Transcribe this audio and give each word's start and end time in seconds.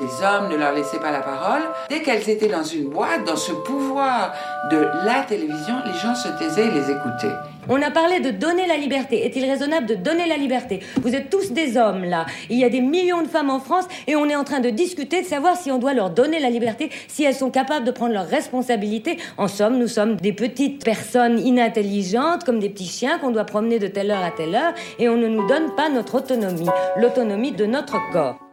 Les 0.00 0.26
hommes 0.26 0.50
ne 0.50 0.56
leur 0.56 0.74
laissaient 0.74 0.98
pas 0.98 1.12
la 1.12 1.20
parole. 1.20 1.62
Dès 1.88 2.02
qu'elles 2.02 2.28
étaient 2.28 2.48
dans 2.48 2.64
une 2.64 2.88
boîte, 2.88 3.24
dans 3.24 3.36
ce 3.36 3.52
pouvoir 3.52 4.34
de 4.68 4.78
la 5.06 5.22
télévision, 5.22 5.74
les 5.86 5.92
gens 5.92 6.16
se 6.16 6.28
taisaient 6.36 6.66
et 6.66 6.70
les 6.72 6.90
écoutaient. 6.90 7.36
On 7.68 7.80
a 7.80 7.92
parlé 7.92 8.18
de 8.18 8.30
donner 8.30 8.66
la 8.66 8.76
liberté. 8.76 9.24
Est-il 9.24 9.48
raisonnable 9.48 9.86
de 9.86 9.94
donner 9.94 10.26
la 10.26 10.36
liberté? 10.36 10.80
Vous 11.00 11.14
êtes 11.14 11.30
tous 11.30 11.52
des 11.52 11.76
hommes 11.76 12.02
là. 12.02 12.26
Il 12.50 12.58
y 12.58 12.64
a 12.64 12.68
des 12.68 12.80
millions 12.80 13.22
de 13.22 13.28
femmes 13.28 13.50
en 13.50 13.60
France 13.60 13.84
et 14.08 14.16
on 14.16 14.28
est 14.28 14.34
en 14.34 14.42
train 14.42 14.58
de 14.58 14.68
discuter 14.68 15.22
de 15.22 15.26
savoir 15.26 15.56
si 15.56 15.70
on 15.70 15.78
doit 15.78 15.94
leur 15.94 16.10
donner 16.10 16.40
la 16.40 16.50
liberté, 16.50 16.90
si 17.06 17.22
elles 17.22 17.34
sont 17.34 17.50
capables 17.50 17.86
de 17.86 17.92
prendre 17.92 18.14
leurs 18.14 18.28
responsabilités. 18.28 19.18
En 19.38 19.46
somme, 19.46 19.78
nous 19.78 19.88
sommes 19.88 20.16
des 20.16 20.32
petites 20.32 20.84
personnes 20.84 21.38
inintelligentes, 21.38 22.42
comme 22.42 22.58
des 22.58 22.68
petits 22.68 22.88
chiens 22.88 23.18
qu'on 23.18 23.30
doit 23.30 23.44
promener 23.44 23.78
de 23.78 23.86
telle 23.86 24.10
heure 24.10 24.24
à 24.24 24.32
telle 24.32 24.56
heure 24.56 24.74
et 24.98 25.08
on 25.08 25.16
ne 25.16 25.28
nous 25.28 25.46
donne 25.46 25.72
pas 25.76 25.88
notre 25.88 26.16
autonomie, 26.16 26.68
l'autonomie 26.96 27.52
de 27.52 27.64
notre 27.64 27.96
corps. 28.12 28.43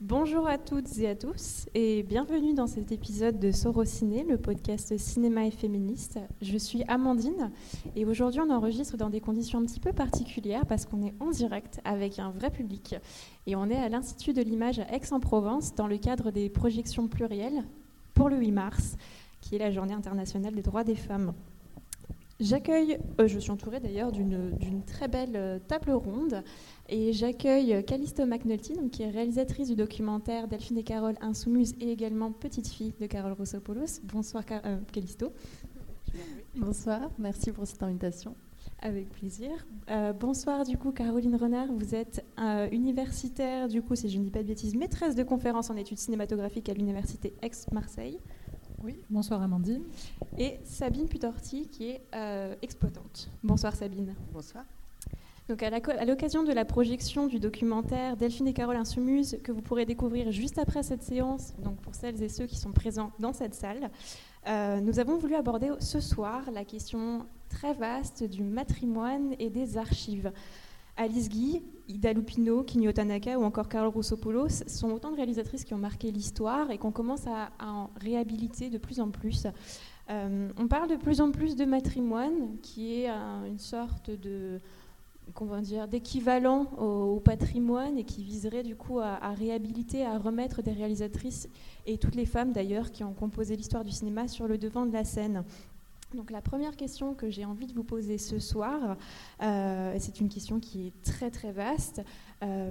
Bonjour 0.00 0.48
à 0.48 0.58
toutes 0.58 0.98
et 0.98 1.08
à 1.08 1.14
tous 1.14 1.66
et 1.72 2.02
bienvenue 2.02 2.52
dans 2.52 2.66
cet 2.66 2.90
épisode 2.90 3.38
de 3.38 3.52
Sorociné, 3.52 4.24
le 4.24 4.36
podcast 4.36 4.98
cinéma 4.98 5.46
et 5.46 5.52
féministe. 5.52 6.18
Je 6.42 6.58
suis 6.58 6.82
Amandine 6.88 7.52
et 7.94 8.04
aujourd'hui 8.04 8.40
on 8.40 8.50
enregistre 8.50 8.96
dans 8.96 9.08
des 9.08 9.20
conditions 9.20 9.60
un 9.60 9.64
petit 9.64 9.78
peu 9.78 9.92
particulières 9.92 10.66
parce 10.66 10.84
qu'on 10.84 11.00
est 11.00 11.14
en 11.20 11.30
direct 11.30 11.80
avec 11.84 12.18
un 12.18 12.30
vrai 12.30 12.50
public 12.50 12.96
et 13.46 13.54
on 13.54 13.70
est 13.70 13.76
à 13.76 13.88
l'Institut 13.88 14.32
de 14.32 14.42
l'image 14.42 14.80
à 14.80 14.92
Aix-en-Provence 14.92 15.76
dans 15.76 15.86
le 15.86 15.96
cadre 15.96 16.32
des 16.32 16.50
projections 16.50 17.06
plurielles 17.06 17.62
pour 18.14 18.28
le 18.28 18.36
8 18.36 18.50
mars 18.50 18.96
qui 19.40 19.54
est 19.54 19.58
la 19.58 19.70
journée 19.70 19.94
internationale 19.94 20.56
des 20.56 20.62
droits 20.62 20.84
des 20.84 20.96
femmes. 20.96 21.34
J'accueille, 22.40 22.98
euh, 23.20 23.28
je 23.28 23.38
suis 23.38 23.52
entourée 23.52 23.78
d'ailleurs 23.78 24.10
d'une 24.10 24.82
très 24.84 25.06
belle 25.06 25.36
euh, 25.36 25.58
table 25.60 25.92
ronde 25.92 26.42
et 26.88 27.12
j'accueille 27.12 27.84
Callisto 27.84 28.26
McNulty, 28.26 28.74
qui 28.90 29.04
est 29.04 29.10
réalisatrice 29.10 29.68
du 29.68 29.76
documentaire 29.76 30.48
Delphine 30.48 30.78
et 30.78 30.82
Carole 30.82 31.14
Insoumise 31.20 31.76
et 31.80 31.92
également 31.92 32.32
petite 32.32 32.66
fille 32.66 32.92
de 33.00 33.06
Carole 33.06 33.34
Rossopoulos. 33.34 34.00
Bonsoir 34.02 34.42
euh, 34.50 34.78
Callisto. 34.92 35.32
Bonsoir, 36.56 37.08
merci 37.18 37.52
pour 37.52 37.68
cette 37.68 37.82
invitation. 37.82 38.34
Avec 38.80 39.10
plaisir. 39.10 39.50
bonsoir 40.18 40.64
du 40.64 40.76
coup 40.76 40.90
Caroline 40.90 41.36
Renard, 41.36 41.68
vous 41.72 41.94
êtes 41.94 42.24
universitaire 42.70 43.68
du 43.68 43.80
coup, 43.80 43.94
si 43.94 44.10
je 44.10 44.18
ne 44.18 44.24
dis 44.24 44.30
pas 44.30 44.42
de 44.42 44.48
bêtises, 44.48 44.74
maîtresse 44.74 45.14
de 45.14 45.22
conférences 45.22 45.70
en 45.70 45.76
études 45.76 45.98
cinématographiques 45.98 46.68
à 46.68 46.74
l'université 46.74 47.32
Aix-Marseille. 47.42 48.18
Oui, 48.84 48.98
bonsoir 49.08 49.40
Amandine. 49.40 49.82
Et 50.36 50.58
Sabine 50.62 51.08
Putorti, 51.08 51.68
qui 51.68 51.88
est 51.88 52.02
euh, 52.14 52.54
exploitante. 52.60 53.30
Bonsoir 53.42 53.74
Sabine. 53.74 54.14
Bonsoir. 54.30 54.62
Donc 55.48 55.62
à 55.62 56.04
l'occasion 56.04 56.42
de 56.42 56.52
la 56.52 56.66
projection 56.66 57.26
du 57.26 57.38
documentaire 57.38 58.18
Delphine 58.18 58.46
et 58.46 58.52
Carole 58.52 58.76
Insumuse, 58.76 59.38
que 59.42 59.52
vous 59.52 59.62
pourrez 59.62 59.86
découvrir 59.86 60.30
juste 60.32 60.58
après 60.58 60.82
cette 60.82 61.02
séance, 61.02 61.54
donc 61.62 61.76
pour 61.76 61.94
celles 61.94 62.22
et 62.22 62.28
ceux 62.28 62.44
qui 62.44 62.56
sont 62.56 62.72
présents 62.72 63.10
dans 63.18 63.32
cette 63.32 63.54
salle, 63.54 63.90
euh, 64.48 64.80
nous 64.80 64.98
avons 64.98 65.16
voulu 65.16 65.34
aborder 65.34 65.70
ce 65.80 66.00
soir 66.00 66.42
la 66.52 66.66
question 66.66 67.24
très 67.48 67.72
vaste 67.72 68.22
du 68.22 68.42
matrimoine 68.42 69.34
et 69.38 69.48
des 69.48 69.78
archives. 69.78 70.30
Alice 70.96 71.28
Guy, 71.28 71.62
Ida 71.88 72.12
Lupino, 72.12 72.62
Kinyo 72.62 72.92
Tanaka 72.92 73.38
ou 73.38 73.44
encore 73.44 73.68
Carole 73.68 73.90
Roussopoulos 73.90 74.64
sont 74.66 74.90
autant 74.92 75.10
de 75.10 75.16
réalisatrices 75.16 75.64
qui 75.64 75.74
ont 75.74 75.78
marqué 75.78 76.10
l'histoire 76.10 76.70
et 76.70 76.78
qu'on 76.78 76.92
commence 76.92 77.26
à, 77.26 77.50
en 77.60 77.90
réhabiliter 78.00 78.70
de 78.70 78.78
plus 78.78 79.00
en 79.00 79.10
plus. 79.10 79.46
Euh, 80.10 80.48
on 80.56 80.68
parle 80.68 80.88
de 80.88 80.96
plus 80.96 81.20
en 81.20 81.30
plus 81.30 81.56
de 81.56 81.64
matrimoine, 81.64 82.58
qui 82.62 82.94
est 82.94 83.08
une 83.08 83.58
sorte 83.58 84.10
de 84.10 84.60
dire 85.62 85.88
d'équivalent 85.88 86.66
au, 86.78 87.20
patrimoine 87.20 87.98
et 87.98 88.04
qui 88.04 88.22
viserait 88.22 88.62
du 88.62 88.76
coup 88.76 89.00
à, 89.00 89.30
réhabiliter, 89.32 90.04
à 90.04 90.18
remettre 90.18 90.62
des 90.62 90.72
réalisatrices 90.72 91.48
et 91.86 91.98
toutes 91.98 92.14
les 92.14 92.26
femmes 92.26 92.52
d'ailleurs 92.52 92.90
qui 92.90 93.04
ont 93.04 93.14
composé 93.14 93.56
l'histoire 93.56 93.84
du 93.84 93.90
cinéma 93.90 94.28
sur 94.28 94.46
le 94.46 94.58
devant 94.58 94.86
de 94.86 94.92
la 94.92 95.04
scène. 95.04 95.44
Donc 96.14 96.30
la 96.30 96.40
première 96.40 96.76
question 96.76 97.14
que 97.14 97.30
j'ai 97.30 97.44
envie 97.44 97.66
de 97.66 97.74
vous 97.74 97.84
poser 97.84 98.18
ce 98.18 98.38
soir, 98.38 98.96
euh, 99.42 99.96
c'est 99.98 100.20
une 100.20 100.28
question 100.28 100.60
qui 100.60 100.86
est 100.86 101.02
très 101.02 101.30
très 101.30 101.52
vaste. 101.52 102.02
Euh, 102.42 102.70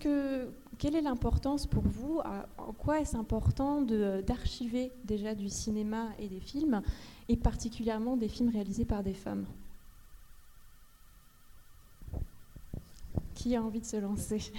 que, 0.00 0.48
quelle 0.78 0.96
est 0.96 1.02
l'importance 1.02 1.66
pour 1.66 1.82
vous 1.82 2.20
En 2.56 2.72
quoi 2.72 3.00
est-ce 3.00 3.16
important 3.16 3.82
d'archiver 3.82 4.92
déjà 5.04 5.34
du 5.34 5.50
cinéma 5.50 6.08
et 6.18 6.28
des 6.28 6.40
films, 6.40 6.80
et 7.28 7.36
particulièrement 7.36 8.16
des 8.16 8.28
films 8.28 8.48
réalisés 8.48 8.86
par 8.86 9.02
des 9.02 9.12
femmes? 9.12 9.44
Qui 13.34 13.56
a 13.56 13.62
envie 13.62 13.80
de 13.80 13.86
se 13.86 13.98
lancer? 13.98 14.52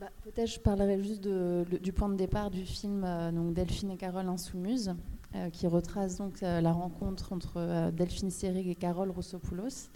Bah, 0.00 0.08
peut-être 0.22 0.50
je 0.50 0.58
parlerai 0.58 0.98
juste 1.02 1.20
du 1.20 1.92
point 1.92 2.08
de 2.08 2.16
départ 2.16 2.50
du 2.50 2.64
film 2.64 3.04
euh, 3.04 3.30
donc 3.30 3.52
Delphine 3.52 3.90
et 3.90 3.98
Carole 3.98 4.26
Insoumise, 4.28 4.94
euh, 5.34 5.50
qui 5.50 5.66
retrace 5.66 6.16
donc 6.16 6.42
euh, 6.42 6.62
la 6.62 6.72
rencontre 6.72 7.34
entre 7.34 7.90
Delphine 7.90 8.30
Seyrig 8.30 8.66
et 8.66 8.74
Carole 8.74 9.10
Rossopoulos 9.10 9.90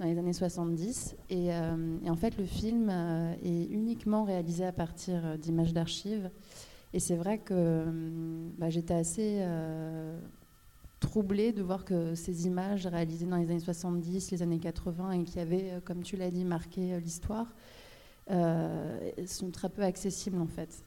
dans 0.00 0.06
les 0.06 0.18
années 0.18 0.32
70. 0.32 1.14
Et, 1.30 1.50
en 1.52 2.16
fait, 2.16 2.36
le 2.36 2.44
film 2.44 2.88
est 3.42 3.64
uniquement 3.64 4.22
réalisé 4.22 4.64
à 4.64 4.70
partir 4.70 5.36
d'images 5.38 5.72
d'archives. 5.72 6.30
Et 6.92 7.00
c'est 7.00 7.16
vrai 7.16 7.38
que 7.38 7.84
bah, 8.58 8.70
j'étais 8.70 8.94
assez 8.94 9.44
troublée 11.00 11.52
de 11.52 11.62
voir 11.62 11.84
que 11.84 12.14
ces 12.14 12.46
images 12.46 12.86
réalisées 12.86 13.26
dans 13.26 13.38
les 13.38 13.50
années 13.50 13.58
70, 13.58 14.30
les 14.30 14.42
années 14.42 14.60
80, 14.60 15.10
et 15.10 15.24
qui 15.24 15.40
avaient, 15.40 15.80
comme 15.84 16.04
tu 16.04 16.16
l'as 16.16 16.30
dit, 16.30 16.44
marqué 16.44 17.00
l'histoire, 17.00 17.52
sont 18.28 19.50
très 19.50 19.68
peu 19.68 19.82
accessibles 19.82 20.40
en 20.40 20.46
fait. 20.46 20.82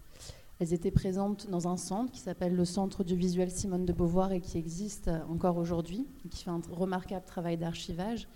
Elles 0.59 0.73
étaient 0.73 0.91
présentes 0.91 1.49
dans 1.49 1.67
un 1.67 1.75
centre 1.75 2.11
qui 2.11 2.19
s'appelle 2.19 2.55
le 2.55 2.65
Centre 2.65 3.03
du 3.03 3.15
visuel 3.15 3.49
Simone 3.49 3.83
de 3.83 3.93
Beauvoir 3.93 4.31
et 4.31 4.39
qui 4.39 4.59
existe 4.59 5.09
encore 5.27 5.57
aujourd'hui, 5.57 6.05
qui 6.29 6.43
fait 6.43 6.51
un 6.51 6.61
remarquable 6.71 7.25
travail 7.25 7.57
d'archivage. 7.57 8.27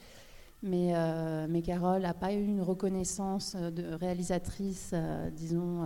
Mais, 0.63 0.95
euh, 0.95 1.61
Carole 1.61 2.01
n'a 2.01 2.15
pas 2.15 2.33
eu 2.33 2.43
une 2.43 2.63
reconnaissance 2.63 3.55
de 3.55 3.93
réalisatrice, 3.93 4.89
euh, 4.93 5.29
disons, 5.29 5.83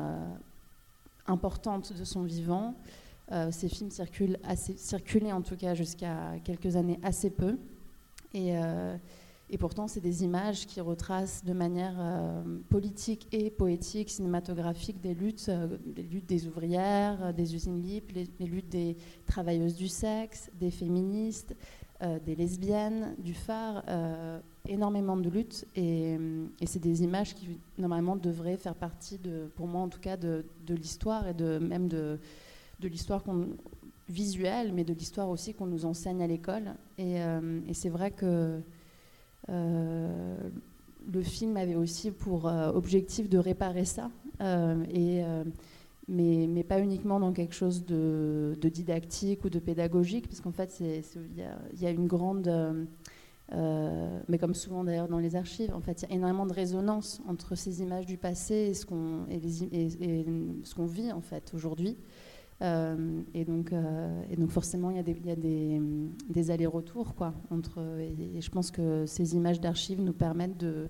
importante 1.28 1.92
de 1.92 2.06
son 2.06 2.24
vivant. 2.24 2.74
ces 3.52 3.68
films 3.68 3.92
circulent 3.92 4.40
assez, 4.44 4.78
circulaient 4.78 5.34
en 5.34 5.42
tout 5.42 5.58
cas 5.58 5.74
jusqu'à 5.74 6.40
quelques 6.46 6.78
années 6.78 7.00
assez 7.04 7.30
peu. 7.30 7.58
Et, 8.34 8.56
et 9.52 9.58
pourtant, 9.58 9.88
c'est 9.88 10.00
des 10.00 10.24
images 10.24 10.68
qui 10.68 10.80
retracent 10.80 11.44
de 11.44 11.54
manière 11.54 11.96
euh, 11.98 12.44
politique 12.70 13.28
et 13.32 13.50
poétique, 13.50 14.12
cinématographique, 14.12 15.02
des 15.02 15.16
luttes, 15.16 15.48
euh, 15.50 15.78
des 15.88 16.04
luttes 16.04 16.28
des 16.28 16.48
ouvrières, 16.48 17.18
euh, 17.24 17.34
des 17.34 17.56
usines 17.56 17.82
libres, 17.82 18.14
les, 18.14 18.46
luttes 18.46 18.70
des 18.70 18.96
travailleuses 19.26 19.76
du 19.76 19.88
sexe, 19.88 20.52
des 20.60 20.72
féministes, 20.72 21.56
des 22.26 22.34
lesbiennes, 22.34 23.14
du 23.18 23.34
phare, 23.34 23.84
énormément 24.66 25.18
de 25.18 25.30
luttes. 25.30 25.66
Et, 25.76 26.18
c'est 26.66 26.80
des 26.80 27.04
images 27.04 27.36
qui, 27.36 27.60
normalement, 27.78 28.16
devraient 28.16 28.56
faire 28.56 28.76
partie, 28.76 29.20
pour 29.58 29.68
moi 29.68 29.82
en 29.82 29.90
tout 29.90 30.00
cas, 30.00 30.16
de, 30.16 30.46
l'histoire 30.70 31.28
et 31.28 31.34
de, 31.34 31.58
même 31.58 31.90
de, 31.90 32.18
l'histoire 32.82 33.22
visuelle, 34.08 34.72
mais 34.74 34.86
de 34.86 34.94
l'histoire 34.94 35.28
aussi 35.28 35.54
qu'on 35.54 35.66
nous 35.66 35.84
enseigne 35.84 36.24
à 36.24 36.28
l'école. 36.28 36.76
Et, 36.98 37.18
c'est 37.74 37.90
vrai 37.90 38.12
que 38.12 38.62
le 41.12 41.22
film 41.22 41.58
avait 41.58 41.76
aussi 41.76 42.12
pour 42.12 42.48
euh, 42.48 42.72
objectif 42.72 43.30
de 43.30 43.38
réparer 43.38 43.86
ça, 43.86 44.10
euh, 44.42 45.44
mais, 46.08 46.64
pas 46.64 46.80
uniquement 46.80 47.20
dans 47.20 47.34
quelque 47.34 47.56
chose 47.56 47.86
de, 47.86 48.56
didactique 48.62 49.46
ou 49.46 49.50
de 49.50 49.60
pédagogique, 49.60 50.28
parce 50.28 50.42
qu'en 50.42 50.52
fait, 50.52 50.80
il 50.80 51.82
y, 51.82 51.86
a 51.86 51.90
une 51.90 52.08
grande... 52.08 52.52
mais 53.52 54.38
comme 54.38 54.54
souvent 54.54 54.84
d'ailleurs 54.84 55.08
dans 55.08 55.20
les 55.20 55.36
archives, 55.36 55.74
en 55.74 55.82
fait, 55.82 56.04
il 56.04 56.10
y 56.10 56.14
a 56.14 56.16
énormément 56.16 56.46
de 56.46 56.54
résonance 56.54 57.22
entre 57.28 57.56
ces 57.56 57.82
images 57.82 58.06
du 58.06 58.18
passé 58.18 58.54
et 58.54 58.74
ce 58.74 58.86
qu'on 58.86 59.26
et, 59.30 59.38
et, 59.38 60.26
ce 60.64 60.76
qu'on 60.76 60.86
vit 60.86 61.12
en 61.12 61.22
fait 61.22 61.52
aujourd'hui. 61.56 61.98
Euh, 62.62 63.22
et, 63.34 63.46
donc, 63.46 63.72
euh, 63.72 64.22
et 64.30 64.36
donc 64.36 64.50
forcément, 64.52 64.90
il 64.90 64.98
y 64.98 65.00
a 65.00 65.04
des, 65.04 65.14
des, 65.14 65.82
des 66.30 66.52
allers-retours. 66.52 67.16
Quoi, 67.16 67.34
entre, 67.50 67.80
et, 68.00 68.42
je 68.42 68.50
pense 68.50 68.72
que 68.72 69.06
ces 69.06 69.36
images 69.36 69.62
d'archives 69.62 70.02
nous 70.02 70.14
permettent 70.14 70.58
de, 70.58 70.90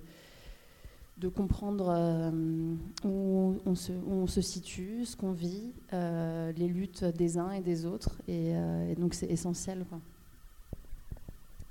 de 1.18 1.28
comprendre 1.28 1.94
euh, 1.96 2.76
où, 3.06 3.58
on 3.66 3.76
se, 3.76 3.92
où, 3.92 4.14
on 4.14 4.28
se, 4.28 4.42
situe, 4.42 5.06
ce 5.06 5.16
qu'on 5.16 5.32
vit, 5.32 5.74
les 5.92 6.68
luttes 6.68 7.04
des 7.04 7.38
uns 7.38 7.52
et 7.52 7.62
des 7.62 7.86
autres. 7.86 8.22
Et, 8.28 8.54
donc 8.98 9.14
c'est 9.14 9.28
essentiel. 9.28 9.86
Quoi. 9.90 10.00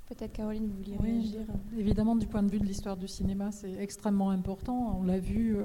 Peut-être 0.09 0.33
Caroline, 0.33 0.65
vous 0.65 0.77
vouliez 0.77 0.97
réagir 0.97 1.41
Évidemment, 1.77 2.15
du 2.15 2.25
point 2.25 2.41
de 2.41 2.49
vue 2.49 2.59
de 2.59 2.65
l'histoire 2.65 2.97
du 2.97 3.07
cinéma, 3.07 3.51
c'est 3.51 3.73
extrêmement 3.73 4.31
important. 4.31 4.97
On 4.99 5.03
l'a 5.03 5.19
vu 5.19 5.55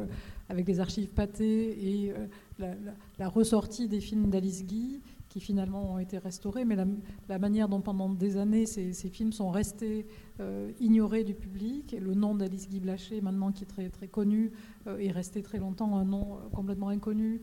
avec 0.50 0.68
les 0.68 0.80
archives 0.80 1.08
pâtées 1.08 2.04
et 2.04 2.14
la, 2.58 3.28
ressortie 3.28 3.88
des 3.88 4.00
films 4.00 4.28
d'Alice 4.28 4.66
Guy, 4.66 5.00
qui 5.30 5.40
finalement 5.40 5.94
ont 5.94 5.98
été 5.98 6.18
restaurés, 6.18 6.66
mais 6.66 6.76
la, 6.76 7.38
manière 7.38 7.70
dont 7.70 7.80
pendant 7.80 8.10
des 8.10 8.36
années 8.36 8.66
ces, 8.66 8.92
films 8.92 9.32
sont 9.32 9.50
restés 9.50 10.06
euh, 10.40 10.70
ignorés 10.78 11.24
du 11.24 11.34
public, 11.34 11.96
le 11.98 12.12
nom 12.12 12.34
d'Alice 12.34 12.68
Guy 12.68 12.80
Blaché, 12.80 13.22
maintenant 13.22 13.50
qui 13.50 13.64
est 13.64 13.66
très, 13.66 13.88
très 13.88 14.08
connu, 14.08 14.52
euh, 14.86 14.98
est 14.98 15.10
resté 15.10 15.42
très 15.42 15.58
longtemps 15.58 15.96
un 15.96 16.04
nom 16.04 16.38
complètement 16.52 16.90
inconnu 16.90 17.40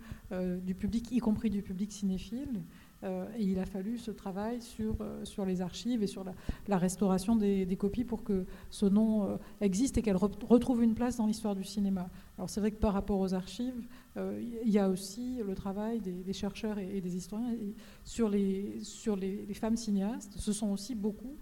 du 0.63 0.75
public, 0.75 1.12
y 1.12 1.18
compris 1.18 1.50
du 1.50 1.63
public 1.63 1.92
cinéphile. 1.92 2.62
Euh, 3.03 3.25
et 3.38 3.44
il 3.44 3.59
a 3.59 3.65
fallu 3.65 3.98
ce 3.98 4.12
travail 4.12 4.62
sur, 4.62 4.95
euh, 5.01 5.25
sur 5.25 5.45
les 5.45 5.62
archives 5.62 6.03
et 6.03 6.07
sur 6.07 6.24
la, 6.68 6.77
restauration 6.77 7.36
des, 7.36 7.77
copies 7.77 8.03
pour 8.03 8.24
que 8.24 8.45
ce 8.69 8.86
nom 8.86 9.24
euh, 9.24 9.38
existe 9.59 9.98
et 9.98 10.01
qu'elle 10.01 10.18
retrouve 10.18 10.83
une 10.83 10.94
place 10.94 11.18
dans 11.18 11.25
l'histoire 11.25 11.56
du 11.56 11.63
cinéma. 11.63 12.09
Alors 12.38 12.50
c'est 12.50 12.59
vrai 12.59 12.71
que 12.71 12.80
par 12.80 12.94
rapport 12.94 13.19
aux 13.19 13.33
archives, 13.33 13.88
il 14.18 14.69
y 14.69 14.77
a 14.77 14.89
aussi 14.89 15.39
le 15.45 15.56
travail 15.56 16.00
des, 16.00 16.33
chercheurs 16.33 16.77
et, 16.80 17.00
des 17.01 17.15
historiens 17.15 17.56
sur, 18.03 18.30
les, 18.30 18.80
sur 18.81 19.15
les, 19.15 19.53
femmes 19.53 19.77
cinéastes. 19.77 20.33
Ce 20.38 20.51
sont 20.51 20.69
aussi 20.71 20.95
beaucoup 20.95 21.38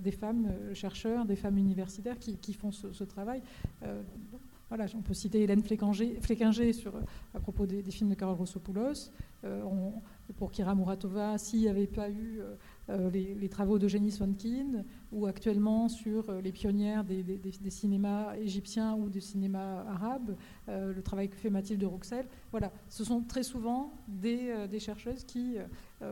des 0.00 0.12
femmes 0.12 0.50
chercheurs, 0.74 1.24
des 1.24 1.36
femmes 1.36 1.58
universitaires 1.58 2.18
qui, 2.18 2.52
font 2.54 2.70
ce, 2.70 3.04
travail. 3.04 3.42
Voilà, 4.68 4.86
on 4.96 5.02
peut 5.02 5.14
citer 5.14 5.42
Hélène 5.42 5.62
Fléquinger, 5.62 6.72
sur, 6.72 6.94
à 7.34 7.40
propos 7.40 7.66
des, 7.66 7.82
films 7.90 8.10
de 8.10 8.14
Carole 8.14 8.36
Rossopoulos. 8.36 9.10
on, 9.44 9.92
pour 10.42 10.50
Kira 10.50 10.74
Muratova, 10.74 11.38
s'il 11.38 11.60
n'y 11.60 11.68
avait 11.68 11.86
pas 11.86 12.10
eu 12.10 12.40
euh, 12.40 12.56
euh, 12.90 13.10
les, 13.10 13.48
travaux 13.48 13.78
de 13.78 13.86
Jenny 13.86 14.10
Swankin, 14.10 14.84
ou 15.12 15.26
actuellement 15.26 15.88
sur 15.88 16.30
euh, 16.30 16.40
les 16.40 16.50
pionnières 16.50 17.04
des, 17.04 17.24
cinémas 17.70 18.34
égyptiens 18.34 18.94
ou 18.94 19.08
des 19.08 19.20
cinémas 19.20 19.84
arabes, 19.86 20.34
le 20.66 21.00
travail 21.00 21.28
que 21.28 21.36
fait 21.36 21.48
Mathilde 21.48 21.84
Rouxel. 21.84 22.26
Voilà, 22.50 22.72
ce 22.88 23.04
sont 23.04 23.20
très 23.20 23.44
souvent 23.44 23.92
des, 24.08 24.80
chercheuses 24.80 25.22
qui 25.22 25.58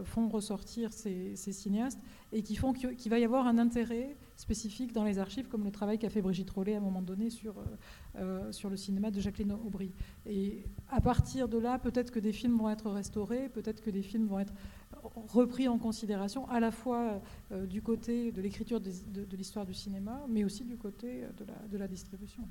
font 0.05 0.29
ressortir 0.29 0.93
ces, 0.93 1.35
cinéastes 1.35 2.00
et 2.32 2.43
qui 2.43 2.55
font 2.55 2.73
qu'il 2.73 3.11
va 3.11 3.19
y 3.19 3.25
avoir 3.25 3.49
un 3.49 3.59
intérêt 3.59 4.17
spécifique 4.37 4.93
dans 4.93 5.03
les 5.03 5.19
archives, 5.19 5.49
comme 5.49 5.65
le 5.65 5.73
travail 5.73 5.99
qu'a 5.99 6.09
fait 6.09 6.23
Brigitte 6.23 6.50
Rollet 6.50 6.75
à 6.75 6.79
un 6.79 6.82
moment 6.82 7.03
donné 7.03 7.31
sur, 7.31 7.56
sur 8.51 8.69
le 8.69 8.77
cinéma 8.77 9.11
de 9.11 9.21
Jacqueline 9.21 9.53
Aubry. 9.53 9.93
Et 10.27 10.65
à 10.89 11.01
partir 11.01 11.49
de 11.49 11.59
là, 11.59 11.79
peut-être 11.79 12.11
que 12.11 12.19
des 12.19 12.33
films 12.33 12.57
vont 12.59 12.69
être 12.69 12.91
restaurés, 12.91 13.49
peut-être 13.49 13.81
que 13.81 13.91
des 13.91 14.03
films 14.03 14.27
vont 14.27 14.41
être 14.41 14.53
repris 15.03 15.69
en 15.69 15.79
considération 15.79 16.49
à 16.49 16.61
la 16.61 16.71
fois 16.71 17.23
euh, 17.53 17.67
du 17.67 17.83
côté 17.83 18.33
de 18.33 18.43
l'écriture 18.43 18.81
de, 18.81 19.37
l'histoire 19.37 19.65
du 19.65 19.75
cinéma, 19.75 20.25
mais 20.29 20.45
aussi 20.45 20.65
du 20.65 20.77
côté 20.77 21.25
de 21.71 21.79
la 21.79 21.89
distribution. 21.89 22.49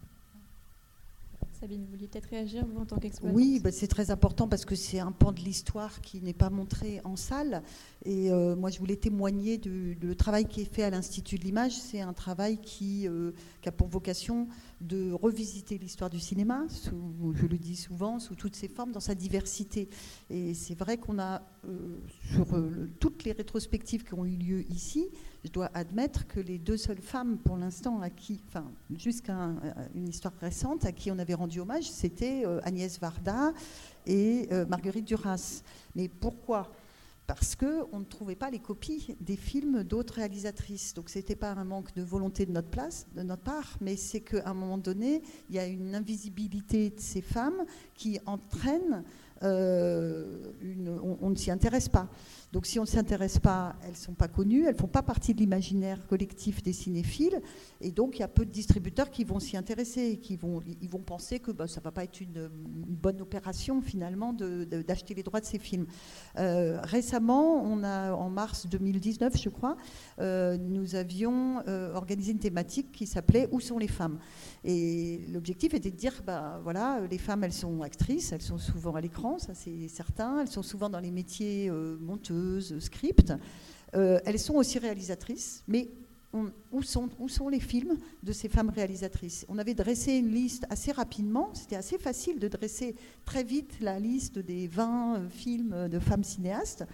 Sabine, 1.60 1.84
vous 1.84 1.92
vouliez 1.92 2.08
peut-être 2.08 2.30
réagir, 2.30 2.66
vous, 2.66 2.80
en 2.80 2.86
tant 2.86 2.96
qu'exploitante 2.96 3.36
Oui, 3.36 3.60
bah, 3.62 3.70
c'est 3.70 3.88
très 3.88 4.12
important 4.12 4.48
parce 4.48 4.64
que 4.64 4.76
c'est 4.76 5.00
un 5.00 5.12
pan 5.12 5.34
de 5.34 5.42
l'histoire 5.42 6.00
qui 6.00 6.22
n'est 6.22 6.34
pas 6.34 6.50
montré 6.50 7.02
en 7.04 7.18
salle. 7.18 7.64
Et 8.06 8.32
euh, 8.32 8.56
moi, 8.56 8.70
je 8.70 8.80
voulais 8.80 8.96
témoigner 8.96 9.58
du, 9.58 9.98
travail 10.18 10.46
qui 10.46 10.62
est 10.62 10.74
fait 10.74 10.84
à 10.84 10.90
l'Institut 10.90 11.38
de 11.38 11.44
l'image. 11.44 11.74
C'est 11.74 12.00
un 12.00 12.14
travail 12.14 12.60
qui, 12.62 13.10
euh, 13.10 13.34
qui, 13.62 13.68
a 13.68 13.74
pour 13.74 13.90
vocation 13.90 14.48
de 14.80 15.12
revisiter 15.12 15.78
l'histoire 15.78 16.10
du 16.10 16.22
cinéma, 16.22 16.66
je 16.70 17.46
le 17.46 17.58
dis 17.58 17.76
souvent, 17.76 18.20
sous 18.20 18.36
toutes 18.36 18.56
ses 18.56 18.70
formes, 18.70 18.94
dans 18.94 19.02
sa 19.02 19.14
diversité. 19.14 19.90
Et 20.30 20.54
c'est 20.54 20.80
vrai 20.80 20.98
qu'on 20.98 21.20
a, 21.20 21.42
euh, 21.68 22.00
sur 22.32 22.48
toutes 23.02 23.26
les 23.26 23.34
rétrospectives 23.34 24.06
qui 24.06 24.14
ont 24.14 24.26
eu 24.26 24.38
lieu 24.38 24.72
ici, 24.72 25.10
je 25.44 25.50
dois 25.50 25.70
admettre 25.74 26.28
que 26.28 26.40
les 26.40 26.58
deux 26.58 26.78
seules 26.78 27.02
femmes, 27.02 27.38
pour 27.38 27.58
l'instant, 27.58 28.02
à 28.02 28.10
qui, 28.10 28.42
enfin, 28.48 28.66
jusqu'à 28.98 29.52
une 29.96 30.08
histoire 30.08 30.34
récente, 30.42 30.86
à 30.86 30.92
qui 30.92 31.12
on 31.12 31.20
avait 31.20 31.34
rendu 31.34 31.60
hommage, 31.60 31.90
c'était 31.90 32.44
euh, 32.46 32.60
Agnès 32.64 33.00
Varda 33.00 33.54
et 34.06 34.48
euh, 34.52 34.66
Marguerite 34.66 35.06
Duras. 35.06 35.64
Mais 35.96 36.10
pourquoi? 36.10 36.72
Parce 37.26 37.56
qu'on 37.56 38.00
ne 38.00 38.06
trouvait 38.06 38.36
pas 38.36 38.50
les 38.50 38.60
copies 38.60 39.16
des 39.22 39.38
films 39.38 39.84
d'autres 39.84 40.16
réalisatrices. 40.16 40.94
Donc 40.96 41.10
ce 41.10 41.20
n'était 41.20 41.36
pas 41.36 41.52
un 41.52 41.64
manque 41.64 41.94
de 41.94 42.02
volonté 42.02 42.46
de 42.46 42.52
notre, 42.52 42.70
place, 42.70 43.06
de 43.16 43.22
notre 43.22 43.44
part, 43.44 43.78
mais 43.82 43.96
c'est 43.96 44.22
qu'à 44.22 44.50
un 44.50 44.56
moment 44.56 44.80
donné, 44.80 45.22
il 45.50 45.56
y 45.56 45.60
a 45.60 45.68
une 45.68 45.94
invisibilité 45.96 46.90
de 46.90 47.00
ces 47.00 47.22
femmes 47.22 47.66
qui 47.94 48.20
entraîne, 48.26 49.04
euh, 49.44 50.52
on 51.22 51.30
ne 51.30 51.36
s'y 51.36 51.52
intéresse 51.52 51.88
pas. 51.88 52.10
Donc 52.52 52.66
si 52.66 52.80
on 52.80 52.84
ne 52.84 52.88
s'intéresse 52.88 53.38
pas, 53.38 53.76
elles 53.84 53.92
ne 53.92 53.96
sont 53.96 54.14
pas 54.14 54.28
connues, 54.28 54.66
elles 54.66 54.74
ne 54.74 54.80
font 54.80 54.88
pas 54.88 55.04
partie 55.04 55.36
de 55.36 55.40
l'imaginaire 55.40 56.08
collectif 56.08 56.64
des 56.64 56.74
cinéphiles, 56.74 57.42
et 57.80 57.92
donc 57.92 58.18
il 58.18 58.22
y 58.22 58.24
a 58.24 58.28
peu 58.28 58.44
de 58.44 58.50
distributeurs 58.50 59.12
qui 59.12 59.24
vont 59.24 59.40
s'y 59.40 59.56
intéresser, 59.56 60.18
qui 60.18 60.36
vont, 60.36 60.60
ils 60.82 60.90
vont 60.90 61.00
penser 61.00 61.40
que 61.40 61.52
bah, 61.52 61.68
ça 61.68 61.80
ne 61.80 61.84
va 61.84 61.92
pas 61.92 62.04
être 62.04 62.22
une, 62.22 62.50
bonne 62.52 63.22
opération 63.22 63.82
finalement 63.82 64.34
d'acheter 64.34 65.14
les 65.14 65.24
droits 65.24 65.40
de 65.40 65.46
ces 65.46 65.60
films. 65.60 65.86
Euh, 66.38 66.80
récemment, 66.82 67.64
on 67.64 67.84
a, 67.84 68.14
en 68.14 68.30
mars 68.30 68.68
2019, 68.68 69.38
je 69.38 69.50
crois, 69.50 69.78
euh, 70.20 70.58
nous 70.58 70.96
avions 70.96 71.62
euh, 71.68 71.94
organisé 71.94 72.32
une 72.32 72.40
thématique 72.40 72.92
qui 72.92 73.06
s'appelait 73.06 73.48
Où 73.52 73.60
sont 73.60 73.78
les 73.78 73.88
femmes? 73.88 74.18
Et 74.64 75.22
l'objectif 75.32 75.74
était 75.74 75.92
de 75.92 75.96
dire, 75.96 76.22
bah, 76.26 76.60
voilà, 76.64 77.02
les 77.10 77.18
femmes, 77.20 77.44
elles 77.44 77.54
sont 77.54 77.82
actrices, 77.84 78.32
elles 78.32 78.42
sont 78.42 78.58
souvent 78.58 78.96
à 78.96 79.02
l'écran, 79.02 79.38
ça 79.38 79.54
c'est 79.54 79.88
certain, 79.88 80.42
elles 80.42 80.50
sont 80.50 80.64
souvent 80.64 80.90
dans 80.90 81.00
les 81.00 81.12
métiers 81.12 81.72
monteux 82.02 82.39
script. 82.80 83.34
Euh, 83.96 84.20
elles 84.26 84.40
sont 84.40 84.56
aussi 84.56 84.80
réalisatrices, 84.80 85.64
mais 85.68 85.90
où, 86.72 86.84
sont, 86.84 87.10
où 87.18 87.28
sont 87.28 87.50
les 87.50 87.60
films 87.60 87.98
de 88.22 88.32
ces 88.32 88.50
femmes 88.50 88.70
réalisatrices? 88.70 89.46
On 89.50 89.58
avait 89.58 89.74
dressé 89.74 90.14
une 90.14 90.32
liste 90.32 90.66
assez 90.70 90.92
rapidement, 90.92 91.50
c'était 91.54 91.76
assez 91.76 91.98
facile 91.98 92.40
de 92.40 92.48
dresser 92.48 92.96
très 93.26 93.44
vite 93.44 93.78
la 93.82 94.00
liste 94.00 94.38
des 94.38 94.68
20 94.68 95.16
euh, 95.16 95.30
films 95.30 95.88
de 95.90 96.00
femmes 96.00 96.24
cinéastes. 96.24 96.86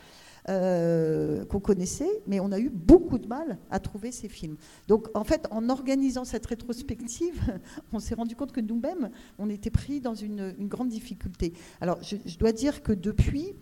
Euh, 0.48 1.44
qu'on 1.46 1.60
connaissait, 1.60 2.22
mais 2.28 2.40
on 2.40 2.52
a 2.52 2.60
eu 2.60 2.70
beaucoup 2.70 3.18
de 3.18 3.26
mal 3.26 3.58
à 3.72 3.80
trouver 3.80 4.12
ces 4.12 4.30
films. 4.30 4.58
Donc 4.88 5.08
en 5.16 5.24
fait, 5.24 5.48
en 5.50 5.70
organisant 5.70 6.24
cette 6.24 6.46
rétrospective, 6.46 7.42
on 7.94 7.98
s'est 7.98 8.14
rendu 8.14 8.36
compte 8.36 8.52
que 8.52 8.62
nous-mêmes, 8.62 9.10
on 9.40 9.50
était 9.50 9.72
pris 9.72 10.02
dans 10.02 10.14
une, 10.14 10.54
grande 10.68 10.90
difficulté. 10.90 11.54
Alors 11.82 11.98
je, 12.04 12.38
dois 12.38 12.52
dire 12.52 12.84
que 12.84 12.92
depuis, 12.92 13.56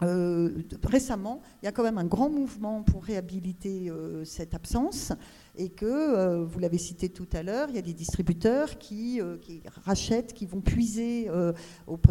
récemment, 0.00 1.42
il 1.62 1.66
y 1.66 1.68
a 1.68 1.72
quand 1.72 1.82
même 1.82 1.98
un 1.98 2.04
grand 2.04 2.30
mouvement 2.30 2.82
pour 2.82 3.04
réhabiliter 3.04 3.90
euh, 3.90 4.24
cette 4.24 4.54
absence 4.54 5.12
et 5.58 5.68
que, 5.70 5.84
euh, 5.86 6.44
vous 6.44 6.60
l'avez 6.60 6.78
cité 6.78 7.08
tout 7.08 7.26
à 7.32 7.42
l'heure, 7.42 7.68
il 7.68 7.74
y 7.74 7.78
a 7.78 7.82
des 7.82 7.92
distributeurs 7.92 8.78
qui, 8.78 9.20
euh, 9.20 9.36
rachètent, 9.84 10.32
qui 10.32 10.46
vont 10.46 10.60
puiser 10.60 11.28
euh, 11.28 11.52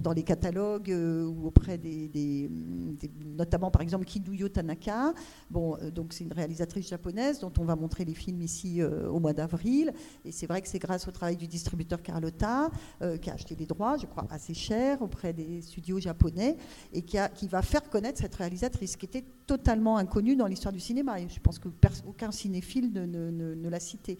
dans 0.03 0.11
les 0.11 0.23
catalogues 0.23 0.94
ou 0.94 1.47
auprès 1.47 1.77
des, 1.77 2.51
notamment 3.25 3.71
par 3.71 3.81
exemple 3.81 4.05
Kiduyo 4.05 4.49
Tanaka. 4.49 5.13
Bon, 5.49 5.77
donc 5.94 6.13
c'est 6.13 6.25
une 6.25 6.33
réalisatrice 6.33 6.89
japonaise 6.89 7.39
dont 7.39 7.53
on 7.57 7.63
va 7.63 7.75
montrer 7.75 8.03
les 8.03 8.13
films 8.13 8.41
ici 8.41 8.83
au 8.83 9.19
mois 9.19 9.33
d'avril. 9.33 9.94
Et 10.25 10.31
c'est 10.31 10.45
vrai 10.45 10.61
que 10.61 10.67
c'est 10.67 10.79
grâce 10.79 11.07
au 11.07 11.11
travail 11.11 11.38
du 11.38 11.47
distributeur 11.47 12.01
Carlotta 12.01 12.69
qui 13.21 13.29
a 13.29 13.33
acheté 13.33 13.55
les 13.55 13.65
droits, 13.65 13.97
je 13.97 14.05
crois, 14.05 14.25
assez 14.29 14.53
cher 14.53 15.01
auprès 15.01 15.33
des 15.33 15.61
studios 15.61 15.99
japonais 15.99 16.57
et 16.94 17.01
qui, 17.01 17.18
va 17.47 17.61
faire 17.61 17.89
connaître 17.89 18.19
cette 18.19 18.35
réalisatrice 18.35 18.97
qui 18.97 19.06
était 19.06 19.23
totalement 19.45 19.97
inconnue 19.97 20.35
dans 20.35 20.47
l'histoire 20.47 20.73
du 20.73 20.80
cinéma. 20.80 21.16
Je 21.27 21.39
pense 21.39 21.59
que 21.59 21.69
aucun 22.06 22.31
cinéphile 22.31 22.92
ne, 22.92 23.36
l'a 23.69 23.79
cité. 23.79 24.17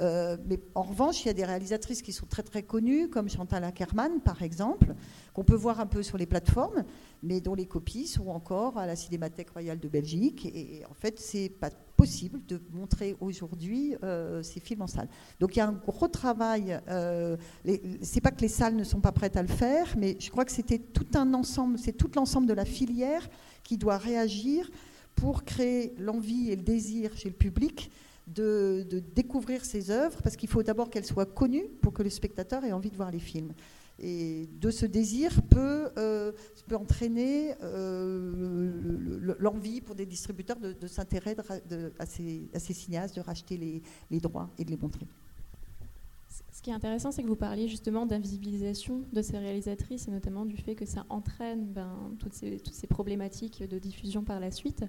Euh, 0.00 0.36
mais 0.46 0.60
en 0.74 0.82
revanche, 0.82 1.24
il 1.24 1.26
y 1.26 1.30
a 1.30 1.34
des 1.34 1.44
réalisatrices 1.44 2.02
qui 2.02 2.12
sont 2.12 2.26
très 2.26 2.42
très 2.42 2.62
connues, 2.62 3.08
comme 3.08 3.28
Chantal 3.28 3.64
Ackerman 3.64 4.20
par 4.20 4.42
exemple, 4.42 4.94
qu'on 5.32 5.44
peut 5.44 5.54
voir 5.54 5.80
un 5.80 5.86
peu 5.86 6.02
sur 6.02 6.18
les 6.18 6.26
plateformes, 6.26 6.84
mais 7.22 7.40
dont 7.40 7.54
les 7.54 7.66
copies 7.66 8.06
sont 8.06 8.28
encore 8.28 8.78
à 8.78 8.86
la 8.86 8.96
Cinémathèque 8.96 9.50
royale 9.50 9.78
de 9.78 9.88
Belgique. 9.88 10.46
Et, 10.46 10.82
en 10.88 10.94
fait, 10.94 11.18
c'est 11.20 11.48
pas 11.48 11.70
possible 11.96 12.40
de 12.46 12.60
montrer 12.72 13.16
aujourd'hui 13.20 13.96
euh, 14.04 14.42
ces 14.42 14.60
films 14.60 14.82
en 14.82 14.86
salle. 14.86 15.08
Donc 15.40 15.56
il 15.56 15.58
y 15.58 15.62
a 15.62 15.66
un 15.66 15.72
gros 15.72 16.06
travail. 16.06 16.80
Euh, 16.88 17.36
c'est 18.02 18.20
pas 18.20 18.30
que 18.30 18.40
les 18.40 18.48
salles 18.48 18.76
ne 18.76 18.84
sont 18.84 19.00
pas 19.00 19.10
prêtes 19.10 19.36
à 19.36 19.42
le 19.42 19.48
faire, 19.48 19.96
mais 19.98 20.16
je 20.20 20.30
crois 20.30 20.44
que 20.44 20.52
c'était 20.52 20.78
tout 20.78 21.08
un 21.14 21.34
ensemble, 21.34 21.76
c'est 21.76 21.92
tout 21.92 22.10
l'ensemble 22.14 22.46
de 22.46 22.52
la 22.52 22.64
filière 22.64 23.28
qui 23.64 23.78
doit 23.78 23.98
réagir 23.98 24.70
pour 25.16 25.44
créer 25.44 25.94
l'envie 25.98 26.50
et 26.50 26.56
le 26.56 26.62
désir 26.62 27.16
chez 27.16 27.28
le 27.28 27.34
public 27.34 27.90
de, 28.34 29.02
découvrir 29.14 29.64
ces 29.64 29.90
œuvres, 29.90 30.20
parce 30.22 30.36
qu'il 30.36 30.48
faut 30.48 30.62
d'abord 30.62 30.90
qu'elles 30.90 31.04
soient 31.04 31.26
connues 31.26 31.68
pour 31.80 31.92
que 31.92 32.02
le 32.02 32.10
spectateur 32.10 32.64
ait 32.64 32.72
envie 32.72 32.90
de 32.90 32.96
voir 32.96 33.10
les 33.10 33.18
films. 33.18 33.52
Et 34.00 34.48
de 34.60 34.70
ce 34.70 34.86
désir 34.86 35.42
peut, 35.50 35.88
euh, 35.96 36.30
peut 36.68 36.76
entraîner 36.76 37.54
euh, 37.62 39.34
l'envie 39.40 39.80
pour 39.80 39.96
des 39.96 40.06
distributeurs 40.06 40.58
de, 40.58 40.86
s'intéresser 40.86 41.36
à, 41.98 42.06
ces, 42.06 42.74
cinéastes, 42.74 43.16
de 43.16 43.20
racheter 43.20 43.56
les, 43.56 43.82
les 44.10 44.20
droits 44.20 44.50
et 44.56 44.64
de 44.64 44.70
les 44.70 44.76
montrer. 44.76 45.06
Ce 46.58 46.62
qui 46.62 46.70
est 46.70 46.74
intéressant, 46.74 47.12
c'est 47.12 47.22
que 47.22 47.28
vous 47.28 47.36
parliez 47.36 47.68
justement 47.68 48.04
d'invisibilisation 48.04 49.02
de 49.12 49.22
ces 49.22 49.38
réalisatrices 49.38 50.08
et 50.08 50.10
notamment 50.10 50.44
du 50.44 50.56
fait 50.56 50.74
que 50.74 50.86
ça 50.86 51.06
entraîne 51.08 51.66
ben, 51.66 52.16
toutes, 52.18 52.34
ces, 52.34 52.58
toutes, 52.58 52.74
ces, 52.74 52.88
problématiques 52.88 53.62
de 53.62 53.78
diffusion 53.78 54.24
par 54.24 54.40
la 54.40 54.50
suite. 54.50 54.84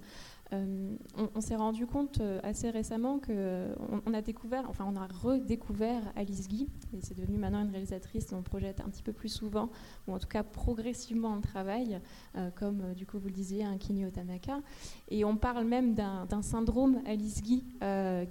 Euh, 0.51 0.95
on, 1.35 1.41
s'est 1.41 1.55
rendu 1.55 1.85
compte 1.85 2.21
euh, 2.21 2.39
assez 2.41 2.71
récemment 2.71 3.19
qu'on 3.19 4.01
on 4.05 4.13
a 4.15 4.21
découvert, 4.21 4.67
enfin 4.67 4.83
on 4.87 4.95
a 4.95 5.05
redécouvert 5.05 6.01
Alice 6.15 6.47
Guy, 6.47 6.67
et 6.91 7.01
c'est 7.01 7.15
devenu 7.15 7.37
maintenant 7.37 7.61
une 7.61 7.69
réalisatrice 7.69 8.27
dont 8.27 8.37
on 8.37 8.41
projette 8.41 8.81
un 8.81 8.89
petit 8.89 9.03
peu 9.03 9.13
plus 9.13 9.29
souvent, 9.29 9.69
ou 10.07 10.13
en 10.13 10.17
tout 10.17 10.27
cas 10.27 10.41
progressivement 10.41 11.29
en 11.29 11.41
travail, 11.41 12.01
euh, 12.35 12.49
comme 12.49 12.95
du 12.95 13.05
coup 13.05 13.19
vous 13.19 13.27
le 13.27 13.33
disiez, 13.33 13.63
un 13.63 13.77
Kinyo 13.77 14.09
Tanaka. 14.09 14.61
Et 15.09 15.23
on 15.23 15.37
parle 15.37 15.65
même 15.65 15.93
d'un 15.93 16.41
syndrome 16.41 17.01
Alice 17.05 17.43
Guy 17.43 17.63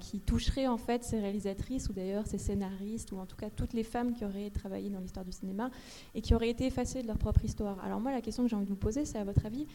qui 0.00 0.20
toucherait 0.20 0.66
en 0.66 0.76
fait 0.76 1.04
ces 1.04 1.20
réalisatrices, 1.20 1.88
ou 1.88 1.92
d'ailleurs 1.92 2.26
ces 2.26 2.38
scénaristes, 2.38 3.12
ou 3.12 3.18
en 3.18 3.26
tout 3.26 3.37
cas 3.37 3.50
toutes 3.50 3.75
les 3.75 3.84
femmes 3.84 4.12
qui 4.12 4.25
auraient 4.25 4.50
travaillé 4.50 4.90
dans 4.90 5.00
l'histoire 5.00 5.25
du 5.25 5.32
cinéma 5.32 5.70
et 6.14 6.20
qui 6.20 6.34
auraient 6.34 6.50
été 6.50 6.66
effacées 6.66 7.02
de 7.02 7.06
leur 7.06 7.18
propre 7.18 7.44
histoire. 7.44 7.82
Alors 7.84 8.00
moi 8.00 8.12
la 8.12 8.20
question 8.20 8.42
que 8.42 8.48
j'ai 8.48 8.56
envie 8.56 8.64
de 8.64 8.70
vous 8.70 8.76
poser, 8.76 9.04
c'est 9.04 9.18
à 9.18 9.25
votre 9.25 9.46
avis, 9.46 9.66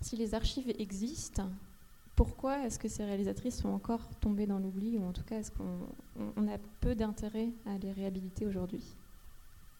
si 0.00 0.16
les 0.16 0.34
archives 0.34 0.72
existent, 0.78 1.48
pourquoi 2.16 2.64
est-ce 2.64 2.78
que 2.78 2.88
ces 2.88 3.04
réalisatrices 3.04 3.58
sont 3.58 3.68
encore 3.68 4.08
tombées 4.20 4.46
dans 4.46 4.58
l'oubli, 4.58 4.98
ou 4.98 5.04
en 5.04 5.12
tout 5.12 5.22
cas 5.22 5.38
est-ce 5.38 5.52
qu'on 5.52 6.48
a 6.48 6.58
peu 6.80 6.94
d'intérêt 6.94 7.50
à 7.66 7.78
les 7.78 7.92
réhabiliter 7.92 8.46
aujourd'hui? 8.46 8.82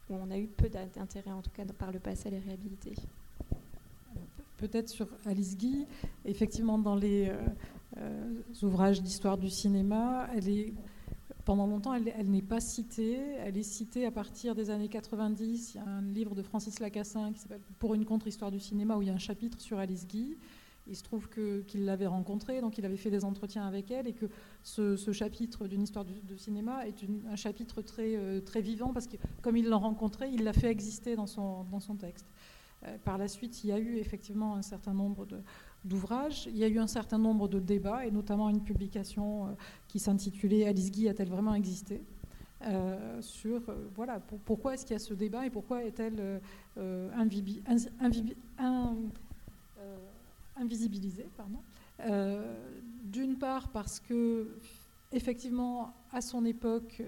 Ou 0.08 0.14
on 0.14 0.30
a 0.30 0.38
eu 0.38 0.46
peu 0.46 0.68
d'intérêt 0.68 1.32
en 1.32 1.42
tout 1.42 1.50
cas 1.50 1.64
par 1.76 1.92
le 1.92 1.98
passé 1.98 2.28
à 2.28 2.30
les 2.30 2.38
réhabiliter? 2.38 2.94
Peut-être 4.56 4.88
sur 4.88 5.08
Alice 5.24 5.56
Guy, 5.56 5.86
effectivement 6.24 6.78
dans 6.78 6.96
les 6.96 7.28
euh, 7.28 7.36
euh, 7.96 8.42
ouvrages 8.62 9.02
d'histoire 9.02 9.38
du 9.38 9.50
cinéma, 9.50 10.28
elle 10.34 10.48
est 10.48 10.72
pendant 11.48 11.66
longtemps, 11.66 11.94
elle, 11.94 12.30
n'est 12.30 12.42
pas 12.42 12.60
citée. 12.60 13.16
Elle 13.38 13.56
est 13.56 13.62
citée 13.62 14.04
à 14.04 14.10
partir 14.10 14.54
des 14.54 14.68
années 14.68 14.90
90. 14.90 15.72
Il 15.72 15.76
y 15.78 15.80
a 15.80 15.88
un 15.88 16.02
livre 16.02 16.34
de 16.34 16.42
Francis 16.42 16.78
Lacassin 16.78 17.32
qui 17.32 17.38
s'appelle 17.38 17.62
Pour 17.78 17.94
une 17.94 18.04
contre-histoire 18.04 18.50
du 18.50 18.60
cinéma, 18.60 18.98
où 18.98 19.00
il 19.00 19.08
y 19.08 19.10
a 19.10 19.14
un 19.14 19.18
chapitre 19.18 19.58
sur 19.58 19.78
Alice 19.78 20.06
Guy. 20.06 20.36
Il 20.86 20.94
se 20.94 21.02
trouve 21.02 21.26
qu'il 21.30 21.86
l'avait 21.86 22.06
rencontrée, 22.06 22.60
donc 22.60 22.76
il 22.76 22.84
avait 22.84 22.98
fait 22.98 23.08
des 23.08 23.24
entretiens 23.24 23.66
avec 23.66 23.90
elle, 23.90 24.06
et 24.06 24.12
que 24.12 24.26
ce, 24.62 25.10
chapitre 25.10 25.66
d'une 25.68 25.80
histoire 25.80 26.04
du, 26.04 26.20
de 26.20 26.36
cinéma 26.36 26.86
est 26.86 27.02
un 27.30 27.36
chapitre 27.36 27.80
très, 27.80 28.14
euh, 28.16 28.42
très 28.42 28.60
vivant, 28.60 28.92
parce 28.92 29.06
que 29.06 29.16
comme 29.40 29.56
il 29.56 29.70
l'a 29.70 29.76
rencontrée, 29.76 30.28
il 30.30 30.44
l'a 30.44 30.52
fait 30.52 30.68
exister 30.68 31.16
dans 31.16 31.26
son, 31.26 31.64
dans 31.64 31.80
son 31.80 31.94
texte. 31.94 32.26
Euh, 32.84 32.98
par 33.04 33.16
la 33.16 33.26
suite, 33.26 33.64
il 33.64 33.68
y 33.68 33.72
a 33.72 33.78
eu 33.78 33.96
effectivement 33.96 34.54
un 34.54 34.62
certain 34.62 34.92
nombre 34.92 35.24
de, 35.24 35.38
d'ouvrages. 35.84 36.46
Il 36.46 36.56
y 36.56 36.64
a 36.64 36.68
eu 36.68 36.78
un 36.78 36.86
certain 36.86 37.18
nombre 37.18 37.48
de 37.48 37.58
débats, 37.58 38.06
et 38.06 38.10
notamment 38.10 38.48
une 38.48 38.62
publication 38.62 39.46
euh, 39.46 39.50
qui 39.88 39.98
s'intitulait 39.98 40.66
Alice 40.66 40.90
Guy 40.90 41.08
a-t-elle 41.08 41.28
vraiment 41.28 41.54
existé? 41.54 42.02
Euh, 42.62 43.22
sur 43.22 43.60
euh, 43.68 43.88
voilà 43.94 44.20
pourquoi 44.44 44.74
est-ce 44.74 44.84
qu'il 44.84 44.94
y 44.94 44.96
a 44.96 44.98
ce 44.98 45.14
débat 45.14 45.46
et 45.46 45.50
pourquoi 45.50 45.84
est-elle 45.84 46.40
invisibilisée 50.56 51.26
D'une 53.04 53.36
part 53.38 53.68
parce 53.68 54.00
que 54.00 54.58
effectivement 55.12 55.94
à 56.12 56.20
son 56.20 56.44
époque 56.44 57.00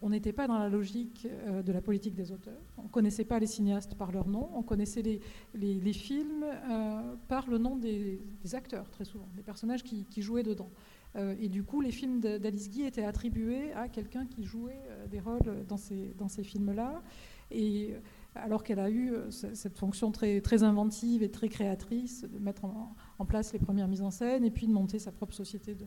on 0.00 0.10
n'était 0.10 0.32
pas 0.32 0.46
dans 0.46 0.58
la 0.58 0.68
logique 0.68 1.26
euh, 1.26 1.62
de 1.62 1.72
la 1.72 1.80
politique 1.80 2.14
des 2.14 2.32
auteurs. 2.32 2.60
On 2.78 2.84
ne 2.84 2.88
connaissait 2.88 3.24
pas 3.24 3.38
les 3.38 3.46
cinéastes 3.46 3.94
par 3.94 4.12
leur 4.12 4.28
nom, 4.28 4.50
on 4.54 4.62
connaissait 4.62 5.02
les, 5.02 5.92
films 5.92 6.44
euh, 6.44 7.14
par 7.28 7.48
le 7.48 7.58
nom 7.58 7.76
des, 7.76 8.20
acteurs, 8.52 8.90
très 8.90 9.04
souvent, 9.04 9.28
des 9.36 9.42
personnages 9.42 9.82
qui, 9.82 10.06
jouaient 10.22 10.42
dedans. 10.42 10.70
Euh, 11.16 11.34
et 11.40 11.48
du 11.48 11.62
coup, 11.62 11.80
les 11.80 11.90
films 11.90 12.20
d'Alice 12.20 12.70
Guy 12.70 12.82
étaient 12.82 13.04
attribués 13.04 13.72
à 13.72 13.88
quelqu'un 13.88 14.26
qui 14.26 14.44
jouait 14.44 14.80
des 15.10 15.20
rôles 15.20 15.66
dans 15.68 15.76
ces, 15.76 16.42
films-là. 16.42 17.02
Et 17.50 17.94
alors 18.34 18.64
qu'elle 18.64 18.78
a 18.78 18.90
eu 18.90 19.12
cette 19.30 19.76
fonction 19.76 20.10
très, 20.10 20.40
très 20.40 20.62
inventive 20.62 21.22
et 21.22 21.30
très 21.30 21.48
créatrice 21.48 22.22
de 22.22 22.38
mettre 22.38 22.64
en, 22.64 22.94
en, 23.18 23.26
place 23.26 23.52
les 23.52 23.58
premières 23.58 23.88
mises 23.88 24.00
en 24.00 24.10
scène 24.10 24.42
et 24.42 24.50
puis 24.50 24.66
de 24.66 24.72
monter 24.72 24.98
sa 24.98 25.12
propre 25.12 25.34
société 25.34 25.74
de, 25.74 25.86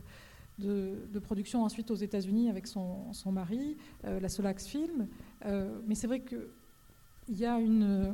de, 0.58 1.18
production 1.18 1.64
ensuite 1.64 1.90
aux 1.90 1.96
États-Unis 1.96 2.48
avec 2.48 2.66
son, 2.66 3.12
mari, 3.26 3.76
euh, 4.04 4.20
la 4.20 4.28
Solax 4.28 4.66
Film. 4.66 5.08
Euh, 5.44 5.78
mais 5.86 5.94
c'est 5.94 6.06
vrai 6.06 6.20
qu'il 6.20 6.40
y 7.28 7.44
a 7.44 7.58
une 7.58 7.82
euh, 7.82 8.12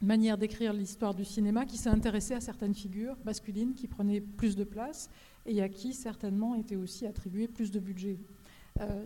manière 0.00 0.38
d'écrire 0.38 0.72
l'histoire 0.72 1.14
du 1.14 1.24
cinéma 1.24 1.66
qui 1.66 1.76
s'est 1.76 1.90
intéressée 1.90 2.34
à 2.34 2.40
certaines 2.40 2.74
figures 2.74 3.16
masculines 3.24 3.74
qui 3.74 3.86
prenaient 3.86 4.20
plus 4.20 4.56
de 4.56 4.64
place 4.64 5.10
et 5.46 5.62
à 5.62 5.68
qui 5.68 5.92
certainement 5.92 6.54
était 6.54 6.76
aussi 6.76 7.06
attribué 7.06 7.48
plus 7.48 7.70
de 7.70 7.80
budget. 7.80 8.18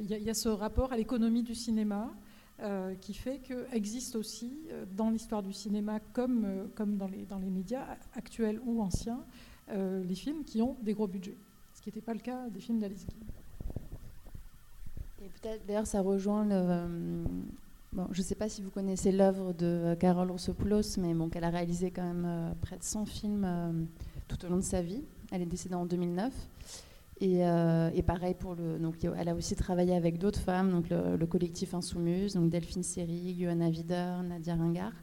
Il 0.01 0.11
y, 0.11 0.29
a 0.29 0.35
ce 0.35 0.49
rapport 0.49 0.93
à 0.93 0.97
l'économie 0.97 1.45
du 1.45 1.55
cinéma 1.55 2.13
qui 3.01 3.15
fait 3.15 3.39
qu'existe 3.39 4.17
aussi 4.17 4.53
dans 4.97 5.11
l'histoire 5.11 5.45
du 5.45 5.53
cinéma 5.53 6.01
comme, 6.13 6.45
dans 6.77 7.39
les 7.39 7.51
médias 7.51 7.87
actuels 8.15 8.61
ou 8.65 8.83
anciens 8.83 9.25
les 9.69 10.15
films 10.17 10.43
qui 10.43 10.61
ont 10.61 10.77
des 10.83 10.93
gros 10.93 11.07
budgets 11.07 11.37
ce 11.81 11.85
qui 11.85 11.89
n'était 11.89 12.05
pas 12.05 12.13
le 12.13 12.21
cas 12.21 12.49
des 12.51 12.61
films 12.61 12.79
d'Alice. 12.79 13.07
Et 15.23 15.29
peut-être, 15.41 15.65
d'ailleurs, 15.67 15.87
ça 15.87 16.03
rejoint 16.03 16.45
le. 16.45 16.53
Euh, 16.55 17.25
bon, 17.93 18.07
je 18.11 18.21
ne 18.21 18.25
sais 18.25 18.35
pas 18.35 18.51
si 18.51 18.61
vous 18.61 18.71
connaissez 18.71 19.11
l'œuvre 19.13 19.55
de 19.55 19.97
Carole 19.99 20.31
Roussopoulos, 20.31 20.99
mais 20.99 21.15
bon, 21.15 21.31
qu'elle 21.31 21.45
a 21.45 21.49
réalisé 21.49 21.91
quand 21.91 22.03
même 22.03 22.27
euh, 22.27 22.53
près 22.61 22.77
de 22.77 22.83
100 22.83 23.07
films 23.07 23.45
euh, 23.47 23.73
tout 24.29 24.45
au 24.45 24.49
long 24.51 24.59
de 24.59 24.63
sa 24.63 24.83
vie. 24.83 25.03
Elle 25.33 25.41
est 25.41 25.47
décédée 25.47 25.75
en 25.75 25.87
2009. 25.87 26.33
Et, 27.23 27.41
et, 27.41 28.03
pareil 28.03 28.33
pour 28.33 28.55
le. 28.55 28.79
Donc, 28.79 28.97
elle 29.05 29.29
a 29.29 29.35
aussi 29.35 29.55
travaillé 29.55 29.95
avec 29.95 30.17
d'autres 30.17 30.41
femmes, 30.41 30.71
donc 30.71 30.87
le, 30.89 31.27
collectif 31.27 31.75
Insoumuse, 31.75 32.33
donc 32.33 32.49
Delphine 32.49 32.83
Seri, 32.83 33.37
Johanna 33.39 33.69
Wider, 33.69 34.15
Nadia 34.27 34.55
Ringard. 34.55 34.95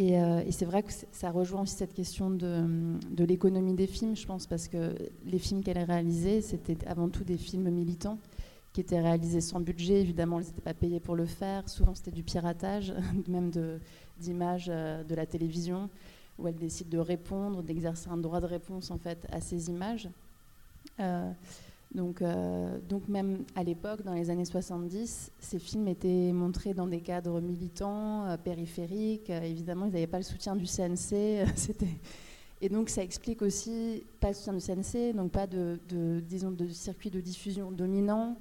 Euh, 0.00 0.42
et, 0.46 0.52
c'est 0.52 0.64
vrai 0.64 0.82
que 0.82 0.92
ça 1.12 1.30
rejoint 1.30 1.62
aussi 1.62 1.74
cette 1.74 1.94
question 1.94 2.30
de, 2.30 3.24
l'économie 3.24 3.74
des 3.74 3.86
films, 3.86 4.16
je 4.16 4.26
pense, 4.26 4.46
parce 4.46 4.68
que 4.68 4.94
les 5.26 5.38
films 5.38 5.62
qu'elle 5.62 5.78
a 5.78 5.84
réalisés, 5.84 6.40
c'était 6.40 6.86
avant 6.86 7.08
tout 7.08 7.24
des 7.24 7.36
films 7.36 7.70
militants 7.70 8.18
qui 8.72 8.80
étaient 8.80 9.00
réalisés 9.00 9.40
sans 9.40 9.60
budget. 9.60 10.00
Évidemment, 10.00 10.38
elles 10.38 10.46
n'étaient 10.46 10.60
pas 10.60 10.74
payées 10.74 11.00
pour 11.00 11.16
le 11.16 11.26
faire. 11.26 11.68
Souvent, 11.68 11.94
c'était 11.94 12.12
du 12.12 12.22
piratage, 12.22 12.94
même 13.28 13.50
d'images 14.18 14.70
euh, 14.72 15.04
de, 15.04 15.14
la 15.14 15.26
télévision, 15.26 15.90
où 16.38 16.48
elle 16.48 16.56
décide 16.56 16.88
de 16.88 16.98
répondre, 16.98 17.62
d'exercer 17.62 18.08
un 18.08 18.16
droit 18.16 18.40
de 18.40 18.46
réponse 18.46 18.90
en 18.90 18.98
fait 18.98 19.26
à 19.30 19.40
ces 19.40 19.68
images. 19.68 20.08
Euh, 20.98 21.30
donc, 21.94 22.22
euh, 22.22 22.78
donc 22.88 23.08
même 23.08 23.44
à 23.56 23.64
l'époque, 23.64 24.02
dans 24.02 24.14
les 24.14 24.30
années 24.30 24.44
70, 24.44 25.32
ces 25.38 25.58
films 25.58 25.88
étaient 25.88 26.32
montrés 26.32 26.72
dans 26.72 26.86
des 26.86 27.00
cadres 27.00 27.40
militants, 27.40 28.26
euh, 28.26 28.36
périphériques. 28.36 29.30
Euh, 29.30 29.42
évidemment, 29.42 29.86
ils 29.86 29.92
n'avaient 29.92 30.06
pas 30.06 30.18
le 30.18 30.24
soutien 30.24 30.54
du 30.54 30.66
CNC. 30.66 31.44
Et 32.62 32.68
donc 32.68 32.90
ça 32.90 33.02
explique 33.02 33.42
aussi 33.42 34.04
pas 34.20 34.28
le 34.28 34.34
soutien 34.34 34.52
du 34.52 34.60
CNC, 34.60 35.14
donc 35.16 35.32
pas 35.32 35.46
de, 35.46 35.80
disons, 36.20 36.50
de 36.50 36.68
circuit 36.68 37.10
de 37.10 37.20
diffusion 37.20 37.72
dominant. 37.72 38.36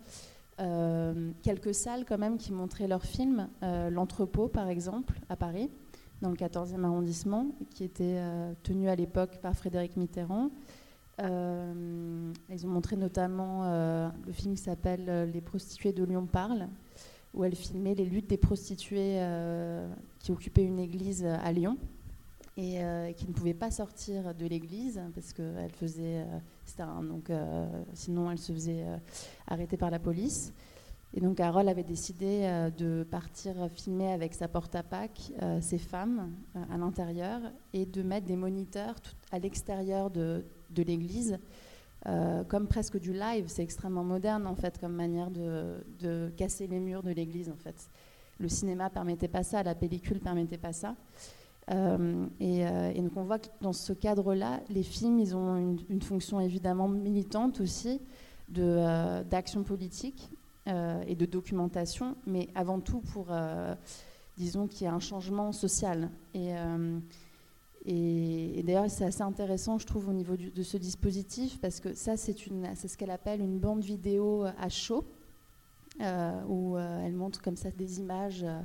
quelques 1.42 1.74
salles 1.74 2.04
quand 2.06 2.18
même 2.18 2.38
qui 2.38 2.52
montraient 2.52 2.90
leurs 2.90 3.06
films. 3.06 3.48
L'entrepôt, 3.62 4.50
par 4.50 4.68
exemple, 4.68 5.22
à 5.30 5.38
Paris, 5.38 5.70
dans 6.22 6.32
le 6.32 6.36
14e 6.36 6.84
arrondissement, 6.84 7.56
qui 7.74 7.86
était 7.86 8.22
tenu 8.62 8.90
à 8.90 8.96
l'époque 8.98 9.40
par 9.42 9.56
Frédéric 9.56 9.96
Mitterrand. 9.96 10.52
Euh, 11.22 12.32
ils 12.50 12.66
ont 12.66 12.70
montré 12.70 12.96
notamment 12.96 13.64
euh, 13.64 14.10
le 14.26 14.32
film 14.32 14.56
qui 14.56 14.62
s'appelle 14.62 15.06
euh, 15.10 15.26
Les 15.26 15.42
prostituées 15.42 15.92
de 15.92 16.04
Lyon 16.04 16.26
parlent, 16.26 16.70
où 17.34 17.44
elle 17.44 17.56
filmait 17.56 17.96
les 17.96 18.06
luttes 18.06 18.30
des 18.30 18.38
prostituées 18.38 19.22
qui 20.20 20.32
occupaient 20.32 20.64
une 20.64 20.80
église 20.80 21.26
à 21.26 21.52
Lyon 21.52 21.78
et 22.58 22.82
qui 23.16 23.28
ne 23.28 23.34
pouvaient 23.34 23.54
pas 23.54 23.70
sortir 23.70 24.34
de 24.34 24.48
l'église 24.48 25.00
parce 25.14 25.32
qu'elle 25.32 25.72
faisait, 25.72 26.26
donc 27.08 27.32
sinon 27.94 28.32
elle 28.32 28.40
se 28.40 28.52
faisait 28.52 28.84
arrêter 29.46 29.78
par 29.78 29.92
la 29.92 30.00
police. 30.00 30.54
Et 31.14 31.22
donc 31.22 31.38
Carole 31.38 31.70
avait 31.70 31.84
décidé 31.84 32.72
de 32.76 33.04
partir 33.04 33.70
filmer 33.70 34.12
avec 34.12 34.34
sa 34.34 34.48
porte-à-pack 34.48 35.32
ces 35.62 35.78
femmes 35.78 36.32
à 36.72 36.78
l'intérieur 36.78 37.42
et 37.74 37.86
de 37.86 38.02
mettre 38.02 38.26
des 38.26 38.38
moniteurs 38.38 38.96
à 39.32 39.38
l'extérieur 39.38 40.10
de, 40.10 40.44
de 40.72 40.84
l'Église, 40.84 41.40
euh, 42.08 42.44
comme 42.46 42.68
presque 42.68 42.98
du 42.98 43.12
live. 43.12 43.46
C'est 43.48 43.64
extrêmement 43.64 44.04
moderne 44.04 44.48
en 44.48 44.56
fait 44.56 44.80
comme 44.80 44.94
manière 44.94 45.30
de, 45.30 46.32
casser 46.38 46.68
les 46.68 46.80
murs 46.80 47.04
de 47.04 47.12
l'Église 47.12 47.50
en 47.50 47.58
fait. 47.58 47.90
Le 48.40 48.48
cinéma 48.48 48.90
permettait 48.90 49.28
pas 49.28 49.44
ça, 49.44 49.64
la 49.64 49.76
pellicule 49.76 50.20
permettait 50.20 50.58
pas 50.58 50.72
ça. 50.72 50.96
Euh, 51.72 52.26
euh, 52.42 52.92
et, 52.96 53.02
donc 53.02 53.18
on 53.18 53.24
voit 53.24 53.40
que 53.40 53.50
dans 53.60 53.74
ce 53.74 53.92
cadre-là, 53.92 54.62
les 54.70 54.84
films, 54.84 55.20
ils 55.20 55.36
ont 55.36 55.76
une, 55.90 56.02
fonction 56.02 56.40
évidemment 56.40 56.88
militante 56.88 57.60
aussi, 57.60 58.02
d'action 58.48 59.64
politique 59.64 60.30
et 60.66 61.16
de 61.16 61.26
documentation, 61.26 62.16
mais 62.26 62.48
avant 62.56 62.80
tout 62.80 63.02
pour, 63.02 63.28
disons, 64.38 64.68
qu'il 64.68 64.84
y 64.84 64.86
ait 64.86 64.94
un 64.94 65.00
changement 65.00 65.52
social. 65.52 66.10
Et, 66.34 66.54
et, 67.92 68.62
d'ailleurs, 68.62 68.88
c'est 68.88 69.06
assez 69.06 69.24
intéressant, 69.24 69.80
je 69.80 69.88
trouve, 69.88 70.10
au 70.10 70.14
niveau 70.14 70.38
de 70.38 70.62
ce 70.62 70.78
dispositif, 70.78 71.60
parce 71.60 71.80
que 71.80 71.96
ça, 71.96 72.18
c'est 72.18 72.38
ce 72.38 72.98
qu'elle 72.98 73.10
appelle 73.10 73.42
une 73.42 73.58
bande 73.58 73.84
vidéo 73.84 74.44
à 74.44 74.70
chaud, 74.70 75.06
euh, 76.02 76.42
où 76.48 76.78
euh, 76.78 77.04
elle 77.04 77.14
montre 77.14 77.42
comme 77.42 77.58
ça 77.58 77.72
des 77.72 78.00
images 78.00 78.44
euh, 78.44 78.62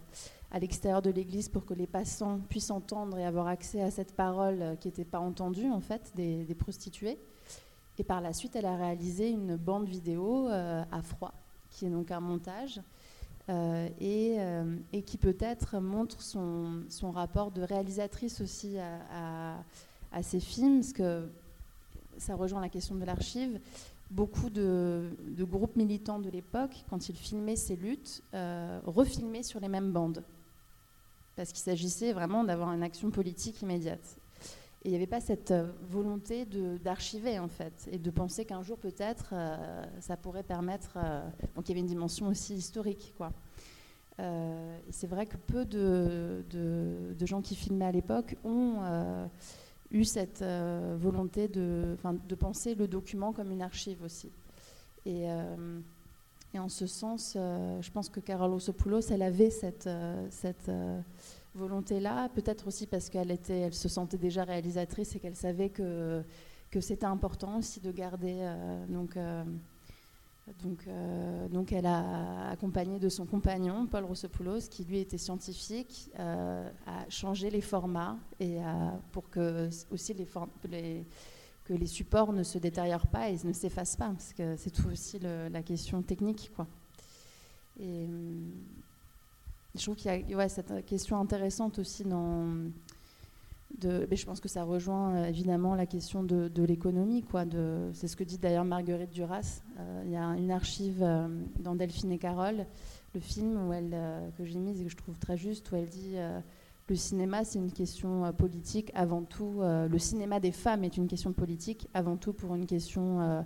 à 0.50 0.58
l'extérieur 0.58 1.00
de 1.00 1.10
l'église 1.10 1.48
pour 1.48 1.64
que 1.64 1.72
les 1.72 1.86
passants 1.86 2.38
puissent 2.50 2.70
entendre 2.70 3.18
et 3.18 3.24
avoir 3.24 3.48
accès 3.48 3.80
à 3.80 3.90
cette 3.90 4.14
parole 4.14 4.76
qui 4.78 4.88
n'était 4.88 5.06
pas 5.06 5.20
entendue, 5.20 5.70
en 5.70 5.80
fait, 5.80 6.12
des, 6.14 6.54
prostituées. 6.54 7.18
Et 7.96 8.04
par 8.04 8.20
la 8.20 8.34
suite, 8.34 8.54
elle 8.56 8.66
a 8.66 8.76
réalisé 8.76 9.30
une 9.30 9.56
bande 9.56 9.88
vidéo 9.88 10.48
à 10.48 11.02
froid, 11.02 11.32
qui 11.70 11.86
est 11.86 11.90
donc 11.90 12.10
un 12.10 12.20
montage, 12.20 12.82
et, 13.48 14.38
et, 14.92 15.02
qui 15.02 15.18
peut-être 15.18 15.78
montre 15.78 16.22
son, 16.22 17.10
rapport 17.12 17.50
de 17.50 17.62
réalisatrice 17.62 18.40
aussi 18.40 18.76
à, 18.78 20.22
ces 20.22 20.40
films, 20.40 20.80
parce 20.80 20.92
que 20.92 21.28
ça 22.18 22.36
rejoint 22.36 22.60
la 22.60 22.68
question 22.68 22.94
de 22.94 23.04
l'archive 23.04 23.60
beaucoup 24.10 24.50
de, 24.50 25.10
groupes 25.40 25.76
militants 25.76 26.18
de 26.18 26.30
l'époque, 26.30 26.84
quand 26.88 27.08
ils 27.08 27.16
filmaient 27.16 27.56
ces 27.56 27.76
luttes, 27.76 28.22
euh, 28.32 28.80
refilmaient 28.86 29.42
sur 29.42 29.60
les 29.60 29.68
mêmes 29.68 29.92
bandes. 29.92 30.22
Parce 31.36 31.50
qu'il 31.50 31.62
s'agissait 31.62 32.12
vraiment 32.12 32.44
d'avoir 32.44 32.72
une 32.72 32.82
action 32.82 33.10
politique 33.10 33.60
immédiate. 33.62 34.16
Il 34.84 34.90
n'y 34.90 34.96
avait 34.96 35.06
pas 35.06 35.20
cette 35.20 35.50
euh, 35.50 35.66
volonté 35.88 36.44
d'archiver, 36.82 37.38
en 37.38 37.48
fait, 37.48 37.88
et 37.90 37.98
de 37.98 38.10
penser 38.10 38.44
qu'un 38.44 38.62
jour, 38.62 38.78
peut-être, 38.78 39.30
euh, 39.32 39.84
ça 40.00 40.16
pourrait 40.16 40.42
permettre. 40.42 40.98
donc 41.54 41.68
il 41.68 41.70
y 41.70 41.72
avait 41.72 41.80
une 41.80 41.86
dimension 41.86 42.28
aussi 42.28 42.54
historique, 42.54 43.14
quoi. 43.16 43.32
c'est 44.18 45.06
vrai 45.06 45.26
que 45.26 45.36
peu 45.36 45.64
de, 45.64 46.44
de, 46.50 47.26
gens 47.26 47.40
qui 47.40 47.54
filmaient 47.54 47.86
à 47.86 47.92
l'époque 47.92 48.36
ont 48.44 48.80
eu 49.94 50.04
cette 50.04 50.42
euh, 50.42 50.96
volonté 50.98 51.48
de, 51.48 51.96
de 52.28 52.34
penser 52.34 52.74
le 52.74 52.88
document 52.88 53.32
comme 53.32 53.50
une 53.52 53.62
archive 53.62 54.02
aussi. 54.02 54.32
Et, 55.06 55.30
euh, 55.30 55.80
et 56.52 56.58
en 56.58 56.68
ce 56.68 56.86
sens, 56.86 57.34
euh, 57.36 57.80
je 57.80 57.90
pense 57.90 58.08
que 58.08 58.20
Carole 58.20 58.52
Ossopoulos, 58.52 59.10
elle 59.10 59.22
avait 59.22 59.50
cette, 59.50 59.88
cette 60.30 60.70
volonté-là, 61.54 62.28
peut-être 62.30 62.66
aussi 62.66 62.86
parce 62.86 63.08
qu'elle 63.08 63.38
se 63.72 63.88
sentait 63.88 64.18
déjà 64.18 64.44
réalisatrice 64.44 65.14
et 65.16 65.20
qu'elle 65.20 65.36
savait 65.36 65.70
que, 65.70 66.22
que 66.70 66.80
c'était 66.80 67.06
important 67.06 67.58
aussi 67.58 67.80
de 67.80 67.92
garder 67.92 68.34
donc, 68.88 69.16
donc, 70.62 70.86
euh, 70.86 71.48
donc, 71.48 71.72
elle 71.72 71.86
a 71.86 72.50
accompagné 72.50 72.98
de 72.98 73.08
son 73.08 73.24
compagnon, 73.24 73.86
Paul 73.86 74.04
Rossopoulos, 74.04 74.68
qui 74.70 74.84
lui 74.84 74.98
était 74.98 75.16
scientifique, 75.16 76.10
euh, 76.18 76.70
à 76.86 77.08
changer 77.08 77.48
les 77.48 77.62
formats 77.62 78.18
et 78.40 78.58
pour 79.12 79.30
que 79.30 79.70
aussi 79.90 80.12
les, 80.12 81.06
que 81.64 81.72
les 81.72 81.86
supports 81.86 82.32
ne 82.34 82.42
se 82.42 82.58
détériorent 82.58 83.06
pas 83.06 83.30
et 83.30 83.38
ne 83.42 83.54
s'effacent 83.54 83.96
pas, 83.96 84.08
parce 84.08 84.34
que 84.34 84.54
c'est 84.56 84.70
tout 84.70 84.88
aussi 84.88 85.18
la 85.18 85.62
question 85.62 86.02
technique. 86.02 86.52
Quoi. 86.54 86.66
Et, 87.80 88.06
je 89.74 89.82
trouve 89.82 89.96
qu'il 89.96 90.30
y 90.30 90.34
a 90.34 90.48
cette 90.48 90.84
question 90.86 91.18
intéressante 91.18 91.78
aussi 91.78 92.04
dans, 92.04 92.46
je 93.82 94.24
pense 94.24 94.40
que 94.40 94.48
ça 94.48 94.64
rejoint 94.64 95.14
euh, 95.14 95.24
évidemment 95.26 95.74
la 95.74 95.86
question 95.86 96.22
de, 96.22 96.62
l'économie. 96.62 97.22
Quoi, 97.22 97.44
c'est 97.92 98.08
ce 98.08 98.16
que 98.16 98.24
dit 98.24 98.38
d'ailleurs 98.38 98.64
Marguerite 98.64 99.10
Duras. 99.10 99.62
Euh, 99.78 100.02
il 100.04 100.12
y 100.12 100.16
a 100.16 100.24
une 100.36 100.50
archive 100.50 101.02
euh, 101.02 101.28
dans 101.58 101.74
Delphine 101.74 102.12
et 102.12 102.18
Carole, 102.18 102.66
le 103.14 103.20
film 103.20 103.68
où 103.68 103.72
elle, 103.72 103.96
que 104.36 104.44
j'ai 104.44 104.58
mise 104.58 104.80
et 104.80 104.84
que 104.84 104.90
je 104.90 104.96
trouve 104.96 105.18
très 105.18 105.36
juste, 105.36 105.70
où 105.70 105.76
elle 105.76 105.88
dit 105.88 106.16
le 106.88 106.96
cinéma, 106.96 107.44
c'est 107.44 107.60
une 107.60 107.72
question 107.72 108.32
politique 108.32 108.90
avant 108.94 109.22
tout. 109.22 109.60
le 109.62 109.98
cinéma 109.98 110.40
des 110.40 110.50
femmes 110.50 110.82
est 110.82 110.96
une 110.96 111.06
question 111.06 111.32
politique 111.32 111.88
avant 111.94 112.16
tout 112.16 112.32
pour 112.32 112.56
une 112.56 112.66
question 112.66 113.44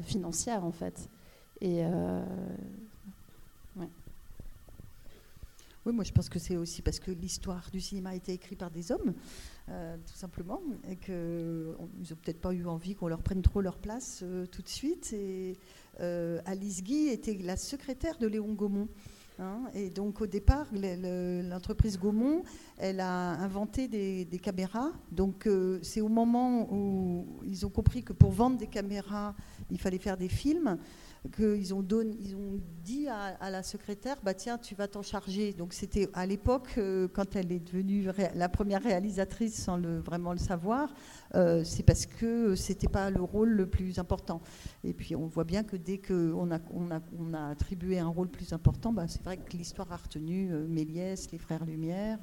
financière 0.00 0.64
en 0.64 0.72
fait. 0.72 1.10
Et 1.60 1.82
moi 5.92 6.04
je 6.04 6.12
pense 6.12 6.28
que 6.28 6.38
c'est 6.38 6.56
aussi 6.56 6.82
parce 6.82 7.00
que 7.00 7.10
l'histoire 7.10 7.68
du 7.72 7.80
cinéma 7.80 8.10
a 8.10 8.14
été 8.14 8.32
écrite 8.32 8.58
par 8.58 8.70
des 8.70 8.92
hommes, 8.92 9.14
euh, 9.68 9.96
tout 10.06 10.14
simplement, 10.14 10.60
et 10.88 10.96
qu'ils 10.96 11.14
n'ont 11.14 12.16
peut-être 12.22 12.40
pas 12.40 12.52
eu 12.52 12.66
envie 12.66 12.94
qu'on 12.94 13.08
leur 13.08 13.22
prenne 13.22 13.42
trop 13.42 13.60
leur 13.60 13.78
place 13.78 14.20
euh, 14.22 14.46
tout 14.46 14.62
de 14.62 14.68
suite. 14.68 15.14
Euh, 16.00 16.40
Alice 16.46 16.82
Guy 16.82 17.08
était 17.08 17.34
la 17.34 17.56
secrétaire 17.56 18.18
de 18.18 18.26
Léon 18.26 18.52
Gaumont. 18.52 18.88
Hein, 19.40 19.66
et 19.72 19.90
donc 19.90 20.20
au 20.20 20.26
départ, 20.26 20.66
l'entreprise 20.72 21.96
Gaumont, 21.96 22.42
elle 22.76 22.98
a 22.98 23.34
inventé 23.34 23.86
des 23.86 24.38
caméras. 24.42 24.90
Donc 25.12 25.48
c'est 25.82 26.00
au 26.00 26.08
moment 26.08 26.68
où 26.72 27.24
ils 27.44 27.64
ont 27.64 27.70
compris 27.70 28.02
que 28.02 28.12
pour 28.12 28.32
vendre 28.32 28.58
des 28.58 28.66
caméras, 28.66 29.36
il 29.70 29.78
fallait 29.78 29.98
faire 29.98 30.16
des 30.16 30.28
films 30.28 30.76
qu'ils 31.34 31.74
ont, 31.74 31.84
dit 32.84 33.08
à, 33.08 33.50
la 33.50 33.62
secrétaire, 33.62 34.16
bah 34.22 34.34
tiens, 34.34 34.58
tu 34.58 34.74
vas 34.74 34.88
t'en 34.88 35.02
charger. 35.02 35.52
Donc 35.52 35.72
c'était 35.72 36.08
à 36.14 36.26
l'époque, 36.26 36.74
euh, 36.78 37.08
quand 37.08 37.36
elle 37.36 37.52
est 37.52 37.58
devenue 37.58 38.08
la 38.34 38.48
première 38.48 38.82
réalisatrice 38.82 39.54
sans 39.54 39.76
le, 39.76 39.98
vraiment 39.98 40.32
le 40.32 40.38
savoir, 40.38 40.94
euh, 41.34 41.64
c'est 41.64 41.82
parce 41.82 42.06
que 42.06 42.54
c'était 42.54 42.88
pas 42.88 43.10
le 43.10 43.20
rôle 43.20 43.50
le 43.50 43.66
plus 43.66 43.98
important. 43.98 44.40
Et 44.84 44.92
puis 44.92 45.16
on 45.16 45.26
voit 45.26 45.44
bien 45.44 45.64
que 45.64 45.76
dès 45.76 45.98
qu'on 45.98 46.50
a, 46.50 46.58
on 46.72 46.90
a, 46.90 47.00
on 47.18 47.34
a 47.34 47.48
attribué 47.48 47.98
un 47.98 48.08
rôle 48.08 48.28
plus 48.28 48.52
important, 48.52 48.92
bah, 48.92 49.06
c'est 49.08 49.22
vrai 49.22 49.36
que 49.36 49.56
l'histoire 49.56 49.90
a 49.92 49.96
retenu 49.96 50.50
euh, 50.52 50.66
Méliès, 50.66 51.30
les 51.30 51.38
frères 51.38 51.64
Lumière. 51.64 52.18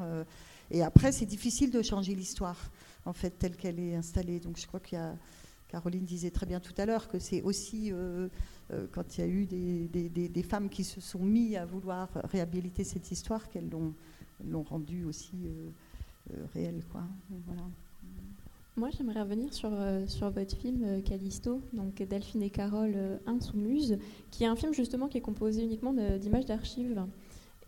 et 0.72 0.84
après, 0.84 1.12
c'est 1.12 1.26
difficile 1.26 1.70
de 1.70 1.82
changer 1.82 2.16
l'histoire, 2.16 2.72
en 3.06 3.14
fait, 3.14 3.32
telle 3.32 3.56
qu'elle 3.56 3.80
est 3.80 3.96
installée. 3.96 4.40
Donc 4.40 4.58
je 4.58 4.66
crois 4.66 4.80
qu'il 4.80 4.98
y 4.98 5.02
a... 5.02 5.16
Caroline 5.68 6.06
disait 6.06 6.32
très 6.32 6.46
bien 6.46 6.60
tout 6.60 6.74
à 6.78 6.86
l'heure 6.86 7.08
que 7.08 7.20
c'est 7.20 7.42
aussi 7.42 7.92
euh, 8.72 8.88
quand 8.92 9.18
il 9.18 9.22
y 9.22 9.24
a 9.24 9.28
eu 9.28 9.46
des, 9.46 10.44
femmes 10.44 10.70
qui 10.70 10.84
se 10.84 11.00
sont 11.00 11.20
mis 11.20 11.56
à 11.56 11.66
vouloir 11.66 12.10
réhabiliter 12.32 12.84
cette 12.84 13.12
histoire, 13.12 13.50
qu'elles 13.50 13.70
l'ont 13.70 14.64
rendue 14.64 15.06
aussi 15.06 15.36
euh, 15.46 15.70
euh, 16.34 16.46
réelle. 16.54 16.82
Quoi. 16.92 17.04
Moi, 18.76 18.90
j'aimerais 18.90 19.22
revenir 19.22 19.54
sur, 19.54 19.72
sur 20.08 20.30
votre 20.32 20.56
film 20.58 21.02
Callisto, 21.04 21.62
donc 21.72 21.96
Delphine 21.96 22.44
et 22.44 22.50
Carole 22.50 23.20
Insoumise, 23.26 23.98
qui 24.32 24.44
est 24.44 24.48
un 24.48 24.56
film 24.56 24.74
justement 24.74 25.08
qui 25.08 25.18
est 25.18 25.22
composé 25.22 25.64
uniquement 25.64 25.94
d'images 25.94 26.46
d'archives. 26.46 27.06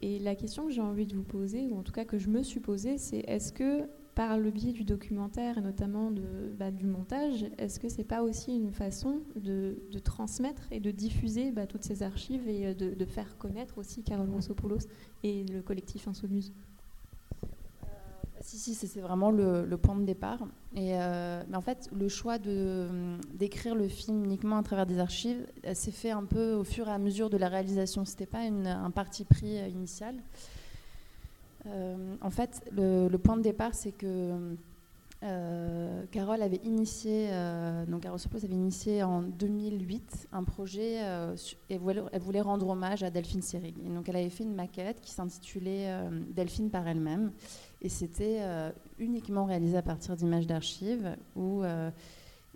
Et 0.02 0.20
la 0.20 0.36
question 0.36 0.66
que 0.66 0.72
j'ai 0.72 0.82
envie 0.82 1.06
de 1.06 1.16
vous 1.16 1.24
poser, 1.24 1.68
ou 1.68 1.78
en 1.78 1.82
tout 1.82 1.94
cas 1.94 2.04
que 2.04 2.18
je 2.18 2.28
me 2.28 2.44
suis 2.44 2.60
posée, 2.60 2.98
c'est 2.98 3.20
est-ce 3.20 3.54
que 3.54 3.88
par 4.18 4.40
le 4.40 4.50
biais 4.50 4.72
du 4.72 4.84
documentaire 4.84 5.60
et 5.60 5.62
notamment 5.62 6.12
bah, 6.58 6.72
du 6.72 6.88
montage, 6.88 7.46
est-ce 7.60 7.80
que 7.80 7.88
c'est 7.88 8.04
pas 8.04 8.24
aussi 8.24 8.56
une 8.56 8.72
façon 8.72 9.22
de, 9.36 9.78
transmettre 10.04 10.64
et 10.72 10.80
de 10.80 10.90
diffuser 10.90 11.52
bah, 11.52 11.68
toutes 11.68 11.84
ces 11.84 12.02
archives 12.02 12.50
et 12.50 12.66
euh, 12.66 12.74
de, 12.74 13.06
faire 13.06 13.38
connaître 13.38 13.78
aussi 13.78 14.02
Carole 14.02 14.32
Rossopoulos 14.32 14.88
et 15.22 15.46
le 15.46 15.62
collectif 15.62 16.08
Insoumise 16.08 16.52
euh, 17.84 17.88
si, 18.42 18.58
si, 18.58 18.74
c'est 18.74 19.02
vraiment 19.02 19.30
le, 19.30 19.78
point 19.78 19.96
de 19.96 20.04
départ. 20.04 20.48
Et 20.74 20.96
euh, 20.96 21.44
mais 21.48 21.56
en 21.56 21.62
fait, 21.62 21.88
le 21.96 22.10
choix 22.10 22.40
d'écrire 22.40 23.76
le 23.76 23.88
film 23.88 24.26
uniquement 24.26 24.58
à 24.58 24.64
travers 24.64 24.88
des 24.88 24.98
archives 24.98 25.46
s'est 25.76 25.92
fait 25.92 26.12
un 26.12 26.26
peu 26.26 26.54
au 26.54 26.64
fur 26.64 26.88
et 26.88 26.92
à 26.92 26.98
mesure 26.98 27.30
de 27.30 27.38
la 27.38 27.50
réalisation. 27.50 28.04
C'était 28.04 28.26
pas 28.26 28.40
un 28.40 28.90
parti 28.90 29.26
pris 29.26 29.58
initial. 29.70 30.16
Euh, 31.70 32.16
en 32.22 32.30
fait, 32.30 32.64
le, 32.72 33.16
point 33.18 33.38
de 33.38 33.42
départ, 33.42 33.74
c'est 33.74 33.92
que 33.92 34.56
euh, 35.24 36.04
Carole 36.12 36.42
avait 36.42 36.62
initié, 36.64 37.28
euh, 37.32 37.86
donc 37.86 38.02
Carole 38.02 38.20
Sopos 38.20 38.46
avait 38.46 38.54
initié 38.54 39.02
en 39.04 39.24
2008 39.24 40.28
un 40.32 40.44
projet 40.44 40.98
et 41.70 41.80
elle 41.80 42.22
voulait, 42.22 42.42
rendre 42.42 42.68
hommage 42.70 43.04
à 43.04 43.10
Delphine 43.10 43.42
Seyrig. 43.42 43.76
Et 43.86 43.90
donc 43.90 44.08
elle 44.10 44.18
avait 44.18 44.30
fait 44.30 44.44
une 44.44 44.56
maquette 44.56 45.02
qui 45.02 45.12
s'intitulait 45.12 45.92
Delphine 46.30 46.70
par 46.70 46.88
elle-même. 46.88 47.32
Et 47.82 47.90
c'était 47.90 48.42
uniquement 49.00 49.46
réalisé 49.46 49.78
à 49.78 49.82
partir 49.82 50.16
d'images 50.16 50.48
d'archives 50.48 51.16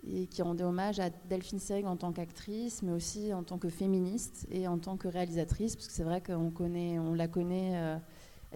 et 0.04 0.26
qui 0.26 0.42
rendait 0.42 0.64
hommage 0.64 0.98
à 0.98 1.10
Delphine 1.28 1.60
Seyrig 1.60 1.86
en 1.86 1.96
tant 1.96 2.12
qu'actrice, 2.12 2.82
mais 2.82 2.92
aussi 2.92 3.32
en 3.32 3.44
tant 3.44 3.58
que 3.58 3.68
féministe 3.68 4.46
et 4.50 4.66
en 4.66 4.78
tant 4.78 4.96
que 4.96 5.06
réalisatrice, 5.06 5.76
parce 5.76 5.86
que 5.86 5.92
c'est 5.92 6.02
vrai 6.02 6.20
qu'on 6.20 6.50
connaît, 6.50 6.98
on 6.98 7.14
la 7.14 7.28
connaît 7.28 8.00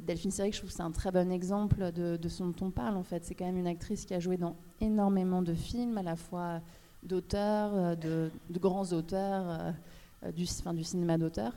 Delphine 0.03 0.31
Seyrig, 0.31 0.53
je 0.53 0.59
trouve 0.59 0.71
que 0.71 0.77
c'est 0.77 0.83
un 0.83 0.91
très 0.91 1.11
bon 1.11 1.31
exemple 1.31 1.91
de, 1.93 2.29
ce 2.29 2.43
dont 2.43 2.55
on 2.61 2.71
parle 2.71 2.97
en 2.97 3.03
fait. 3.03 3.25
C'est 3.25 3.35
quand 3.35 3.47
même 3.47 3.57
une 3.57 3.67
actrice 3.67 4.05
qui 4.05 4.15
a 4.15 4.21
joué 4.21 4.37
dans 4.37 4.57
énormément 4.81 5.43
de 5.43 5.55
films, 5.55 5.99
à 5.99 6.03
la 6.03 6.17
fois 6.17 6.61
d'auteurs, 7.03 7.75
euh, 7.75 7.95
de, 7.95 8.31
grands 8.59 8.93
auteurs, 8.93 9.75
euh, 10.25 10.33
du, 10.33 10.45
du 10.75 10.85
cinéma 10.85 11.19
d'auteur, 11.19 11.53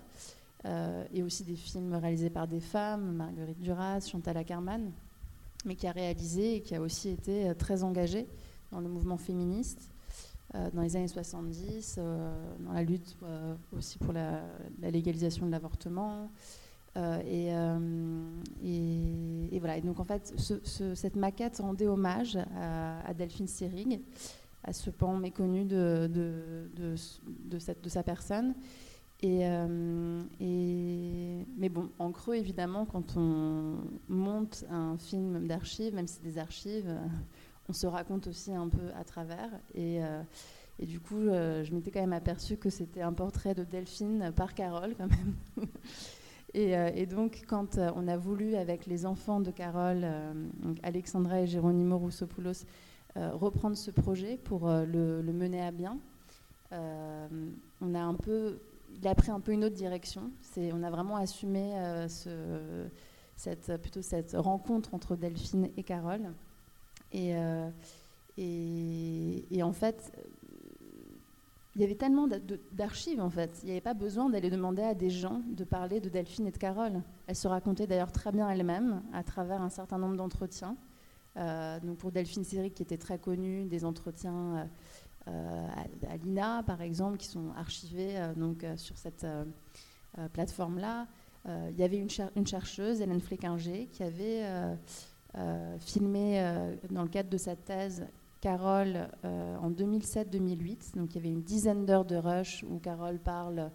euh, 0.65 1.04
et 1.13 1.23
aussi 1.23 1.43
des 1.43 1.56
films 1.56 1.93
réalisés 1.95 2.30
par 2.30 2.47
des 2.47 2.60
femmes, 2.60 3.15
Marguerite 3.15 3.60
Duras, 3.60 4.02
Chantal 4.02 4.38
Ackerman, 4.38 4.91
mais 5.65 5.75
qui 5.75 5.88
a 5.88 5.91
réalisé 5.91 6.56
et 6.56 6.62
qui 6.62 6.75
a 6.75 6.82
aussi 6.82 7.10
été 7.10 7.54
très 7.58 7.84
engagée 7.84 8.28
dans 8.71 8.80
le 8.80 8.88
mouvement 8.88 9.17
féministe. 9.17 9.91
dans 10.73 10.82
les 10.82 10.95
années 10.95 11.08
70, 11.08 11.99
dans 12.60 12.71
la 12.71 12.84
lutte 12.84 13.17
aussi 13.75 13.97
pour 13.97 14.13
la 14.13 14.41
légalisation 14.82 15.45
de 15.45 15.52
l'avortement, 15.52 16.30
euh, 16.97 17.21
euh, 17.25 18.41
et, 19.52 19.60
voilà. 19.60 19.80
Donc 19.82 19.99
en 19.99 20.06
fait, 20.06 20.34
cette 20.63 21.15
maquette 21.15 21.58
rendait 21.58 21.88
hommage 21.88 22.38
à, 22.56 23.13
Delphine 23.13 23.47
Seyrig, 23.47 24.02
à 24.63 24.73
ce 24.73 24.89
pan 24.89 25.15
méconnu 25.17 25.65
de, 25.65 26.95
sa 27.88 28.04
personne. 28.04 28.56
Et, 29.21 29.45
mais 30.39 31.69
bon, 31.69 31.89
en 31.99 32.12
creux, 32.12 32.36
évidemment, 32.36 32.86
quand 32.86 33.17
on 33.17 33.78
monte 34.08 34.65
un 34.69 34.97
film 34.97 35.45
d'archives, 35.47 35.93
même 35.93 36.08
si 36.08 36.15
c'est 36.15 36.23
des 36.23 36.38
archives, 36.38 36.97
on 37.69 37.73
se 37.73 37.86
raconte 37.86 38.28
aussi 38.28 38.54
un 38.54 38.69
peu 38.69 38.91
à 38.95 39.04
travers. 39.04 39.49
Et 39.75 39.99
du 40.80 40.99
coup, 40.99 41.25
je 41.25 41.73
m'étais 41.73 41.91
quand 41.91 42.02
même 42.02 42.13
aperçue 42.13 42.58
que 42.58 42.69
c'était 42.69 43.02
un 43.02 43.13
portrait 43.13 43.54
de 43.54 43.63
Delphine 43.63 44.32
par 44.36 44.54
Carole, 44.54 44.95
quand 44.97 45.10
même. 45.10 45.36
Euh, 46.55 46.91
et, 46.95 47.05
donc, 47.05 47.43
quand 47.47 47.77
euh, 47.77 47.91
on 47.95 48.07
a 48.07 48.17
voulu, 48.17 48.55
avec 48.55 48.85
les 48.85 49.05
enfants 49.05 49.39
de 49.39 49.51
Carole, 49.51 50.01
euh, 50.03 50.33
Alexandra 50.83 51.41
et 51.41 51.47
Géronimo 51.47 51.97
Roussopoulos, 51.97 52.65
reprendre 53.15 53.75
ce 53.75 53.91
projet 53.91 54.38
pour 54.38 54.69
le, 54.69 55.21
mener 55.33 55.62
à 55.62 55.71
bien, 55.71 55.99
on 56.71 57.93
a 57.93 57.99
un 57.99 58.13
peu, 58.13 58.62
il 58.95 59.05
a 59.07 59.15
pris 59.15 59.29
un 59.31 59.41
peu 59.41 59.51
une 59.51 59.65
autre 59.65 59.75
direction. 59.75 60.31
On 60.55 60.83
a 60.83 60.89
vraiment 60.89 61.17
assumé 61.17 61.73
ce, 62.07 62.88
cette, 63.35 63.75
plutôt 63.81 64.01
cette 64.03 64.33
rencontre 64.38 64.93
entre 64.93 65.17
Delphine 65.17 65.69
et 65.75 65.83
Carole. 65.83 66.31
Et 67.12 67.33
en 67.35 67.73
fait, 69.73 70.13
il 71.79 71.83
y 71.83 71.85
avait 71.85 71.95
tellement 71.95 72.27
d'archives 72.73 73.21
en 73.21 73.29
fait. 73.29 73.57
Il 73.63 73.67
n'y 73.67 73.71
avait 73.71 73.79
pas 73.79 73.93
besoin 73.93 74.29
d'aller 74.29 74.49
demander 74.49 74.81
à 74.81 74.93
des 74.93 75.09
gens 75.09 75.41
de 75.47 75.63
parler 75.63 76.01
de 76.01 76.09
Delphine 76.09 76.45
et 76.45 76.51
de 76.51 76.57
Carole. 76.57 77.01
Elles 77.25 77.37
se 77.37 77.47
racontaient 77.47 77.87
d'ailleurs 77.87 78.11
très 78.11 78.33
bien 78.33 78.49
elles-mêmes 78.49 79.01
à 79.13 79.23
travers 79.23 79.61
un 79.61 79.69
certain 79.69 79.97
nombre 79.97 80.17
d'entretiens. 80.17 80.75
Euh, 81.37 81.79
donc 81.79 81.97
pour 81.99 82.11
Delphine 82.11 82.43
Cédric, 82.43 82.73
qui 82.73 82.83
était 82.83 82.97
très 82.97 83.17
connue, 83.17 83.63
des 83.63 83.85
entretiens 83.85 84.57
euh, 84.57 84.65
euh, 85.29 85.67
à, 86.09 86.17
l'INA 86.17 86.63
par 86.63 86.81
exemple, 86.81 87.15
qui 87.15 87.27
sont 87.27 87.53
archivés 87.55 88.19
donc, 88.35 88.65
sur 88.75 88.97
cette 88.97 89.25
plateforme-là. 90.33 91.07
il 91.47 91.79
y 91.79 91.83
avait 91.83 91.99
une, 91.99 92.09
une, 92.35 92.45
chercheuse, 92.45 92.99
Hélène 92.99 93.21
Fléquinger, 93.21 93.87
qui 93.89 94.03
avait 94.03 94.43
filmé 95.79 96.75
dans 96.91 97.03
le 97.03 97.09
cadre 97.09 97.29
de 97.29 97.37
sa 97.37 97.55
thèse 97.55 98.05
Carole 98.41 99.10
euh, 99.25 99.58
en 99.58 99.71
2007-2008. 99.71 100.95
Donc 100.95 101.12
il 101.12 101.15
y 101.15 101.19
avait 101.19 101.30
une 101.30 101.43
dizaine 101.43 101.86
d'heures 101.86 102.06
de 102.06 102.15
rush 102.15 102.63
où 102.67 102.80
Carole 102.80 103.19
parle 103.19 103.71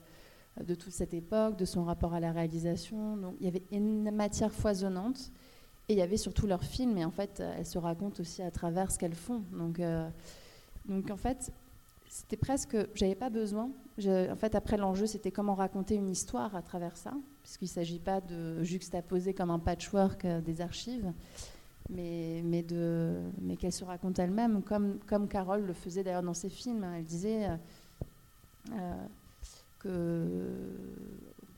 euh, 0.58 0.64
de 0.64 0.74
toute 0.74 0.92
cette 0.92 1.14
époque, 1.14 1.56
de 1.56 1.64
son 1.64 1.84
rapport 1.84 2.14
à 2.14 2.20
la 2.20 2.32
réalisation. 2.32 3.16
Donc 3.16 3.36
il 3.40 3.44
y 3.44 3.48
avait 3.48 3.64
une 3.70 4.10
matière 4.10 4.52
foisonnante. 4.52 5.30
Et 5.90 5.92
il 5.92 5.98
y 5.98 6.02
avait 6.02 6.16
surtout 6.16 6.46
leurs 6.46 6.64
films, 6.64 6.96
et 6.96 7.04
en 7.04 7.10
fait, 7.10 7.40
elles 7.40 7.66
se 7.66 7.76
racontent 7.76 8.18
aussi 8.18 8.40
à 8.40 8.50
travers 8.50 8.90
ce 8.90 8.98
qu'elles 8.98 9.14
font. 9.14 9.42
Donc, 9.52 9.80
euh, 9.80 10.08
donc 10.86 11.10
en 11.10 11.16
fait, 11.18 11.52
c'était 12.08 12.38
presque, 12.38 12.74
j'avais 12.94 13.14
pas 13.14 13.28
besoin. 13.28 13.68
en 13.98 14.36
fait, 14.36 14.54
après 14.54 14.78
l'enjeu, 14.78 15.04
c'était 15.04 15.30
comment 15.30 15.54
raconter 15.54 15.96
une 15.96 16.08
histoire 16.08 16.56
à 16.56 16.62
travers 16.62 16.96
ça, 16.96 17.12
puisqu'il 17.42 17.66
ne 17.66 17.68
s'agit 17.68 17.98
pas 17.98 18.22
de 18.22 18.62
juxtaposer 18.62 19.34
comme 19.34 19.50
un 19.50 19.58
patchwork 19.58 20.26
des 20.26 20.62
archives 20.62 21.12
mais, 21.90 22.42
mais, 22.44 22.62
de, 22.62 23.20
mais 23.40 23.56
qu'elle 23.56 23.72
se 23.72 23.84
raconte 23.84 24.18
elle-même, 24.18 24.62
comme, 24.62 24.98
comme 25.06 25.28
Carole 25.28 25.64
le 25.64 25.72
faisait 25.72 26.02
d'ailleurs 26.02 26.22
dans 26.22 26.34
ses 26.34 26.48
films. 26.48 26.84
Elle 26.84 27.04
disait 27.04 27.48
euh, 27.48 27.56
euh, 28.72 29.06
que, 29.78 30.48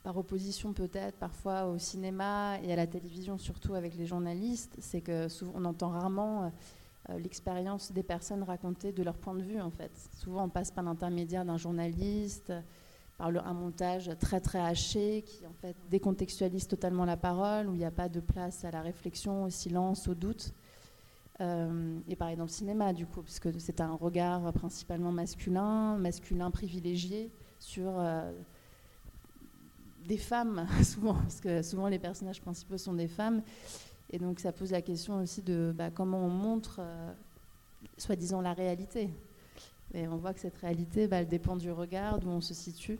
par 0.03 0.17
opposition 0.17 0.73
peut-être 0.73 1.17
parfois 1.17 1.65
au 1.65 1.77
cinéma 1.77 2.59
et 2.63 2.71
à 2.71 2.75
la 2.75 2.87
télévision, 2.87 3.37
surtout 3.37 3.73
avec 3.73 3.95
les 3.95 4.05
journalistes, 4.05 4.75
c'est 4.79 5.01
que 5.01 5.27
souvent 5.27 5.53
on 5.55 5.65
entend 5.65 5.89
rarement 5.89 6.51
euh, 7.09 7.19
l'expérience 7.19 7.91
des 7.91 8.03
personnes 8.03 8.43
racontées 8.43 8.91
de 8.91 9.03
leur 9.03 9.17
point 9.17 9.35
de 9.35 9.43
vue 9.43 9.61
en 9.61 9.71
fait. 9.71 9.91
Souvent 10.17 10.45
on 10.45 10.49
passe 10.49 10.71
par 10.71 10.83
l'intermédiaire 10.83 11.45
d'un 11.45 11.57
journaliste 11.57 12.53
par 13.17 13.29
un 13.29 13.53
montage 13.53 14.11
très 14.19 14.39
très 14.39 14.59
haché 14.59 15.23
qui 15.23 15.45
en 15.47 15.53
fait 15.53 15.75
décontextualise 15.89 16.67
totalement 16.67 17.05
la 17.05 17.17
parole, 17.17 17.67
où 17.67 17.73
il 17.73 17.79
n'y 17.79 17.85
a 17.85 17.91
pas 17.91 18.09
de 18.09 18.19
place 18.19 18.63
à 18.63 18.71
la 18.71 18.81
réflexion, 18.81 19.43
au 19.43 19.49
silence, 19.49 20.07
au 20.07 20.13
doute. 20.13 20.53
Euh, 21.39 21.99
et 22.07 22.15
pareil 22.15 22.35
dans 22.35 22.45
le 22.45 22.49
cinéma 22.49 22.93
du 22.93 23.05
coup, 23.05 23.21
parce 23.21 23.39
que 23.39 23.49
c'est 23.59 23.79
un 23.79 23.93
regard 23.93 24.51
principalement 24.53 25.11
masculin, 25.11 25.95
masculin 25.97 26.49
privilégié 26.49 27.31
sur 27.59 27.99
euh, 27.99 28.31
des 30.05 30.17
femmes 30.17 30.67
souvent, 30.83 31.13
parce 31.13 31.39
que 31.39 31.61
souvent 31.61 31.87
les 31.89 31.99
personnages 31.99 32.41
principaux 32.41 32.77
sont 32.77 32.93
des 32.93 33.07
femmes, 33.07 33.43
et 34.09 34.17
donc 34.17 34.39
ça 34.39 34.51
pose 34.51 34.71
la 34.71 34.81
question 34.81 35.21
aussi 35.21 35.41
de 35.41 35.73
bah, 35.75 35.91
comment 35.91 36.25
on 36.25 36.29
montre 36.29 36.77
euh, 36.79 37.13
soi-disant 37.97 38.41
la 38.41 38.53
réalité. 38.53 39.09
Et 39.93 40.07
on 40.07 40.17
voit 40.17 40.33
que 40.33 40.39
cette 40.39 40.57
réalité, 40.57 41.07
bah, 41.07 41.17
elle 41.17 41.27
dépend 41.27 41.55
du 41.55 41.71
regard, 41.71 42.19
d'où 42.19 42.29
on 42.29 42.41
se 42.41 42.53
situe. 42.53 42.99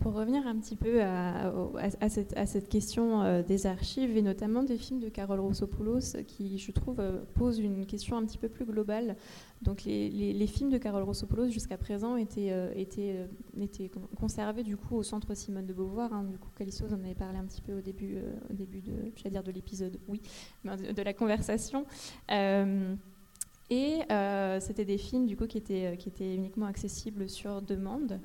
Pour 0.00 0.14
revenir 0.14 0.46
un 0.46 0.56
petit 0.58 0.76
peu 0.76 1.00
à, 1.02 2.08
cette, 2.08 2.68
question 2.68 3.22
euh, 3.22 3.42
des 3.42 3.66
archives 3.66 4.16
et 4.16 4.22
notamment 4.22 4.62
des 4.62 4.76
films 4.76 5.00
de 5.00 5.08
Carole 5.08 5.40
Rossopoulos 5.40 6.22
qui, 6.26 6.58
je 6.58 6.72
trouve, 6.72 6.98
euh, 7.00 7.22
posent 7.34 7.60
une 7.60 7.86
question 7.86 8.16
un 8.16 8.24
petit 8.24 8.36
peu 8.36 8.48
plus 8.48 8.64
globale. 8.64 9.16
Donc, 9.62 9.84
les, 9.84 10.46
films 10.46 10.70
de 10.70 10.78
Carole 10.78 11.04
Rossopoulos 11.04 11.48
jusqu'à 11.48 11.78
présent 11.78 12.16
étaient, 12.16 12.52
conservés 14.18 14.64
du 14.64 14.76
coup 14.76 14.96
au 14.96 15.02
centre 15.02 15.34
Simone 15.34 15.66
de 15.66 15.72
Beauvoir. 15.72 16.12
Hein. 16.12 16.24
du 16.24 16.38
coup, 16.38 16.48
Calisso, 16.56 16.86
en 16.86 17.04
avait 17.04 17.14
parlé 17.14 17.38
un 17.38 17.44
petit 17.44 17.62
peu 17.62 17.78
au 17.78 17.80
début, 17.80 18.18
de, 18.50 19.50
l'épisode, 19.52 19.98
oui, 20.08 20.20
de, 20.64 21.02
la 21.02 21.14
conversation. 21.14 21.86
et 22.28 24.00
c'était 24.60 24.84
des 24.84 24.98
films 24.98 25.26
du 25.26 25.36
coup 25.36 25.46
qui 25.46 25.58
étaient 25.58 26.34
uniquement 26.34 26.66
accessibles 26.66 27.28
sur 27.28 27.62
demande. 27.62 28.20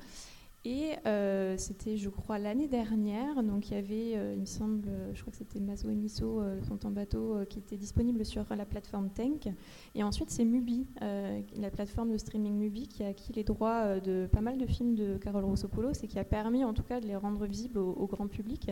Et 0.66 0.90
euh, 1.06 1.56
c'était, 1.56 1.96
je 1.96 2.10
crois, 2.10 2.38
l'année 2.38 2.68
dernière. 2.68 3.42
Donc 3.42 3.70
il 3.70 3.74
y 3.74 3.76
avait, 3.78 4.12
euh, 4.14 4.34
il 4.34 4.40
me 4.40 4.46
semble, 4.46 4.88
euh, 4.88 5.10
je 5.14 5.20
crois 5.22 5.30
que 5.30 5.38
c'était 5.38 5.58
Mazo 5.58 5.88
et 5.88 5.94
Miso 5.94 6.42
sont 6.68 6.86
en 6.86 6.90
bateau, 6.90 7.38
qui 7.48 7.58
était 7.58 7.78
disponible 7.78 8.24
sur 8.26 8.44
la 8.54 8.66
plateforme 8.66 9.08
Tank. 9.08 9.48
Et 9.94 10.02
ensuite, 10.02 10.30
c'est 10.30 10.44
Mubi, 10.44 10.86
la 11.00 11.70
plateforme 11.70 12.12
de 12.12 12.18
streaming 12.18 12.54
Mubi, 12.58 12.88
qui 12.88 13.02
a 13.02 13.08
acquis 13.08 13.32
les 13.32 13.44
droits 13.44 14.00
de 14.00 14.28
pas 14.30 14.42
mal 14.42 14.58
de 14.58 14.66
films 14.66 14.94
de 14.94 15.16
Carole 15.16 15.44
Rossopoulos 15.44 15.92
et 16.02 16.06
qui 16.06 16.18
a 16.18 16.24
permis, 16.24 16.64
en 16.64 16.74
tout 16.74 16.82
cas, 16.82 17.00
de 17.00 17.06
les 17.06 17.16
rendre 17.16 17.46
visibles 17.46 17.78
au, 17.78 18.06
grand 18.06 18.26
public. 18.26 18.70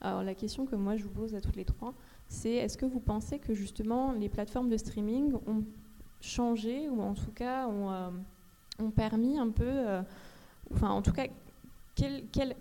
Alors 0.00 0.22
la 0.22 0.34
question 0.34 0.64
que 0.64 0.74
moi 0.74 0.96
je 0.96 1.04
vous 1.04 1.10
pose 1.10 1.34
à 1.34 1.40
toutes 1.40 1.56
les 1.56 1.64
trois, 1.64 1.94
c'est 2.26 2.52
est-ce 2.52 2.78
que 2.78 2.86
vous 2.86 3.00
pensez 3.00 3.38
que 3.38 3.52
justement 3.52 4.12
les 4.12 4.28
plateformes 4.28 4.70
de 4.70 4.76
streaming 4.76 5.34
ont 5.46 5.64
changé 6.20 6.88
ou 6.88 7.00
en 7.02 7.14
tout 7.14 7.32
cas 7.32 7.68
ont 7.68 8.90
permis 8.90 9.38
un 9.38 9.50
peu 9.50 10.00
enfin 10.72 10.90
en 10.90 11.02
tout 11.02 11.12
cas, 11.12 11.26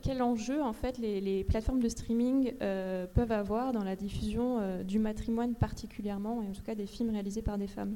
quel, 0.01 0.21
enjeu 0.21 0.63
en 0.63 0.73
fait 0.73 0.97
les, 0.97 1.43
plateformes 1.43 1.79
de 1.79 1.89
streaming 1.89 2.53
euh, 2.61 3.05
peuvent 3.07 3.31
avoir 3.31 3.71
dans 3.71 3.83
la 3.83 3.95
diffusion 3.95 4.59
euh, 4.59 4.83
du 4.83 4.99
matrimoine 4.99 5.53
particulièrement, 5.53 6.41
et 6.41 6.47
en 6.47 6.51
tout 6.51 6.63
cas 6.63 6.75
des 6.75 6.87
films 6.87 7.11
réalisés 7.11 7.41
par 7.41 7.57
des 7.57 7.67
femmes? 7.67 7.95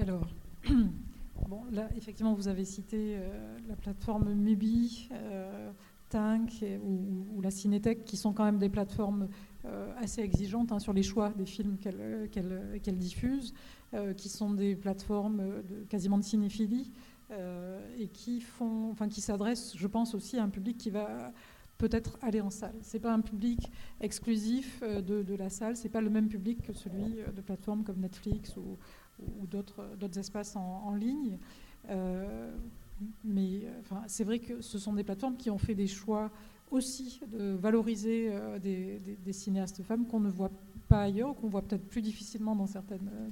Alors, 0.00 0.26
bon, 1.48 1.62
là, 1.72 1.88
effectivement, 1.96 2.34
vous 2.34 2.48
avez 2.48 2.64
cité 2.64 3.16
euh, 3.16 3.58
la 3.68 3.76
plateforme 3.76 4.32
Mubi, 4.32 5.08
Tank 6.08 6.64
ou, 6.84 7.40
la 7.40 7.50
Cinétech, 7.50 8.04
qui 8.04 8.16
sont 8.16 8.32
quand 8.32 8.44
même 8.44 8.58
des 8.58 8.68
plateformes 8.68 9.28
assez 9.98 10.20
exigeantes 10.20 10.72
hein, 10.72 10.80
sur 10.80 10.92
les 10.92 11.04
choix 11.04 11.30
des 11.30 11.46
films 11.46 11.76
qu'elles 11.78 12.98
diffusent. 12.98 13.54
Euh, 13.94 14.14
qui 14.14 14.30
sont 14.30 14.54
des 14.54 14.74
plateformes 14.74 15.42
de, 15.68 15.84
quasiment 15.86 16.16
de 16.16 16.24
cinéphilie 16.24 16.90
euh, 17.30 17.78
et 17.98 18.08
qui 18.08 18.40
font, 18.40 18.90
enfin, 18.90 19.06
qui 19.06 19.20
s'adressent, 19.20 19.76
je 19.76 19.86
pense 19.86 20.14
aussi 20.14 20.38
à 20.38 20.44
un 20.44 20.48
public 20.48 20.78
qui 20.78 20.88
va 20.88 21.30
peut-être 21.76 22.16
aller 22.22 22.40
en 22.40 22.48
salle. 22.48 22.74
C'est 22.80 23.00
pas 23.00 23.12
un 23.12 23.20
public 23.20 23.70
exclusif 24.00 24.80
euh, 24.82 25.02
de, 25.02 25.34
la 25.34 25.50
salle, 25.50 25.76
c'est 25.76 25.90
pas 25.90 26.00
le 26.00 26.08
même 26.08 26.28
public 26.28 26.62
que 26.62 26.72
celui 26.72 27.16
de 27.36 27.40
plateformes 27.42 27.84
comme 27.84 27.98
Netflix 27.98 28.56
ou, 28.56 28.78
d'autres 29.46 30.18
espaces 30.18 30.56
en, 30.56 30.94
ligne. 30.94 31.36
mais 33.24 33.66
c'est 34.06 34.24
vrai 34.24 34.38
que 34.38 34.62
ce 34.62 34.78
sont 34.78 34.94
des 34.94 35.04
plateformes 35.04 35.36
qui 35.36 35.50
ont 35.50 35.58
fait 35.58 35.74
des 35.74 35.86
choix 35.86 36.30
aussi 36.70 37.20
de 37.30 37.52
valoriser 37.52 38.32
des, 38.62 38.98
des, 39.22 39.32
cinéastes 39.34 39.82
femmes 39.82 40.06
qu'on 40.06 40.20
ne 40.20 40.30
voit 40.30 40.50
pas 40.92 41.02
ailleurs, 41.02 41.34
qu'on 41.36 41.48
voit 41.48 41.62
peut-être 41.62 41.86
plus 41.86 42.02
difficilement 42.02 42.54
dans 42.54 42.66
certaines 42.66 43.08
euh, 43.14 43.28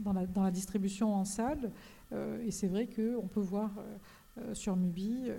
dans 0.00 0.12
la, 0.12 0.26
dans, 0.26 0.42
la, 0.42 0.50
distribution 0.50 1.14
en 1.14 1.24
salle. 1.24 1.70
Euh, 2.12 2.42
et 2.44 2.50
c'est 2.50 2.68
vrai 2.68 2.86
qu'on 2.86 3.28
peut 3.28 3.40
voir 3.40 3.70
euh, 4.38 4.54
sur 4.54 4.76
Mubi 4.76 5.30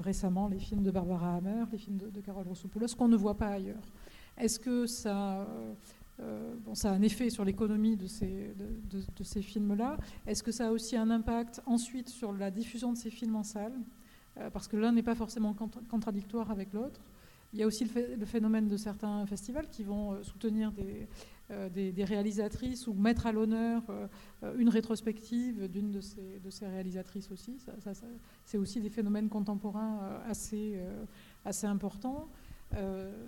récemment 0.00 0.48
les 0.48 0.58
films 0.58 0.82
de 0.82 0.90
Barbara 0.90 1.36
Hammer, 1.36 1.64
les 1.72 1.78
films 1.78 1.98
de, 1.98 2.08
de 2.08 2.20
Carole 2.20 2.46
Rossopoulos, 2.48 2.94
qu'on 2.96 3.08
ne 3.08 3.16
voit 3.16 3.36
pas 3.36 3.48
ailleurs. 3.48 3.92
Est-ce 4.38 4.58
que 4.58 4.86
ça, 4.86 5.46
a 6.18 6.88
un 6.88 7.02
effet 7.02 7.28
sur 7.28 7.44
l'économie 7.44 7.96
de, 7.96 8.06
ces 8.06 9.42
films-là? 9.42 9.98
Est-ce 10.26 10.42
que 10.42 10.52
ça 10.52 10.68
a 10.68 10.70
aussi 10.70 10.96
un 10.96 11.10
impact 11.10 11.60
ensuite 11.66 12.08
sur 12.08 12.32
la 12.32 12.50
diffusion 12.50 12.92
de 12.92 12.98
ces 12.98 13.10
films 13.10 13.36
en 13.36 13.42
salle? 13.42 13.74
Parce 14.54 14.68
que 14.68 14.78
l'un 14.78 14.92
n'est 14.92 15.02
pas 15.02 15.14
forcément 15.14 15.54
contradictoire 15.90 16.50
avec 16.50 16.72
l'autre. 16.72 17.02
Il 17.52 17.58
y 17.58 17.62
a 17.62 17.66
aussi 17.66 17.84
le, 17.84 18.24
phénomène 18.24 18.68
de 18.68 18.76
certains 18.76 19.26
festivals 19.26 19.68
qui 19.68 19.82
vont 19.82 20.22
soutenir 20.22 20.72
des, 20.72 21.08
des, 21.72 22.04
réalisatrices 22.04 22.86
ou 22.86 22.94
mettre 22.94 23.26
à 23.26 23.32
l'honneur 23.32 23.82
une 24.58 24.68
rétrospective 24.68 25.68
d'une 25.68 25.90
de 25.90 26.00
ces, 26.00 26.66
réalisatrices 26.66 27.30
aussi. 27.30 27.56
c'est 28.44 28.58
aussi 28.58 28.80
des 28.80 28.90
phénomènes 28.90 29.28
contemporains 29.28 30.20
assez, 30.28 30.78
assez 31.44 31.66
importants. 31.66 32.28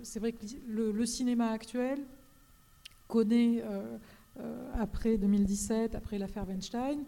c'est 0.01 0.19
vrai 0.19 0.31
que 0.31 0.45
le, 0.67 1.05
cinéma 1.05 1.49
actuel 1.49 1.99
connaît, 3.07 3.63
après 4.79 5.17
2017, 5.17 5.95
après 5.95 6.17
l'affaire 6.17 6.47
Weinstein, 6.47 7.03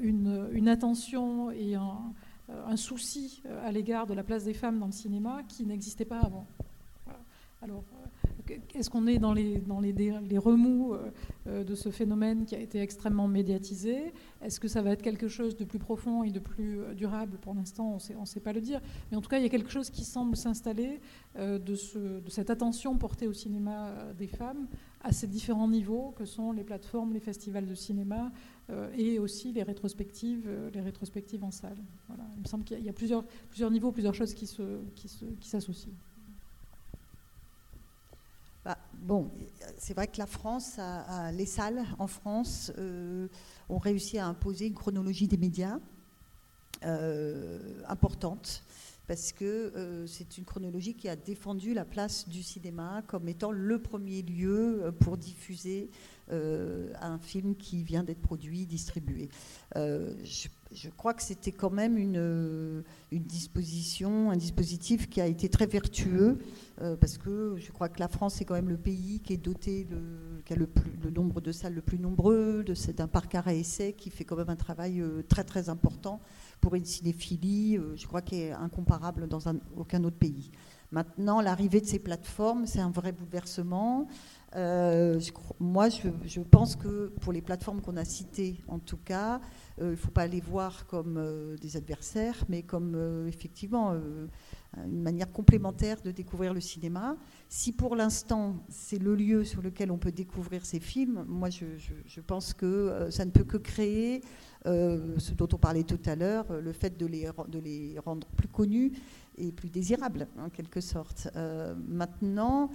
une, 0.00 0.68
attention 0.68 1.50
et 1.50 1.74
un, 1.74 2.12
euh, 2.48 2.66
un 2.66 2.76
souci 2.76 3.42
euh, 3.46 3.66
à 3.66 3.72
l'égard 3.72 4.06
de 4.06 4.14
la 4.14 4.22
place 4.22 4.44
des 4.44 4.54
femmes 4.54 4.78
dans 4.78 4.86
le 4.86 4.92
cinéma 4.92 5.42
qui 5.48 5.66
n'existait 5.66 6.04
pas 6.04 6.20
avant. 6.20 6.46
Alors, 7.62 7.84
euh, 7.94 7.95
est-ce 8.74 8.90
qu'on 8.90 9.06
est 9.06 9.18
dans 9.18 9.32
les, 9.32 9.58
dans 9.58 9.80
les, 9.80 9.92
les 9.92 10.38
remous 10.38 10.94
de 11.46 11.74
ce 11.74 11.90
phénomène 11.90 12.44
qui 12.44 12.54
a 12.54 12.60
été 12.60 12.80
extrêmement 12.80 13.28
médiatisé? 13.28 14.12
Est-ce 14.42 14.60
que 14.60 14.68
ça 14.68 14.82
va 14.82 14.90
être 14.90 15.02
quelque 15.02 15.28
chose 15.28 15.56
de 15.56 15.64
plus 15.64 15.78
profond 15.78 16.22
et 16.22 16.30
de 16.30 16.38
plus 16.38 16.78
durable? 16.94 17.38
Pour 17.40 17.54
l'instant, 17.54 17.98
on 18.16 18.20
ne 18.20 18.26
sait 18.26 18.40
pas 18.40 18.52
le 18.52 18.60
dire. 18.60 18.80
Mais 19.10 19.16
en 19.16 19.20
tout 19.20 19.28
cas, 19.28 19.38
il 19.38 19.42
y 19.42 19.46
a 19.46 19.50
quelque 19.50 19.70
chose 19.70 19.90
qui 19.90 20.04
semble 20.04 20.36
s'installer 20.36 21.00
de, 21.36 21.74
cette 22.28 22.50
attention 22.50 22.96
portée 22.96 23.26
au 23.26 23.32
cinéma 23.32 23.92
des 24.18 24.26
femmes 24.28 24.66
à 25.06 25.12
ces 25.12 25.28
différents 25.28 25.68
niveaux 25.68 26.12
que 26.16 26.24
sont 26.24 26.50
les 26.50 26.64
plateformes, 26.64 27.12
les 27.12 27.20
festivals 27.20 27.66
de 27.66 27.74
cinéma, 27.74 28.32
euh, 28.70 28.90
et 28.96 29.20
aussi 29.20 29.52
les 29.52 29.62
rétrospectives, 29.62 30.46
euh, 30.48 30.68
les 30.74 30.80
rétrospectives 30.80 31.44
en 31.44 31.52
salle. 31.52 31.78
Il 32.34 32.40
me 32.40 32.46
semble 32.46 32.64
qu'il 32.64 32.84
y 32.84 32.88
a 32.88 32.92
plusieurs, 32.92 33.24
niveaux, 33.70 33.92
plusieurs 33.92 34.14
choses 34.14 34.34
qui, 34.34 34.48
se, 34.48 34.80
qui, 34.96 35.08
qui 35.40 35.48
s'associent. 35.48 35.92
Bah, 38.66 38.78
bon, 38.94 39.30
c'est 39.78 39.94
vrai 39.94 40.08
que 40.08 40.18
la 40.18 40.26
France, 40.26 40.80
les 41.32 41.46
salles 41.46 41.84
en 42.00 42.08
France 42.08 42.72
euh, 42.78 43.28
ont 43.68 43.78
réussi 43.78 44.18
à 44.18 44.26
imposer 44.26 44.66
une 44.66 44.74
chronologie 44.74 45.28
des 45.28 45.36
médias 45.36 45.78
importante 47.86 48.64
parce 49.06 49.32
que 49.32 50.04
c'est 50.06 50.38
une 50.38 50.44
chronologie 50.44 50.94
qui 50.94 51.08
a 51.08 51.16
défendu 51.16 51.74
la 51.74 51.84
place 51.84 52.28
du 52.28 52.42
cinéma 52.42 53.02
comme 53.06 53.28
étant 53.28 53.52
le 53.52 53.80
premier 53.80 54.22
lieu 54.22 54.92
pour 55.00 55.16
diffuser 55.16 55.90
euh, 56.32 56.92
un 57.00 57.20
film 57.20 57.54
qui 57.54 57.84
vient 57.84 58.02
d'être 58.02 58.20
produit, 58.20 58.66
distribué. 58.66 59.28
Euh, 59.76 60.12
je, 60.24 60.88
crois 60.90 61.14
que 61.14 61.22
c'était 61.22 61.52
quand 61.52 61.70
même 61.70 61.96
une, 61.96 62.82
une, 63.12 63.22
disposition, 63.22 64.32
un 64.32 64.36
dispositif 64.36 65.08
qui 65.08 65.20
a 65.20 65.26
été 65.26 65.48
très 65.48 65.66
vertueux, 65.66 66.38
euh, 66.80 66.96
parce 66.96 67.16
que 67.16 67.54
je 67.58 67.70
crois 67.70 67.88
que 67.88 68.00
la 68.00 68.08
France 68.08 68.40
est 68.40 68.44
quand 68.44 68.54
même 68.54 68.68
le 68.68 68.76
pays 68.76 69.20
qui 69.20 69.34
est 69.34 69.36
doté, 69.36 69.86
le, 69.88 70.35
qui 70.46 70.52
a 70.52 70.56
le, 70.56 71.10
nombre 71.10 71.42
de 71.42 71.52
salles 71.52 71.74
le 71.74 71.82
plus 71.82 71.98
nombreux, 71.98 72.64
d'un 72.96 73.08
parc 73.08 73.34
à 73.34 73.52
essai 73.52 73.92
qui 73.92 74.08
fait 74.10 74.24
quand 74.24 74.36
même 74.36 74.48
un 74.48 74.56
travail 74.56 75.02
très 75.28 75.44
très 75.44 75.68
important 75.68 76.20
pour 76.60 76.74
une 76.74 76.84
cinéphilie, 76.84 77.78
je 77.96 78.06
crois, 78.06 78.22
qui 78.22 78.36
est 78.36 78.52
incomparable 78.52 79.28
dans 79.28 79.40
aucun 79.76 80.02
autre 80.04 80.16
pays. 80.16 80.50
Maintenant, 80.92 81.40
l'arrivée 81.40 81.80
de 81.80 81.86
ces 81.86 81.98
plateformes, 81.98 82.66
c'est 82.66 82.80
un 82.80 82.90
vrai 82.90 83.12
bouleversement. 83.12 84.06
Euh, 84.54 85.20
moi, 85.58 85.88
je, 85.88 86.40
pense 86.40 86.76
que 86.76 87.08
pour 87.20 87.32
les 87.32 87.42
plateformes 87.42 87.80
qu'on 87.80 87.96
a 87.96 88.04
citées, 88.04 88.62
en 88.68 88.78
tout 88.78 88.96
cas, 88.96 89.40
euh, 89.80 89.88
il 89.88 89.90
ne 89.90 89.96
faut 89.96 90.10
pas 90.10 90.26
les 90.26 90.40
voir 90.40 90.86
comme 90.86 91.16
euh, 91.18 91.56
des 91.56 91.76
adversaires, 91.76 92.44
mais 92.48 92.62
comme 92.62 93.26
effectivement 93.26 93.94
une 94.76 95.02
manière 95.02 95.30
complémentaire 95.30 96.00
de 96.02 96.10
découvrir 96.10 96.54
le 96.54 96.60
cinéma. 96.60 97.16
Si 97.48 97.72
pour 97.72 97.96
l'instant 97.96 98.56
c'est 98.68 98.98
le 98.98 99.14
lieu 99.14 99.44
sur 99.44 99.62
lequel 99.62 99.90
on 99.90 99.98
peut 99.98 100.12
découvrir 100.12 100.64
ces 100.66 100.80
films, 100.80 101.24
moi 101.28 101.48
je, 101.50 102.20
pense 102.20 102.52
que 102.52 103.06
ça 103.10 103.24
ne 103.24 103.30
peut 103.30 103.44
que 103.44 103.56
créer 103.56 104.22
ce 104.64 105.32
dont 105.34 105.48
on 105.52 105.58
parlait 105.58 105.84
tout 105.84 106.00
à 106.06 106.16
l'heure, 106.16 106.46
le 106.60 106.72
fait 106.72 106.98
de 106.98 107.06
les, 107.06 107.28
de 107.48 107.58
les 107.60 107.98
rendre 108.00 108.26
plus 108.36 108.48
connus 108.48 108.92
et 109.38 109.52
plus 109.52 109.68
désirable 109.68 110.28
en 110.38 110.48
quelque 110.48 110.80
sorte. 110.80 111.28
Euh, 111.36 111.74
maintenant, 111.88 112.70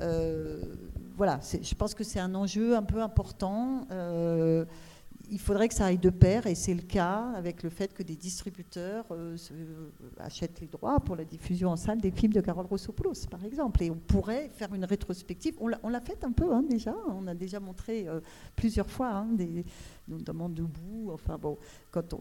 euh, 0.00 0.62
voilà, 1.16 1.40
je 1.42 1.74
pense 1.74 1.94
que 1.94 2.04
c'est 2.04 2.20
un 2.20 2.34
enjeu 2.34 2.76
un 2.76 2.82
peu 2.82 3.02
important. 3.02 3.86
Euh, 5.26 5.30
il 5.30 5.38
faudrait 5.38 5.68
que 5.68 5.74
ça 5.74 5.86
aille 5.86 5.98
de 5.98 6.10
pair, 6.10 6.46
et 6.46 6.54
c'est 6.54 6.74
le 6.74 6.82
cas 6.82 7.32
avec 7.34 7.62
le 7.62 7.70
fait 7.70 7.92
que 7.92 8.02
des 8.02 8.16
distributeurs 8.16 9.06
achètent 10.18 10.60
les 10.60 10.66
droits 10.66 11.00
pour 11.00 11.16
la 11.16 11.24
diffusion 11.24 11.70
en 11.70 11.76
salle 11.76 12.00
des 12.00 12.10
films 12.10 12.32
de 12.32 12.40
Carole 12.40 12.66
Rossopoulos, 12.66 13.26
par 13.30 13.44
exemple. 13.44 13.82
Et 13.82 13.90
on 13.90 13.96
pourrait 13.96 14.48
faire 14.48 14.72
une 14.74 14.84
rétrospective. 14.84 15.54
On 15.60 15.88
l'a 15.88 16.00
fait 16.00 16.22
un 16.24 16.32
peu 16.32 16.52
hein, 16.52 16.62
déjà. 16.68 16.94
On 17.08 17.26
a 17.26 17.34
déjà 17.34 17.60
montré 17.60 18.06
plusieurs 18.54 18.90
fois 18.90 19.08
hein, 19.08 19.28
notamment 20.08 20.48
debout. 20.48 21.10
Enfin 21.12 21.38
bon, 21.38 21.58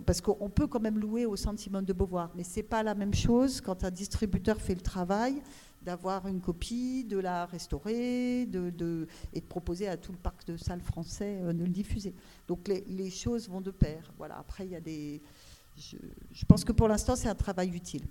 parce 0.06 0.22
qu'on 0.22 0.50
peut 0.50 0.68
quand 0.68 0.80
même 0.80 1.00
louer 1.00 1.26
au 1.26 1.36
sentiment 1.36 1.82
de 1.82 1.94
Beauvoir, 1.94 2.32
mais 2.36 2.44
c'est 2.44 2.63
pas 2.63 2.84
la 2.84 2.96
même 2.96 3.13
chose 3.13 3.62
quand 3.62 3.84
un 3.84 3.91
distributeur 3.91 4.60
fait 4.60 4.76
le 4.76 4.82
travail 4.82 5.41
d'avoir 5.86 6.28
une 6.28 6.41
copie, 6.41 7.06
de 7.06 7.17
la 7.17 7.45
restaurer, 7.45 8.45
de, 8.48 9.08
et 9.34 9.41
de 9.41 9.45
proposer 9.45 9.88
à 9.88 9.98
tout 9.98 10.12
le 10.12 10.17
parc 10.17 10.45
de 10.48 10.58
salles 10.58 10.82
français 10.82 11.39
euh, 11.43 11.54
de 11.54 11.63
le 11.63 11.71
diffuser. 11.71 12.13
Donc 12.48 12.67
les, 12.67 13.10
choses 13.10 13.48
vont 13.48 13.62
de 13.62 13.71
pair. 13.71 14.12
Voilà. 14.17 14.38
Après, 14.38 14.65
il 14.65 14.71
y 14.71 14.76
a 14.76 14.82
des. 14.82 15.21
je 15.78 16.45
pense 16.48 16.65
que 16.65 16.71
pour 16.71 16.88
l'instant, 16.88 17.15
c'est 17.15 17.30
un 17.30 17.36
travail 17.36 17.69
utile. 17.69 18.06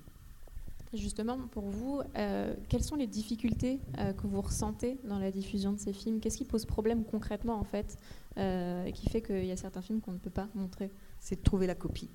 Justement, 0.94 1.38
pour 1.50 1.64
vous, 1.64 2.02
euh, 2.16 2.54
quelles 2.68 2.84
sont 2.84 2.94
les 2.94 3.08
difficultés 3.08 3.80
euh, 3.98 4.12
que 4.12 4.26
vous 4.26 4.40
ressentez 4.40 4.98
dans 5.04 5.18
la 5.18 5.32
diffusion 5.32 5.72
de 5.72 5.78
ces 5.78 5.92
films? 5.92 6.20
Qu'est-ce 6.20 6.38
qui 6.38 6.44
pose 6.44 6.64
problème 6.64 7.04
concrètement, 7.04 7.54
en 7.54 7.64
fait, 7.64 7.98
euh, 8.38 8.90
qui 8.92 9.08
fait 9.08 9.20
qu'il 9.20 9.44
y 9.44 9.50
a 9.50 9.56
certains 9.56 9.82
films 9.82 10.00
qu'on 10.00 10.12
ne 10.12 10.18
peut 10.18 10.30
pas 10.30 10.48
montrer? 10.54 10.92
C'est 11.18 11.36
de 11.36 11.42
trouver 11.42 11.66
la 11.66 11.74
copie. 11.74 12.10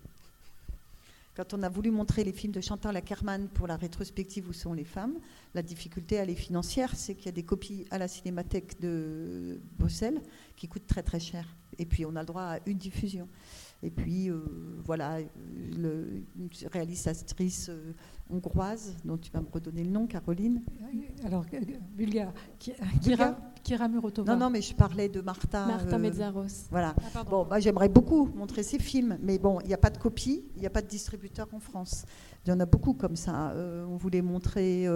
Quand 1.40 1.54
on 1.54 1.64
a 1.64 1.70
voulu 1.70 1.90
montrer 1.90 2.26
les 2.26 2.34
films 2.34 2.52
de 2.52 2.60
Chantal 2.60 2.98
Ackerman 2.98 3.48
pour 3.48 3.66
la 3.66 3.78
rétrospective 3.78 4.50
Où 4.50 4.52
sont 4.52 4.74
les 4.74 4.84
femmes, 4.84 5.14
la 5.54 5.62
difficulté, 5.62 6.16
elle 6.16 6.30
est 6.30 6.36
financière, 6.36 6.94
c'est 6.98 7.16
qu'il 7.16 7.28
y 7.28 7.30
a 7.30 7.32
des 7.32 7.44
copies 7.44 7.86
à 7.92 7.98
la 7.98 8.10
Cinémathèque 8.10 8.82
de 8.82 9.62
Bruxelles 9.78 10.22
qui 10.58 10.68
coûtent 10.68 10.86
très 10.86 11.02
très 11.02 11.22
cher. 11.22 11.48
Et 11.78 11.86
puis 11.86 12.06
on 12.06 12.18
a 12.18 12.20
le 12.20 12.26
droit 12.26 12.42
à 12.42 12.60
une 12.66 12.78
diffusion. 12.78 13.30
Et 13.82 13.92
puis, 13.92 14.30
euh, 14.30 14.42
voilà, 14.84 15.20
le, 15.78 16.24
une 16.38 16.50
réalisatrice 16.70 17.70
euh, 17.70 17.94
hongroise, 18.30 18.94
dont 19.06 19.18
tu 19.18 19.32
vas 19.32 19.40
me 19.40 19.48
redonner 19.50 19.86
le 19.86 19.90
nom, 19.90 20.06
Caroline. 20.06 20.62
Alors, 21.24 21.46
bulgare, 21.96 22.34
Kira, 22.60 23.38
Kira 23.64 23.88
Murotova. 23.88 24.34
Non, 24.34 24.40
non, 24.40 24.50
mais 24.50 24.62
je 24.62 24.76
parlais 24.76 25.08
de 25.08 25.22
Martha. 25.22 25.66
Martha 25.66 25.96
euh, 25.96 26.00
Mezzaros. 26.00 26.68
Voilà. 26.70 26.94
Ah, 27.16 27.24
bon, 27.24 27.48
j'aimerais 27.60 27.88
beaucoup 27.88 28.26
montrer 28.26 28.64
ces 28.64 28.80
films, 28.80 29.18
mais 29.22 29.40
bon, 29.40 29.60
il 29.62 29.68
n'y 29.68 29.74
a 29.74 29.78
pas 29.78 29.90
de 29.90 29.98
copie, 29.98 30.44
il 30.56 30.60
n'y 30.60 30.68
a 30.68 30.72
pas 30.72 30.82
de 30.82 30.88
distributeur 30.88 31.48
en 31.54 31.60
France. 31.60 32.06
Il 32.46 32.50
y 32.50 32.52
en 32.52 32.60
a 32.60 32.66
beaucoup 32.66 32.94
comme 32.94 33.16
ça. 33.16 33.54
on 33.88 33.96
voulait 33.96 34.22
montrer 34.22 34.88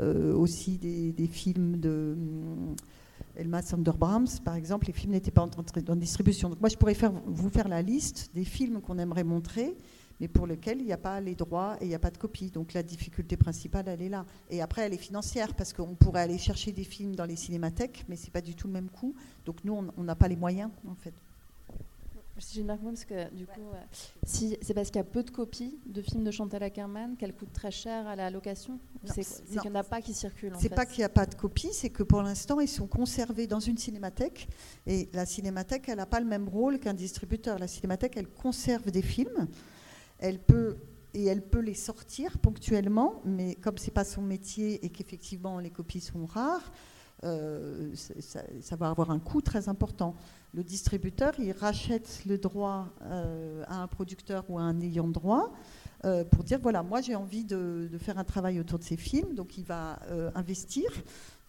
aussi 0.00 0.78
des, 0.78 1.12
des, 1.12 1.26
films 1.28 1.76
de. 1.78 2.16
Elma 3.36 3.62
Sanderbrams, 3.62 4.28
par 4.44 4.54
exemple, 4.54 4.86
les 4.86 4.92
films 4.92 5.12
n'étaient 5.12 5.30
pas 5.30 5.42
en 5.42 5.96
distribution. 5.96 6.50
Donc 6.50 6.60
moi, 6.60 6.68
je 6.68 6.76
pourrais 6.76 6.94
faire, 6.94 7.12
vous 7.26 7.48
faire 7.48 7.68
la 7.68 7.82
liste 7.82 8.30
des 8.34 8.44
films 8.44 8.80
qu'on 8.80 8.98
aimerait 8.98 9.24
montrer, 9.24 9.76
mais 10.20 10.28
pour 10.28 10.46
lesquels 10.46 10.80
il 10.80 10.86
n'y 10.86 10.92
a 10.92 10.98
pas 10.98 11.20
les 11.20 11.34
droits 11.34 11.76
et 11.80 11.86
il 11.86 11.88
n'y 11.88 11.94
a 11.94 11.98
pas 11.98 12.10
de 12.10 12.18
copie. 12.18 12.50
Donc 12.50 12.74
la 12.74 12.82
difficulté 12.82 13.36
principale, 13.36 13.88
elle 13.88 14.02
est 14.02 14.08
là. 14.08 14.26
Et 14.50 14.60
après, 14.60 14.82
elle 14.82 14.94
est 14.94 14.98
financière, 14.98 15.54
parce 15.54 15.72
qu'on 15.72 15.94
pourrait 15.94 16.22
aller 16.22 16.38
chercher 16.38 16.72
des 16.72 16.84
films 16.84 17.16
dans 17.16 17.24
les 17.24 17.36
cinémathèques, 17.36 18.04
mais 18.08 18.16
ce 18.16 18.24
n'est 18.24 18.30
pas 18.30 18.42
du 18.42 18.54
tout 18.54 18.66
le 18.66 18.74
même 18.74 18.90
coût. 18.90 19.14
Donc 19.46 19.64
nous, 19.64 19.76
on 19.96 20.02
n'a 20.02 20.14
pas 20.14 20.28
les 20.28 20.36
moyens, 20.36 20.70
en 20.86 20.94
fait. 20.94 21.14
Si 22.38 22.54
j'ai 22.54 22.60
une 22.62 22.66
parce 22.66 23.04
que 23.04 23.32
du 23.34 23.46
coup, 23.46 23.70
euh, 23.74 23.82
si, 24.24 24.56
c'est 24.62 24.74
parce 24.74 24.88
qu'il 24.88 24.96
y 24.96 25.00
a 25.00 25.04
peu 25.04 25.22
de 25.22 25.30
copies 25.30 25.78
de 25.86 26.00
films 26.00 26.24
de 26.24 26.30
Chantal 26.30 26.62
Ackerman 26.62 27.16
qu'elles 27.16 27.34
coûtent 27.34 27.52
très 27.52 27.70
cher 27.70 28.06
à 28.06 28.16
la 28.16 28.30
location 28.30 28.80
C'est, 29.04 29.22
qu'il 29.44 29.60
n'y 29.60 29.68
en 29.68 29.74
a 29.74 29.84
pas 29.84 30.00
qui 30.00 30.14
circulent. 30.14 30.54
C'est 30.58 30.70
pas 30.70 30.86
qu'il 30.86 30.98
n'y 30.98 31.04
a 31.04 31.10
pas 31.10 31.26
de 31.26 31.34
copies, 31.34 31.72
c'est 31.72 31.90
que 31.90 32.02
pour 32.02 32.22
l'instant, 32.22 32.58
ils 32.60 32.68
sont 32.68 32.86
conservés 32.86 33.46
dans 33.46 33.60
une 33.60 33.78
cinémathèque. 33.78 34.48
Et 34.86 35.08
la 35.12 35.26
cinémathèque, 35.26 35.88
elle 35.88 35.98
n'a 35.98 36.06
pas 36.06 36.20
le 36.20 36.26
même 36.26 36.48
rôle 36.48 36.78
qu'un 36.78 36.94
distributeur. 36.94 37.58
La 37.58 37.68
cinémathèque, 37.68 38.16
elle 38.16 38.28
conserve 38.28 38.90
des 38.90 39.02
films. 39.02 39.48
Elle 40.18 40.38
peut 40.38 40.78
et 41.14 41.26
elle 41.26 41.42
peut 41.42 41.60
les 41.60 41.74
sortir 41.74 42.38
ponctuellement, 42.38 43.20
mais 43.24 43.54
comme 43.56 43.76
c'est 43.76 43.90
pas 43.90 44.04
son 44.04 44.22
métier 44.22 44.84
et 44.84 44.88
qu'effectivement 44.88 45.58
les 45.58 45.70
copies 45.70 46.00
sont 46.00 46.24
rares, 46.24 46.72
euh, 47.24 47.92
ça, 47.94 48.76
va 48.76 48.88
avoir 48.88 49.10
un 49.10 49.20
coût 49.20 49.42
très 49.42 49.68
important. 49.68 50.16
Le 50.54 50.62
distributeur, 50.62 51.32
il 51.38 51.52
rachète 51.52 52.22
le 52.26 52.36
droit 52.36 52.88
euh, 53.02 53.64
à 53.68 53.82
un 53.82 53.86
producteur 53.86 54.44
ou 54.48 54.58
à 54.58 54.62
un 54.62 54.80
ayant 54.80 55.08
droit 55.08 55.52
euh, 56.04 56.24
pour 56.24 56.44
dire 56.44 56.58
voilà, 56.60 56.82
moi 56.82 57.00
j'ai 57.00 57.14
envie 57.14 57.44
de, 57.44 57.88
faire 57.98 58.18
un 58.18 58.24
travail 58.24 58.60
autour 58.60 58.78
de 58.78 58.84
ces 58.84 58.96
films, 58.96 59.34
donc 59.34 59.56
il 59.56 59.64
va 59.64 60.00
investir, 60.34 60.90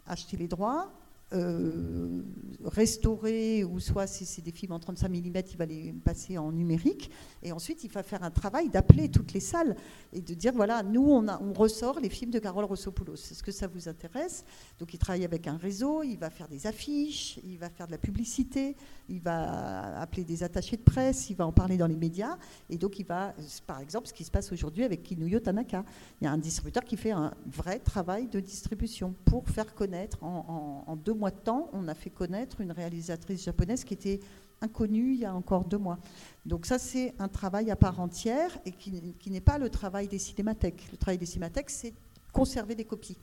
acheter 0.06 0.38
les 0.38 0.48
droits, 0.48 0.92
euh, 1.34 2.22
restaurer, 2.64 3.64
ou 3.64 3.80
soit 3.80 4.08
si 4.08 4.26
c'est 4.26 4.42
des 4.42 4.52
films 4.52 4.74
en 4.74 4.80
35 4.80 5.10
mm, 5.10 5.42
il 5.52 5.58
va 5.58 5.66
les 5.66 5.94
passer 5.94 6.38
en 6.38 6.52
numérique. 6.52 7.10
Et 7.42 7.52
ensuite, 7.52 7.84
il 7.84 7.92
va 7.92 8.04
faire 8.04 8.24
un 8.24 8.32
travail 8.32 8.70
d'appeler 8.70 9.10
toutes 9.10 9.34
les 9.34 9.40
salles 9.40 9.76
et 10.14 10.22
de 10.22 10.34
dire 10.34 10.54
voilà, 10.54 10.84
nous, 10.84 11.02
on, 11.02 11.54
ressort 11.54 12.00
les 12.00 12.10
films 12.10 12.32
de 12.32 12.40
Carole 12.40 12.66
Rossopoulos. 12.66 13.16
Est-ce 13.16 13.44
que 13.44 13.52
ça 13.52 13.68
vous 13.68 13.90
intéresse 13.90 14.46
Donc, 14.80 14.94
il 14.94 14.98
travaille 14.98 15.26
avec 15.26 15.48
un 15.48 15.58
réseau, 15.58 16.04
il 16.04 16.18
va 16.18 16.30
faire 16.30 16.48
des 16.48 16.68
affiches, 16.68 17.40
il 17.44 17.58
va 17.58 17.70
faire 17.70 17.88
de 17.88 17.92
la 17.92 17.98
publicité, 17.98 18.76
il 19.10 19.20
va 19.20 20.00
appeler 20.00 20.24
des 20.24 20.44
attachés 20.44 20.78
de 20.78 20.84
presse, 20.84 21.30
il 21.30 21.36
va 21.36 21.46
en 21.46 21.52
parler 21.52 21.78
dans 21.78 21.88
les 21.88 21.96
médias. 21.96 22.38
Et 22.70 22.78
donc, 22.78 23.00
il 23.00 23.06
va, 23.06 23.34
par 23.68 23.80
exemple, 23.80 24.08
ce 24.08 24.14
qui 24.14 24.24
se 24.24 24.32
passe 24.32 24.52
aujourd'hui 24.52 24.84
avec 24.84 25.04
Kinuyo 25.04 25.40
Tanaka. 25.40 25.84
Il 26.22 26.26
y 26.26 26.28
a 26.28 26.32
un 26.32 26.38
distributeur 26.38 26.84
qui 26.86 26.96
fait 26.96 27.12
un 27.12 27.34
vrai 27.46 27.80
travail 27.80 28.28
de 28.28 28.40
distribution 28.40 29.14
pour 29.26 29.50
faire 29.50 29.74
connaître 29.76 30.24
en, 30.24 30.84
en 30.88 30.96
deux 30.96 31.14
mois 31.14 31.23
de 31.32 31.38
temps, 31.38 31.70
on 31.74 31.88
a 31.88 31.94
fait 31.94 32.10
connaître 32.10 32.62
une 32.62 32.72
réalisatrice 32.72 33.44
japonaise 33.44 33.84
qui 33.84 33.94
était 33.94 34.20
inconnue 34.62 35.14
il 35.14 35.20
y 35.20 35.26
a 35.26 35.36
encore 35.36 35.66
deux 35.66 35.78
mois. 35.78 36.00
Donc 36.46 36.66
ça, 36.66 36.80
c'est 36.80 37.14
un 37.20 37.28
travail 37.28 37.70
à 37.70 37.76
part 37.76 38.00
entière 38.00 38.58
et 38.66 38.72
qui, 38.72 39.16
n'est 39.28 39.42
pas 39.42 39.58
le 39.58 39.70
travail 39.70 40.08
des 40.08 40.20
cinémathèques. 40.20 40.88
Le 40.92 40.98
travail 40.98 41.18
des 41.18 41.26
cinémathèques, 41.26 41.70
c'est 41.70 41.94
conserver 42.32 42.76
des 42.76 42.86
copies. 42.86 43.18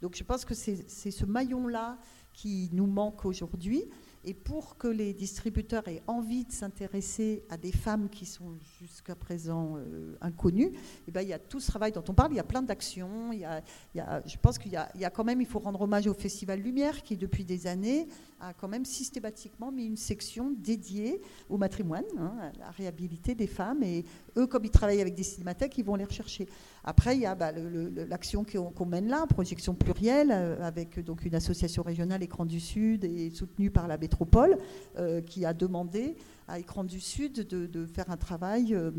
Donc 0.00 0.16
je 0.16 0.24
pense 0.24 0.44
que 0.44 0.54
c'est 0.54 1.10
ce 1.10 1.24
maillon-là 1.24 1.98
qui 2.32 2.70
nous 2.72 2.86
manque 2.86 3.24
aujourd'hui. 3.24 3.84
Et 4.24 4.34
pour 4.34 4.76
que 4.76 4.86
les 4.86 5.14
distributeurs 5.14 5.86
aient 5.88 6.02
envie 6.06 6.44
de 6.44 6.52
s'intéresser 6.52 7.42
à 7.50 7.56
des 7.56 7.72
femmes 7.72 8.08
qui 8.08 8.24
sont 8.24 8.54
jusqu'à 8.80 9.16
présent 9.16 9.76
euh, 9.76 10.16
inconnues, 10.20 10.72
eh 11.08 11.10
ben, 11.10 11.22
il 11.22 11.28
y 11.28 11.32
a 11.32 11.40
tout 11.40 11.58
ce 11.58 11.66
travail 11.66 11.90
dont 11.90 12.04
on 12.08 12.14
parle, 12.14 12.32
il 12.32 12.36
y 12.36 12.40
a 12.40 12.44
plein 12.44 12.62
d'actions. 12.62 13.32
je 13.32 14.36
pense 14.40 14.58
qu'il 14.58 14.70
y, 14.70 14.76
a 14.76 15.10
quand 15.10 15.24
même, 15.24 15.40
il 15.40 15.46
faut 15.46 15.58
rendre 15.58 15.80
hommage 15.80 16.06
au 16.06 16.14
Festival 16.14 16.60
Lumière 16.60 17.02
qui, 17.02 17.16
depuis 17.16 17.44
des 17.44 17.66
années, 17.66 18.06
a 18.40 18.52
quand 18.52 18.68
même 18.68 18.84
systématiquement 18.84 19.70
mis 19.70 19.86
une 19.86 19.96
section 19.96 20.52
dédiée 20.56 21.20
au 21.48 21.56
matrimoine, 21.56 22.04
hein, 22.18 22.34
à 22.40 22.58
la 22.58 22.70
réhabilité 22.70 23.34
des 23.34 23.46
femmes. 23.46 23.82
Et 23.82 24.04
eux, 24.36 24.46
comme 24.46 24.64
ils 24.64 24.70
travaillent 24.70 25.00
avec 25.00 25.14
des 25.14 25.22
cinémathèques, 25.22 25.78
ils 25.78 25.84
vont 25.84 25.94
les 25.94 26.04
rechercher. 26.04 26.46
Après, 26.84 27.16
il 27.16 27.22
y 27.22 27.26
a 27.26 27.34
bah, 27.34 27.52
l'action 27.52 28.44
qu'on 28.44 28.86
mène 28.86 29.08
là, 29.08 29.26
projection 29.26 29.74
plurielle, 29.74 30.30
euh, 30.32 30.66
avec 30.66 30.98
donc 31.00 31.24
une 31.24 31.34
association 31.34 31.82
régionale 31.82 32.22
Écran 32.22 32.44
du 32.44 32.60
Sud 32.60 33.04
et 33.04 33.30
soutenue 33.30 33.70
par 33.70 33.86
la 33.86 33.96
métropole, 34.12 34.58
euh, 34.98 35.20
qui 35.22 35.44
a 35.44 35.54
demandé 35.54 36.16
à 36.48 36.58
Écran 36.58 36.84
du 36.84 37.00
Sud 37.00 37.46
de, 37.46 37.86
faire 37.86 38.10
un 38.10 38.16
travail. 38.16 38.74
Euh, 38.74 38.90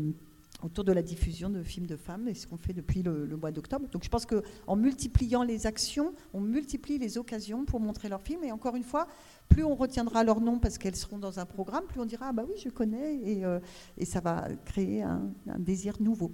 autour 0.62 0.84
de 0.84 0.92
la 0.92 1.02
diffusion 1.02 1.50
de 1.50 1.62
films 1.62 1.86
de 1.86 1.96
femmes, 1.96 2.26
et 2.26 2.32
ce 2.32 2.46
qu'on 2.46 2.56
fait 2.56 2.72
depuis 2.72 3.02
le, 3.02 3.36
mois 3.36 3.50
d'octobre. 3.50 3.86
Donc 3.90 4.02
je 4.02 4.08
pense 4.08 4.24
qu'en 4.24 4.76
multipliant 4.76 5.42
les 5.42 5.66
actions, 5.66 6.14
on 6.32 6.40
multiplie 6.40 6.96
les 6.96 7.18
occasions 7.18 7.66
pour 7.66 7.80
montrer 7.80 8.08
leurs 8.08 8.22
films, 8.22 8.44
et 8.44 8.52
encore 8.52 8.74
une 8.74 8.84
fois, 8.84 9.06
plus 9.48 9.62
on 9.62 9.74
retiendra 9.74 10.24
leur 10.24 10.40
nom 10.40 10.58
parce 10.58 10.78
qu'elles 10.78 10.96
seront 10.96 11.18
dans 11.18 11.38
un 11.38 11.44
programme, 11.44 11.84
plus 11.84 12.00
on 12.00 12.06
dira 12.06 12.28
ah 12.28 12.32
bah 12.32 12.44
oui 12.48 12.54
je 12.64 12.70
connais, 12.70 13.16
et, 13.98 14.06
ça 14.06 14.20
va 14.20 14.48
créer 14.64 15.02
un 15.02 15.58
désir 15.58 16.00
nouveau. 16.00 16.32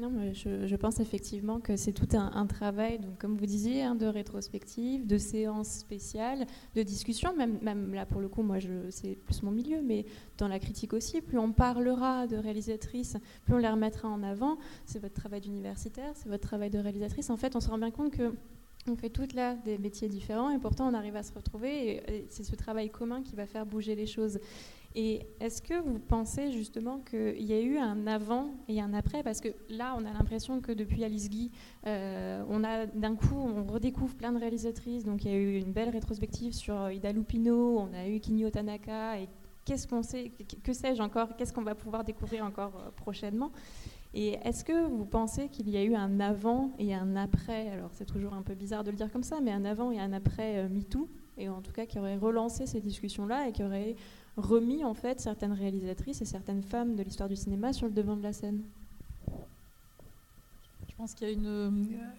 Non, 0.00 0.32
je, 0.32 0.76
pense 0.76 0.98
effectivement 0.98 1.60
que 1.60 1.76
c'est 1.76 1.92
tout 1.92 2.08
un, 2.14 2.46
travail, 2.46 2.98
donc 2.98 3.18
comme 3.18 3.36
vous 3.36 3.44
disiez, 3.44 3.82
hein, 3.82 3.94
de 3.94 4.06
rétrospective, 4.06 5.06
de 5.06 5.18
séances 5.18 5.68
spéciales, 5.68 6.46
de 6.74 6.82
discussion. 6.82 7.36
Même, 7.36 7.58
même 7.60 7.92
là, 7.92 8.06
pour 8.06 8.22
le 8.22 8.28
coup, 8.28 8.42
moi, 8.42 8.56
c'est 8.88 9.14
plus 9.14 9.42
mon 9.42 9.50
milieu, 9.50 9.82
mais 9.82 10.06
dans 10.38 10.48
la 10.48 10.58
critique 10.58 10.94
aussi, 10.94 11.20
plus 11.20 11.38
on 11.38 11.52
parlera 11.52 12.26
de 12.26 12.38
réalisatrices, 12.38 13.18
plus 13.44 13.54
on 13.54 13.58
les 13.58 13.68
remettra 13.68 14.08
en 14.08 14.22
avant. 14.22 14.56
C'est 14.86 15.00
votre 15.00 15.14
travail 15.14 15.42
d'universitaire, 15.42 16.12
c'est 16.14 16.30
votre 16.30 16.48
travail 16.48 16.70
de 16.70 16.78
réalisatrice. 16.78 17.28
En 17.28 17.36
fait, 17.36 17.54
on 17.54 17.60
se 17.60 17.68
rend 17.68 17.76
bien 17.76 17.90
compte 17.90 18.12
que 18.12 18.32
on 18.88 18.96
fait 18.96 19.10
toutes 19.10 19.34
là 19.34 19.56
des 19.56 19.76
métiers 19.76 20.08
différents 20.08 20.50
et 20.50 20.58
pourtant 20.58 20.88
on 20.90 20.94
arrive 20.94 21.14
à 21.14 21.22
se 21.22 21.34
retrouver 21.34 21.96
et 21.96 22.26
c'est 22.30 22.44
ce 22.44 22.56
travail 22.56 22.88
commun 22.88 23.22
qui 23.22 23.36
va 23.36 23.44
faire 23.44 23.66
bouger 23.66 23.94
les 23.94 24.06
choses. 24.06 24.38
Et 24.96 25.26
est-ce 25.38 25.62
que 25.62 25.74
vous 25.80 26.00
pensez 26.00 26.50
justement 26.50 26.98
qu'il 26.98 27.44
y 27.44 27.52
a 27.52 27.60
eu 27.60 27.78
un 27.78 28.08
avant 28.08 28.50
et 28.68 28.80
un 28.80 28.92
après? 28.92 29.22
Parce 29.22 29.40
que 29.40 29.48
là, 29.68 29.94
on 29.96 30.04
a 30.04 30.12
l'impression 30.12 30.60
que 30.60 30.72
depuis 30.72 31.04
Alice 31.04 31.30
Guy, 31.30 31.52
euh, 31.86 32.42
on 32.48 32.64
a 32.64 32.86
d'un 32.86 33.14
coup, 33.14 33.36
on 33.36 33.64
redécouvre 33.64 34.14
plein 34.16 34.32
de 34.32 34.38
réalisatrices. 34.38 35.04
Donc 35.04 35.24
il 35.24 35.30
y 35.30 35.34
a 35.34 35.36
eu 35.36 35.58
une 35.58 35.72
belle 35.72 35.90
rétrospective 35.90 36.52
sur 36.52 36.90
Ida 36.90 37.12
Lupino, 37.12 37.78
on 37.78 37.92
a 37.94 38.08
eu 38.08 38.18
Kinyo 38.18 38.50
Tanaka, 38.50 39.20
et 39.20 39.28
qu'est-ce 39.64 39.86
qu'on 39.86 40.02
sait, 40.02 40.32
que 40.64 40.72
sais-je 40.72 41.00
encore, 41.00 41.36
qu'est-ce 41.36 41.52
qu'on 41.52 41.62
va 41.62 41.76
pouvoir 41.76 42.02
découvrir 42.02 42.44
encore 42.44 42.72
euh, 42.76 42.90
prochainement? 42.90 43.52
Et 44.12 44.38
est-ce 44.44 44.64
que 44.64 44.88
vous 44.88 45.04
pensez 45.04 45.48
qu'il 45.48 45.70
y 45.70 45.76
a 45.76 45.84
eu 45.84 45.94
un 45.94 46.18
avant 46.18 46.72
et 46.80 46.92
un 46.94 47.14
après? 47.14 47.68
Alors 47.68 47.90
c'est 47.92 48.06
toujours 48.06 48.34
un 48.34 48.42
peu 48.42 48.54
bizarre 48.54 48.82
de 48.82 48.90
le 48.90 48.96
dire 48.96 49.12
comme 49.12 49.22
ça, 49.22 49.40
mais 49.40 49.52
un 49.52 49.64
avant 49.64 49.92
et 49.92 50.00
un 50.00 50.12
après 50.12 50.58
euh, 50.58 50.68
MeToo, 50.68 51.08
et 51.38 51.48
en 51.48 51.62
tout 51.62 51.70
cas 51.70 51.86
qui 51.86 52.00
aurait 52.00 52.16
relancé 52.16 52.66
ces 52.66 52.80
discussions-là 52.80 53.48
et 53.48 53.52
qui 53.52 53.62
aurait 53.62 53.94
remis 54.36 54.84
en 54.84 54.94
fait 54.94 55.20
certaines 55.20 55.52
réalisatrices 55.52 56.22
et 56.22 56.24
certaines 56.24 56.62
femmes 56.62 56.96
de 56.96 57.02
l'histoire 57.02 57.28
du 57.28 57.36
cinéma 57.36 57.72
sur 57.72 57.86
le 57.86 57.92
devant 57.92 58.16
de 58.16 58.22
la 58.22 58.32
scène 58.32 58.62
Je 60.88 60.94
pense 60.96 61.14
qu'il 61.14 61.28
y 61.28 61.30
a 61.30 61.70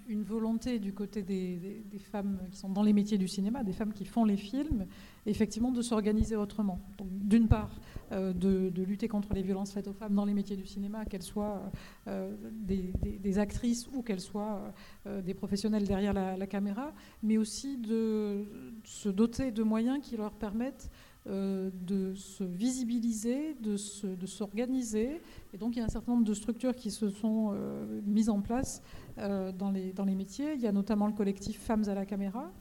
une, 0.08 0.24
volonté 0.24 0.80
du 0.80 0.94
côté 0.94 1.22
des, 1.22 1.84
femmes 2.00 2.40
qui 2.52 2.58
sont 2.58 2.70
dans 2.70 2.84
les 2.84 2.94
métiers 2.94 3.18
du 3.18 3.28
cinéma, 3.28 3.64
des 3.64 3.74
femmes 3.74 3.94
qui 3.94 4.06
font 4.06 4.26
les 4.26 4.38
films, 4.38 4.86
effectivement 5.26 5.72
de 5.72 5.82
s'organiser 5.82 6.36
autrement. 6.36 6.80
D'une 7.02 7.48
part, 7.48 7.70
euh, 8.12 8.34
de, 8.34 8.84
lutter 8.84 9.08
contre 9.08 9.34
les 9.34 9.42
violences 9.42 9.72
faites 9.72 9.88
aux 9.88 9.94
femmes 9.94 10.16
dans 10.16 10.26
les 10.26 10.34
métiers 10.34 10.58
du 10.58 10.66
cinéma, 10.66 11.06
qu'elles 11.06 11.24
soient 11.24 11.72
euh, 12.08 12.36
des, 12.52 13.40
actrices 13.40 13.88
ou 13.94 14.02
qu'elles 14.02 14.20
soient 14.20 14.74
euh, 15.08 15.22
des 15.22 15.34
professionnels 15.34 15.86
derrière 15.86 16.14
la, 16.14 16.48
caméra, 16.48 16.92
mais 17.24 17.38
aussi 17.38 17.78
de 17.78 18.46
se 18.84 19.08
doter 19.08 19.52
de 19.52 19.64
moyens 19.64 20.00
qui 20.02 20.18
leur 20.18 20.34
permettent 20.34 20.90
euh, 21.28 21.70
de 21.74 22.16
se 22.16 22.44
visibiliser, 22.44 23.54
de 23.54 23.78
s'organiser. 24.26 25.22
et 25.54 25.58
donc 25.60 25.76
il 25.76 25.80
y 25.80 25.82
a 25.84 25.86
un 25.86 25.88
certain 25.88 26.14
nombre 26.14 26.26
de 26.26 26.34
structures 26.34 26.76
qui 26.76 26.90
se 26.90 27.12
sont 27.12 27.52
euh, 27.54 28.02
mises 28.08 28.28
en 28.28 28.42
place 28.42 28.82
euh, 29.20 29.52
dans, 29.52 29.70
les, 29.70 29.94
dans 29.94 30.04
les 30.04 30.16
métiers. 30.16 30.56
Il 30.56 30.62
y 30.62 30.66
a 30.66 30.72
notamment 30.72 31.06
le 31.06 31.14
collectif 31.14 31.60
Femmes 31.60 31.84
à 31.88 31.94
la 31.94 32.08
caméra. 32.08 32.52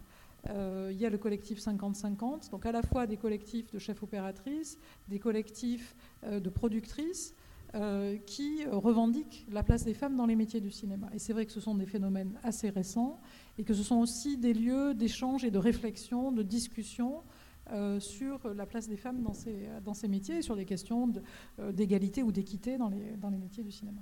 il 0.47 0.97
y 1.01 1.07
a 1.07 1.09
le 1.09 1.17
collectif 1.17 1.59
50-50, 1.59 2.51
donc 2.51 2.67
à 2.67 2.73
la 2.73 2.83
fois 2.83 3.07
des 3.07 3.17
collectifs 3.17 3.73
de 3.73 3.79
chefs 3.79 4.03
opératrices, 4.03 4.79
des 5.09 5.19
collectifs 5.19 5.97
de 6.31 6.51
productrices, 6.51 7.35
qui 8.27 8.67
revendiquent 8.67 9.47
la 9.51 9.63
place 9.63 9.85
des 9.85 9.95
femmes 9.95 10.17
dans 10.17 10.27
les 10.27 10.37
métiers 10.37 10.61
du 10.61 10.71
cinéma. 10.71 11.09
Et 11.15 11.19
c'est 11.19 11.33
vrai 11.33 11.47
que 11.47 11.53
ce 11.53 11.61
sont 11.61 11.77
des 11.77 11.87
phénomènes 11.87 12.39
assez 12.43 12.69
récents 12.69 13.21
et 13.57 13.65
que 13.65 13.73
ce 13.73 13.83
sont 13.83 14.01
aussi 14.01 14.37
des 14.37 14.53
lieux 14.53 14.93
d'échange 14.93 15.45
et 15.45 15.51
de 15.51 15.59
réflexion, 15.59 16.33
de 16.33 16.43
discussion 16.43 17.23
euh, 17.73 18.01
sur 18.01 18.41
la 18.55 18.67
place 18.67 18.89
des 18.89 18.97
femmes 18.97 19.23
dans 19.23 19.35
ces, 19.35 19.69
dans 19.85 19.95
ces 19.95 20.09
métiers 20.09 20.39
et 20.39 20.43
sur 20.43 20.57
des 20.57 20.65
questions 20.65 21.13
euh, 21.59 21.73
d'égalité 21.73 22.23
ou 22.23 22.33
d'équité 22.33 22.79
dans 22.79 22.89
les, 22.89 23.17
dans 23.21 23.31
les 23.31 23.39
métiers 23.39 23.63
du 23.63 23.71
cinéma. 23.71 24.01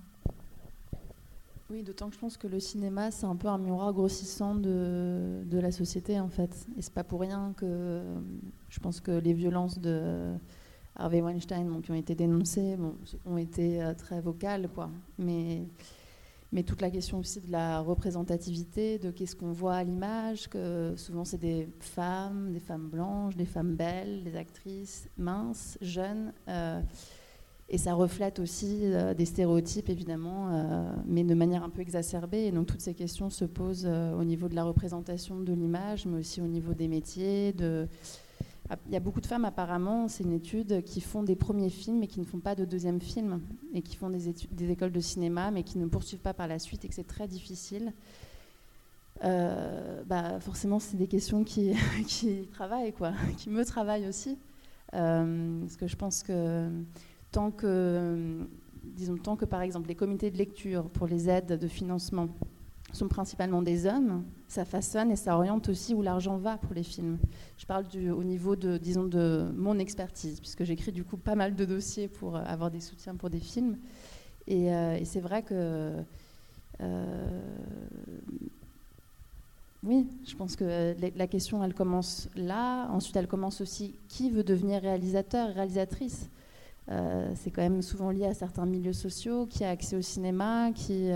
Oui, 1.70 1.82
d'autant 1.82 2.08
que 2.08 2.14
je 2.14 2.18
pense 2.18 2.38
que 2.38 2.46
le 2.46 2.60
cinéma, 2.60 3.10
c'est 3.10 3.26
un 3.26 3.36
peu 3.36 3.48
un 3.48 3.58
miroir 3.58 3.92
grossissant 3.92 4.54
de, 4.54 5.42
de 5.44 5.58
la 5.58 5.70
société, 5.70 6.18
en 6.18 6.30
fait. 6.30 6.66
Et 6.78 6.82
c'est 6.82 6.94
pas 6.94 7.04
pour 7.04 7.20
rien 7.20 7.52
que 7.58 8.02
je 8.70 8.80
pense 8.80 9.00
que 9.00 9.10
les 9.10 9.34
violences 9.34 9.78
de 9.78 10.32
Harvey 10.96 11.20
Weinstein, 11.20 11.82
qui 11.82 11.90
ont 11.90 11.94
été 11.94 12.14
dénoncées, 12.14 12.76
ont 13.26 13.36
été 13.36 13.82
euh, 13.82 13.92
très 13.92 14.22
vocales, 14.22 14.68
quoi. 14.74 14.90
Mais 15.18 15.68
mais 16.50 16.62
toute 16.62 16.80
la 16.80 16.90
question 16.90 17.18
aussi 17.18 17.40
de 17.40 17.52
la 17.52 17.80
représentativité, 17.80 18.98
de 18.98 19.10
qu'est-ce 19.10 19.36
qu'on 19.36 19.52
voit 19.52 19.74
à 19.74 19.84
l'image, 19.84 20.48
que 20.48 20.94
souvent 20.96 21.24
c'est 21.24 21.38
des 21.38 21.68
femmes, 21.80 22.52
des 22.52 22.60
femmes 22.60 22.88
blanches, 22.88 23.36
des 23.36 23.44
femmes 23.44 23.74
belles, 23.74 24.24
des 24.24 24.36
actrices 24.36 25.08
minces, 25.18 25.76
jeunes, 25.82 26.32
euh, 26.48 26.80
et 27.68 27.76
ça 27.76 27.92
reflète 27.92 28.38
aussi 28.38 28.80
euh, 28.84 29.12
des 29.12 29.26
stéréotypes 29.26 29.90
évidemment, 29.90 30.48
euh, 30.50 30.90
mais 31.06 31.22
de 31.22 31.34
manière 31.34 31.62
un 31.62 31.68
peu 31.68 31.82
exacerbée. 31.82 32.46
Et 32.46 32.50
donc 32.50 32.66
toutes 32.66 32.80
ces 32.80 32.94
questions 32.94 33.28
se 33.28 33.44
posent 33.44 33.86
au 33.86 34.24
niveau 34.24 34.48
de 34.48 34.54
la 34.54 34.64
représentation 34.64 35.40
de 35.40 35.52
l'image, 35.52 36.06
mais 36.06 36.20
aussi 36.20 36.40
au 36.40 36.46
niveau 36.46 36.72
des 36.72 36.88
métiers, 36.88 37.52
de 37.52 37.86
il 38.86 38.92
y 38.92 38.96
a 38.96 39.00
beaucoup 39.00 39.20
de 39.20 39.26
femmes 39.26 39.44
apparemment, 39.44 40.08
c'est 40.08 40.24
une 40.24 40.32
étude, 40.32 40.82
qui 40.84 41.00
font 41.00 41.22
des 41.22 41.36
premiers 41.36 41.70
films 41.70 42.00
mais 42.00 42.06
qui 42.06 42.20
ne 42.20 42.24
font 42.24 42.40
pas 42.40 42.54
de 42.54 42.64
deuxième 42.64 43.00
film 43.00 43.40
et 43.72 43.82
qui 43.82 43.96
font 43.96 44.10
des, 44.10 44.28
études, 44.28 44.54
des 44.54 44.70
écoles 44.70 44.92
de 44.92 45.00
cinéma 45.00 45.50
mais 45.50 45.62
qui 45.62 45.78
ne 45.78 45.86
poursuivent 45.86 46.20
pas 46.20 46.34
par 46.34 46.48
la 46.48 46.58
suite 46.58 46.84
et 46.84 46.88
que 46.88 46.94
c'est 46.94 47.06
très 47.06 47.28
difficile. 47.28 47.92
Euh, 49.24 50.02
bah 50.04 50.38
forcément, 50.40 50.78
c'est 50.78 50.96
des 50.96 51.08
questions 51.08 51.44
qui, 51.44 51.74
travaillent, 52.52 52.92
quoi, 52.92 53.12
qui 53.36 53.50
me 53.50 53.64
travaillent 53.64 54.06
aussi. 54.06 54.38
Euh, 54.94 55.60
parce 55.60 55.76
que 55.76 55.86
je 55.86 55.96
pense 55.96 56.22
que 56.22 56.70
tant 57.30 57.50
que, 57.50 58.46
disons, 58.84 59.16
tant 59.16 59.36
que 59.36 59.44
par 59.44 59.62
exemple 59.62 59.88
les 59.88 59.94
comités 59.94 60.30
de 60.30 60.38
lecture 60.38 60.88
pour 60.90 61.06
les 61.06 61.28
aides 61.28 61.58
de 61.58 61.68
financement 61.68 62.28
sont 62.92 63.08
principalement 63.08 63.62
des 63.62 63.86
hommes, 63.86 64.24
ça 64.48 64.64
façonne 64.64 65.10
et 65.10 65.16
ça 65.16 65.36
oriente 65.36 65.68
aussi 65.68 65.94
où 65.94 66.02
l'argent 66.02 66.38
va 66.38 66.56
pour 66.56 66.72
les 66.74 66.82
films. 66.82 67.18
Je 67.58 67.66
parle 67.66 67.84
au 67.94 68.24
niveau 68.24 68.56
de, 68.56 68.78
disons, 68.78 69.04
de 69.04 69.52
mon 69.54 69.78
expertise, 69.78 70.40
puisque 70.40 70.64
j'écris 70.64 70.92
du 70.92 71.04
coup 71.04 71.18
pas 71.18 71.34
mal 71.34 71.54
de 71.54 71.64
dossiers 71.64 72.08
pour 72.08 72.36
euh, 72.36 72.42
avoir 72.46 72.70
des 72.70 72.80
soutiens 72.80 73.14
pour 73.14 73.28
des 73.28 73.40
films. 73.40 73.76
Et, 74.46 74.72
euh, 74.72 75.04
c'est 75.04 75.20
vrai 75.20 75.42
que 75.42 76.02
euh, 76.80 77.40
Oui, 79.82 80.08
je 80.26 80.34
pense 80.34 80.56
que 80.56 80.94
la 81.16 81.26
question, 81.26 81.62
elle 81.62 81.74
commence 81.74 82.28
là. 82.34 82.88
Ensuite, 82.90 83.16
elle 83.16 83.28
commence 83.28 83.60
aussi 83.60 83.94
qui 84.08 84.30
veut 84.30 84.44
devenir 84.44 84.80
réalisateur, 84.80 85.54
réalisatrice? 85.54 86.30
C'est 87.34 87.50
quand 87.50 87.60
même 87.60 87.82
souvent 87.82 88.10
lié 88.10 88.24
à 88.24 88.32
certains 88.32 88.64
milieux 88.64 88.94
sociaux, 88.94 89.44
qui 89.44 89.62
a 89.62 89.68
accès 89.68 89.94
au 89.94 90.00
cinéma, 90.00 90.72
qui, 90.72 91.10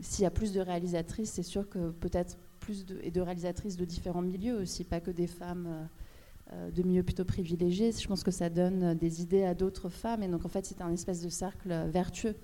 s'il 0.00 0.22
y 0.22 0.26
a 0.26 0.30
plus 0.30 0.52
de 0.52 0.60
réalisatrices, 0.60 1.32
c'est 1.32 1.42
sûr 1.42 1.68
que 1.68 1.90
peut-être 1.90 2.38
plus 2.60 2.86
de, 2.86 3.20
réalisatrices 3.20 3.76
de 3.76 3.84
différents 3.84 4.22
milieux 4.22 4.56
aussi, 4.56 4.84
pas 4.84 5.00
que 5.00 5.10
des 5.10 5.26
femmes 5.26 5.88
euh, 6.52 6.70
de 6.70 6.82
milieux 6.82 7.02
plutôt 7.02 7.24
privilégiés. 7.24 7.92
Je 7.92 8.06
pense 8.06 8.22
que 8.22 8.30
ça 8.30 8.48
donne 8.48 8.94
des 8.94 9.20
idées 9.20 9.44
à 9.44 9.54
d'autres 9.54 9.88
femmes, 9.88 10.22
et 10.22 10.28
donc 10.28 10.44
en 10.44 10.48
fait, 10.48 10.64
c'est 10.64 10.80
un 10.80 10.92
espèce 10.92 11.22
de 11.22 11.28
cercle 11.28 11.88
vertueux. 11.90 12.36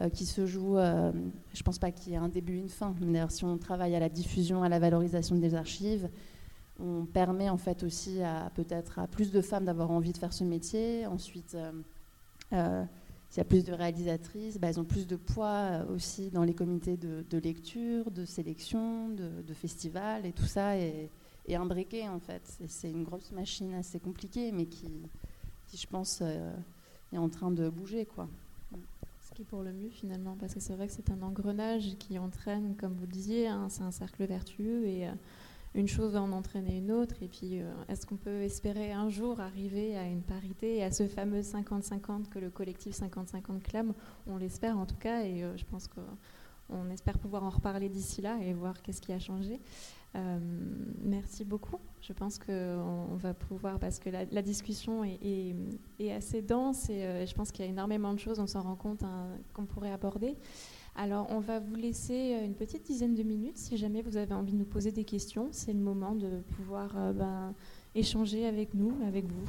Euh, 0.00 0.08
qui 0.08 0.24
se 0.24 0.46
joue, 0.46 0.78
euh, 0.78 1.12
je 1.52 1.62
pense 1.62 1.78
pas 1.78 1.90
qu'il 1.90 2.12
y 2.12 2.14
ait 2.14 2.18
un 2.18 2.30
début 2.30 2.56
une 2.56 2.70
fin, 2.70 2.94
d'ailleurs 2.98 3.30
si 3.30 3.44
on 3.44 3.58
travaille 3.58 3.94
à 3.94 4.00
la 4.00 4.08
diffusion, 4.08 4.62
à 4.62 4.70
la 4.70 4.78
valorisation 4.78 5.36
des 5.36 5.54
archives, 5.54 6.08
on 6.80 7.04
permet 7.04 7.50
en 7.50 7.58
fait 7.58 7.82
aussi 7.82 8.22
à 8.22 8.50
peut-être 8.54 8.98
à 8.98 9.06
plus 9.06 9.32
de 9.32 9.42
femmes 9.42 9.66
d'avoir 9.66 9.90
envie 9.90 10.12
de 10.12 10.16
faire 10.16 10.32
ce 10.32 10.44
métier. 10.44 11.04
Ensuite, 11.04 11.58
euh, 12.54 12.84
s'il 13.32 13.38
y 13.38 13.40
a 13.40 13.44
plus 13.44 13.64
de 13.64 13.72
réalisatrices, 13.72 14.58
bah, 14.58 14.68
elles 14.68 14.78
ont 14.78 14.84
plus 14.84 15.06
de 15.06 15.16
poids 15.16 15.86
aussi 15.88 16.30
dans 16.30 16.44
les 16.44 16.52
comités 16.52 16.98
de, 16.98 17.38
lecture, 17.38 18.10
de 18.10 18.26
sélection, 18.26 19.08
de, 19.08 19.54
festivals, 19.54 20.26
et 20.26 20.32
tout 20.32 20.44
ça 20.44 20.76
est, 20.76 21.08
imbriqué 21.48 22.06
en 22.08 22.20
fait. 22.20 22.42
C'est 22.68 22.90
une 22.90 23.04
grosse 23.04 23.32
machine 23.32 23.72
assez 23.72 23.98
compliquée, 24.00 24.52
mais 24.52 24.66
qui, 24.66 24.86
qui 25.66 25.78
je 25.78 25.86
pense, 25.86 26.20
est 26.20 27.16
en 27.16 27.30
train 27.30 27.50
de 27.50 27.70
bouger. 27.70 28.04
quoi 28.04 28.28
qui 29.34 29.42
est 29.42 29.46
pour 29.46 29.62
le 29.62 29.72
mieux 29.72 29.88
finalement, 29.88 30.36
parce 30.38 30.54
que 30.54 30.60
c'est 30.60 30.74
vrai 30.74 30.86
que 30.86 30.92
c'est 30.92 31.10
un 31.10 31.22
engrenage 31.22 31.96
qui 31.98 32.18
entraîne, 32.18 32.76
comme 32.76 32.92
vous 32.94 33.06
le 33.06 33.12
disiez, 33.12 33.48
hein, 33.48 33.68
c'est 33.70 33.82
un 33.82 33.90
cercle 33.90 34.24
vertueux 34.24 34.86
et 34.86 35.08
euh, 35.08 35.12
une 35.74 35.88
chose 35.88 36.12
va 36.12 36.22
en 36.22 36.32
entraîner 36.32 36.78
une 36.78 36.92
autre. 36.92 37.16
Et 37.22 37.28
puis, 37.28 37.60
euh, 37.60 37.72
est-ce 37.88 38.06
qu'on 38.06 38.16
peut 38.16 38.42
espérer 38.42 38.92
un 38.92 39.08
jour 39.08 39.40
arriver 39.40 39.96
à 39.96 40.06
une 40.06 40.22
parité 40.22 40.76
et 40.76 40.84
à 40.84 40.90
ce 40.90 41.06
fameux 41.06 41.40
50-50 41.40 42.28
que 42.28 42.38
le 42.38 42.50
collectif 42.50 42.94
50-50 42.94 43.60
clame? 43.62 43.94
On 44.26 44.36
l'espère 44.36 44.78
en 44.78 44.86
tout 44.86 44.96
cas, 44.96 45.24
et 45.24 45.42
euh, 45.42 45.56
je 45.56 45.64
pense 45.64 45.88
qu'on 45.88 46.90
espère 46.90 47.18
pouvoir 47.18 47.44
en 47.44 47.50
reparler 47.50 47.88
d'ici 47.88 48.20
là 48.20 48.38
et 48.42 48.52
voir 48.52 48.82
qu'est-ce 48.82 49.00
qui 49.00 49.12
a 49.12 49.18
changé. 49.18 49.60
Euh, 50.14 50.38
merci 51.00 51.44
beaucoup. 51.44 51.78
Je 52.02 52.12
pense 52.12 52.38
qu'on 52.38 53.16
va 53.16 53.32
pouvoir, 53.32 53.78
parce 53.78 53.98
que 53.98 54.10
la, 54.10 54.42
discussion 54.42 55.04
est, 55.04 55.54
assez 56.10 56.42
dense 56.42 56.90
et 56.90 57.24
je 57.26 57.34
pense 57.34 57.50
qu'il 57.50 57.64
y 57.64 57.68
a 57.68 57.70
énormément 57.70 58.12
de 58.12 58.18
choses, 58.18 58.38
on 58.40 58.46
s'en 58.46 58.60
rend 58.60 58.74
compte, 58.74 59.04
hein, 59.04 59.28
qu'on 59.54 59.64
pourrait 59.64 59.92
aborder. 59.92 60.36
Alors, 60.94 61.26
on 61.30 61.40
va 61.40 61.58
vous 61.58 61.74
laisser 61.74 62.34
euh, 62.34 62.44
une 62.44 62.54
petite 62.54 62.84
dizaine 62.84 63.14
de 63.14 63.22
minutes. 63.22 63.56
Si 63.56 63.76
jamais 63.76 64.02
vous 64.02 64.16
avez 64.16 64.34
envie 64.34 64.52
de 64.52 64.58
nous 64.58 64.64
poser 64.64 64.92
des 64.92 65.04
questions, 65.04 65.48
c'est 65.50 65.72
le 65.72 65.78
moment 65.78 66.14
de 66.14 66.40
pouvoir 66.56 67.12
ben, 67.14 67.54
échanger 67.94 68.46
avec 68.46 68.74
nous, 68.74 68.94
avec 69.06 69.24
vous. 69.26 69.48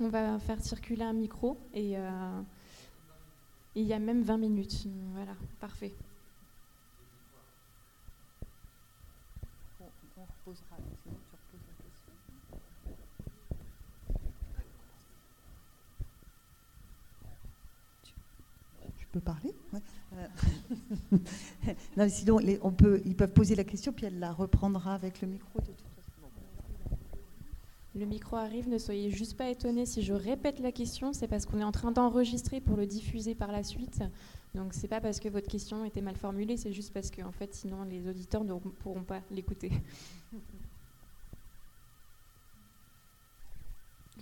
On 0.00 0.08
va 0.08 0.38
faire 0.38 0.60
circuler 0.60 1.02
un 1.02 1.12
micro 1.12 1.56
et 1.74 1.96
il 3.74 3.86
y 3.86 3.92
a 3.92 3.98
même 3.98 4.22
20 4.22 4.38
minutes. 4.38 4.86
Voilà, 5.14 5.32
parfait. 5.60 5.92
Je 18.98 19.04
peux 19.12 19.20
parler? 19.20 19.54
non, 21.96 22.08
sinon, 22.08 22.38
on 22.62 22.72
peut, 22.72 23.00
ils 23.04 23.16
peuvent 23.16 23.32
poser 23.32 23.54
la 23.54 23.64
question, 23.64 23.92
puis 23.92 24.06
elle 24.06 24.18
la 24.18 24.32
reprendra 24.32 24.94
avec 24.94 25.20
le 25.20 25.28
micro. 25.28 25.60
Le 27.94 28.06
micro 28.06 28.36
arrive, 28.36 28.68
ne 28.68 28.78
soyez 28.78 29.10
juste 29.10 29.36
pas 29.36 29.48
étonnés 29.48 29.84
si 29.84 30.02
je 30.02 30.12
répète 30.12 30.60
la 30.60 30.70
question, 30.70 31.12
c'est 31.12 31.26
parce 31.26 31.46
qu'on 31.46 31.58
est 31.58 31.64
en 31.64 31.72
train 31.72 31.90
d'enregistrer 31.90 32.60
pour 32.60 32.76
le 32.76 32.86
diffuser 32.86 33.34
par 33.34 33.50
la 33.50 33.64
suite. 33.64 34.02
Donc 34.54 34.72
c'est 34.72 34.88
pas 34.88 35.00
parce 35.00 35.18
que 35.18 35.28
votre 35.28 35.48
question 35.48 35.84
était 35.84 36.00
mal 36.00 36.16
formulée, 36.16 36.56
c'est 36.56 36.72
juste 36.72 36.92
parce 36.92 37.10
que 37.10 37.22
en 37.22 37.32
fait 37.32 37.52
sinon 37.54 37.82
les 37.84 38.08
auditeurs 38.08 38.44
ne 38.44 38.54
pourront 38.54 39.02
pas 39.02 39.20
l'écouter. 39.30 39.72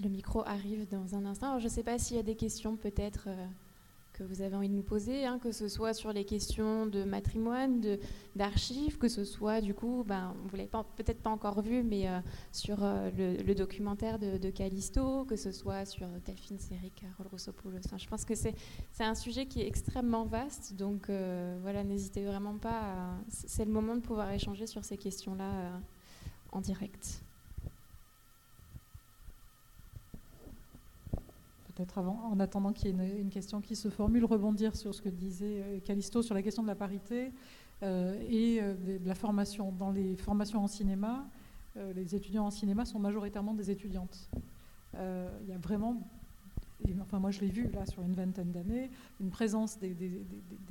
Le 0.03 0.11
micro 0.11 0.43
arrive 0.47 0.87
dans 0.91 1.15
un 1.15 1.25
instant. 1.25 1.59
Je 1.59 1.65
ne 1.65 1.71
sais 1.71 1.83
pas 1.83 1.99
s'il 1.99 2.17
y 2.17 2.21
a 2.21 2.23
des 2.23 2.35
questions 2.35 2.77
peut-être. 2.77 3.29
Euh, 3.29 3.47
que 4.17 4.23
vous 4.23 4.41
avez 4.41 4.57
envie 4.57 4.69
de 4.69 4.75
nous 4.75 4.83
poser, 4.83 5.27
hein, 5.27 5.39
que 5.39 5.53
ce 5.53 5.69
soit 5.69 5.93
sur 5.93 6.13
les 6.13 6.25
questions 6.25 6.87
de 6.87 7.05
matrimoine, 7.05 7.99
d'archives, 8.35 8.99
que 8.99 9.09
ce 9.09 9.25
soit 9.25 9.61
du 9.61 9.75
coup, 9.75 10.05
ben, 10.07 10.35
vous 10.45 10.57
l'avez 10.57 10.71
peut-être 10.97 11.21
pas 11.23 11.31
encore 11.31 11.61
vu, 11.61 11.83
mais 11.83 12.09
euh, 12.09 12.21
sur 12.53 12.79
euh, 12.83 13.11
le, 13.17 13.55
documentaire 13.55 14.19
de, 14.19 14.51
Callisto, 14.51 15.25
que 15.25 15.37
ce 15.37 15.53
soit 15.53 15.85
sur 15.85 16.07
Delphine 16.25 16.59
Série, 16.59 16.93
Carole 16.93 17.27
Rossopoulos. 17.31 17.81
je 17.97 18.07
pense 18.07 18.25
que 18.25 18.35
c'est 18.35 18.55
un 19.01 19.15
sujet 19.15 19.47
qui 19.47 19.61
est 19.61 19.67
extrêmement 19.67 20.25
vaste, 20.25 20.75
donc 20.75 21.11
euh, 21.11 21.59
voilà, 21.63 21.85
n'hésitez 21.85 22.25
vraiment 22.25 22.57
pas. 22.57 23.19
C'est 23.29 23.65
le 23.65 23.73
moment 23.73 23.97
de 23.97 24.01
pouvoir 24.01 24.31
échanger 24.33 24.67
sur 24.67 24.85
ces 24.85 24.97
questions-là 24.97 25.81
en 26.53 26.61
direct. 26.61 27.26
Peut-être 31.77 31.99
en 31.99 32.41
attendant 32.41 32.73
qu'il 32.73 32.89
y 32.89 33.01
ait 33.01 33.21
une, 33.21 33.29
question 33.29 33.61
qui 33.61 33.77
se 33.77 33.91
formule, 33.91 34.25
rebondir 34.25 34.75
sur 34.75 34.95
ce 34.95 35.03
que 35.03 35.11
disait 35.11 35.63
euh, 35.63 35.81
Callisto 35.81 36.23
sur 36.23 36.35
la 36.35 36.43
question 36.43 36.63
de 36.63 36.69
la 36.69 36.75
parité 36.75 37.33
euh, 37.83 38.19
et 38.29 38.61
euh, 38.63 38.75
de, 38.75 39.07
la 39.07 39.15
formation. 39.15 39.73
Dans 39.73 39.91
les 39.91 40.17
formations 40.17 40.65
en 40.65 40.69
cinéma, 40.69 41.29
les 41.95 42.15
étudiants 42.15 42.47
en 42.47 42.51
cinéma 42.51 42.87
sont 42.87 42.99
majoritairement 42.99 43.53
des 43.53 43.71
étudiantes. 43.71 44.31
Il 44.95 45.47
y 45.47 45.53
a 45.53 45.59
vraiment, 45.59 46.01
enfin 47.03 47.19
moi 47.19 47.31
je 47.31 47.41
l'ai 47.41 47.51
vu 47.51 47.69
là 47.71 47.85
sur 47.85 48.03
une 48.03 48.15
vingtaine 48.15 48.51
d'années, 48.51 48.91
une 49.21 49.29
présence 49.29 49.79
des, 49.79 49.95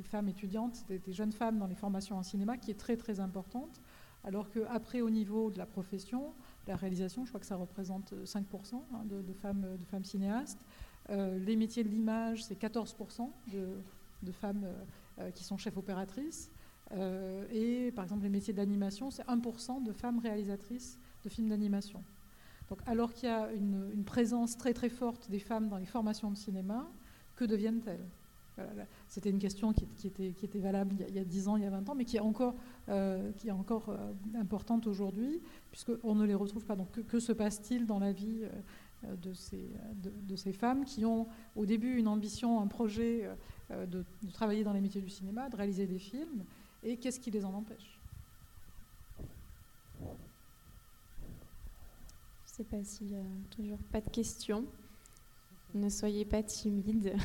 femmes 0.02 0.30
étudiantes, 0.30 0.84
des, 0.90 1.14
jeunes 1.14 1.32
femmes 1.32 1.60
dans 1.60 1.68
les 1.68 1.76
formations 1.76 2.18
en 2.18 2.24
cinéma 2.24 2.58
qui 2.58 2.72
est 2.72 2.80
très 2.80 2.98
très 2.98 3.20
importante, 3.20 3.80
alors 4.24 4.50
qu'après 4.50 5.02
au 5.02 5.12
niveau 5.12 5.52
de 5.52 5.60
la 5.60 5.68
profession, 5.68 6.34
la 6.66 6.76
réalisation, 6.76 7.24
je 7.24 7.30
crois 7.30 7.40
que 7.40 7.46
ça 7.46 7.56
représente 7.56 8.16
5% 8.24 8.74
hein, 8.74 9.04
de, 9.06 9.34
femmes, 9.34 9.68
de 9.78 9.86
femmes 9.86 10.06
cinéastes. 10.06 10.66
Euh, 11.10 11.38
les 11.40 11.56
métiers 11.56 11.84
de 11.84 11.90
l'image, 11.90 12.44
c'est 12.44 12.60
14% 12.60 13.30
de, 13.52 14.32
femmes 14.32 14.64
euh, 14.64 14.74
euh, 15.20 15.32
qui 15.32 15.44
sont 15.44 15.58
chefs 15.58 15.78
opératrices. 15.78 16.50
et 17.52 17.92
par 17.96 18.04
exemple, 18.06 18.24
les 18.24 18.30
métiers 18.30 18.54
d'animation, 18.54 19.12
c'est 19.12 19.26
1% 19.26 19.84
de 19.84 19.92
femmes 19.92 20.20
réalisatrices 20.20 20.98
de 21.24 21.30
films 21.30 21.50
d'animation. 21.50 22.04
Donc, 22.70 22.80
alors 22.88 23.14
qu'il 23.14 23.30
y 23.30 23.32
a 23.32 23.52
une, 23.54 24.04
présence 24.06 24.58
très 24.58 24.74
très 24.74 24.90
forte 24.90 25.30
des 25.30 25.40
femmes 25.40 25.68
dans 25.68 25.78
les 25.78 25.86
formations 25.86 26.32
de 26.32 26.38
cinéma, 26.38 26.88
que 27.36 27.46
deviennent-elles? 27.46 28.06
C'était 29.10 29.30
une 29.30 29.40
question 29.40 29.74
qui, 29.74 30.08
était, 30.08 30.60
valable 30.60 30.96
il 31.10 31.14
y, 31.14 31.20
a, 31.20 31.26
10 31.26 31.50
ans, 31.50 31.58
il 31.58 31.64
y 31.64 31.66
a 31.66 31.70
20 31.70 31.90
ans, 31.90 31.96
mais 31.96 32.06
qui 32.06 32.16
est 32.16 32.22
encore, 32.22 32.56
importante 34.40 34.88
aujourd'hui, 34.88 35.42
puisqu'on 35.72 36.16
ne 36.16 36.26
les 36.26 36.36
retrouve 36.36 36.64
pas. 36.64 36.78
Donc, 36.78 36.90
que, 37.06 37.20
se 37.20 37.34
passe-t-il 37.34 37.86
dans 37.86 38.00
la 38.00 38.14
vie 38.14 38.44
de 39.22 40.36
ces, 40.36 40.54
femmes 40.54 40.86
qui 40.86 41.06
ont 41.06 41.28
au 41.56 41.66
début 41.66 41.98
une 41.98 42.08
ambition, 42.08 42.60
un 42.60 42.68
projet 42.68 43.30
euh, 43.72 43.86
de, 43.86 44.04
travailler 44.34 44.64
dans 44.64 44.74
les 44.74 44.82
métiers 44.82 45.02
du 45.02 45.10
cinéma, 45.10 45.50
de 45.50 45.56
réaliser 45.56 45.88
des 45.88 46.00
films, 46.00 46.44
et 46.84 46.98
qu'est-ce 46.98 47.20
qui 47.20 47.32
les 47.32 47.46
en 47.46 47.54
empêche? 47.54 48.00
Je 50.00 50.06
ne 52.52 52.58
sais 52.58 52.64
pas 52.64 52.84
s'il 52.84 53.08
n'y 53.08 53.16
a 53.16 53.24
toujours 53.50 53.80
pas 53.92 54.02
de 54.02 54.10
questions. 54.10 54.66
Ne 55.74 55.90
soyez 55.90 56.24
pas 56.24 56.42
timide. 56.42 57.16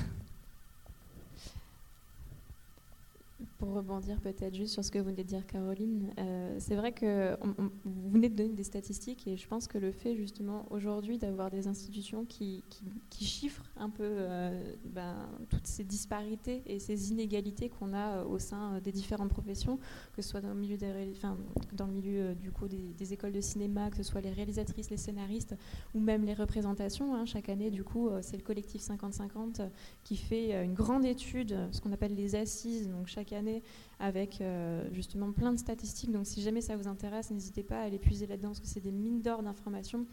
Pour 3.60 3.74
rebondir 3.74 4.18
peut-être 4.22 4.54
juste 4.54 4.72
sur 4.72 4.82
ce 4.82 4.90
que 4.90 4.98
vous 4.98 5.04
venez 5.04 5.22
de 5.22 5.28
dire, 5.28 5.46
Caroline, 5.46 6.14
euh, 6.18 6.56
c'est 6.58 6.76
vrai 6.76 6.92
que 6.92 7.36
vous 7.84 8.10
venez 8.10 8.30
de 8.30 8.34
donner 8.34 8.54
des 8.54 8.64
statistiques 8.64 9.28
et 9.28 9.36
je 9.36 9.46
pense 9.46 9.68
que 9.68 9.76
le 9.76 9.92
fait 9.92 10.16
justement 10.16 10.64
aujourd'hui 10.70 11.18
d'avoir 11.18 11.50
des 11.50 11.68
institutions 11.68 12.24
qui, 12.24 12.64
qui, 13.10 13.26
chiffrent 13.26 13.70
un 13.76 13.90
peu 13.90 14.02
euh, 14.06 14.72
ben, 14.86 15.28
toutes 15.50 15.66
ces 15.66 15.84
disparités 15.84 16.62
et 16.64 16.78
ces 16.78 17.10
inégalités 17.10 17.68
qu'on 17.68 17.92
a 17.92 18.20
euh, 18.20 18.24
au 18.24 18.38
sein 18.38 18.80
des 18.80 18.92
différentes 18.92 19.28
professions, 19.28 19.78
que 20.16 20.22
ce 20.22 20.30
soit 20.30 20.40
dans 20.40 20.54
le 20.54 20.58
milieu, 20.58 20.78
des, 20.78 21.12
enfin, 21.14 21.36
dans 21.74 21.86
le 21.86 21.92
milieu 21.92 22.34
du 22.34 22.50
coup 22.52 22.66
des, 22.66 23.12
écoles 23.12 23.32
de 23.32 23.42
cinéma, 23.42 23.90
que 23.90 23.98
ce 23.98 24.04
soit 24.04 24.22
les 24.22 24.30
réalisatrices, 24.30 24.88
les 24.88 24.96
scénaristes 24.96 25.54
ou 25.94 26.00
même 26.00 26.24
les 26.24 26.32
représentations. 26.32 27.14
Hein. 27.14 27.26
chaque 27.26 27.50
année, 27.50 27.70
du 27.70 27.84
coup, 27.84 28.08
c'est 28.22 28.38
le 28.38 28.42
collectif 28.42 28.80
50-50 28.80 29.68
qui 30.02 30.16
fait 30.16 30.64
une 30.64 30.72
grande 30.72 31.04
étude, 31.04 31.58
ce 31.72 31.82
qu'on 31.82 31.92
appelle 31.92 32.14
les 32.14 32.36
assises, 32.36 32.88
donc 32.88 33.06
chaque 33.06 33.34
année 33.34 33.49
avec 33.98 34.40
euh, 34.40 34.88
justement 34.92 35.32
plein 35.32 35.52
de 35.52 35.58
statistiques. 35.58 36.12
Donc 36.12 36.26
si 36.26 36.42
jamais 36.42 36.60
ça 36.60 36.76
vous 36.76 36.88
intéresse, 36.88 37.30
n'hésitez 37.30 37.62
pas 37.62 37.80
à 37.80 37.82
aller 37.84 37.98
puiser 37.98 38.26
là-dedans 38.26 38.48
parce 38.48 38.60
que 38.60 38.66
c'est 38.66 38.80
des 38.80 38.92
mines 38.92 39.22
d'or 39.22 39.42
d'informations. 39.42 40.06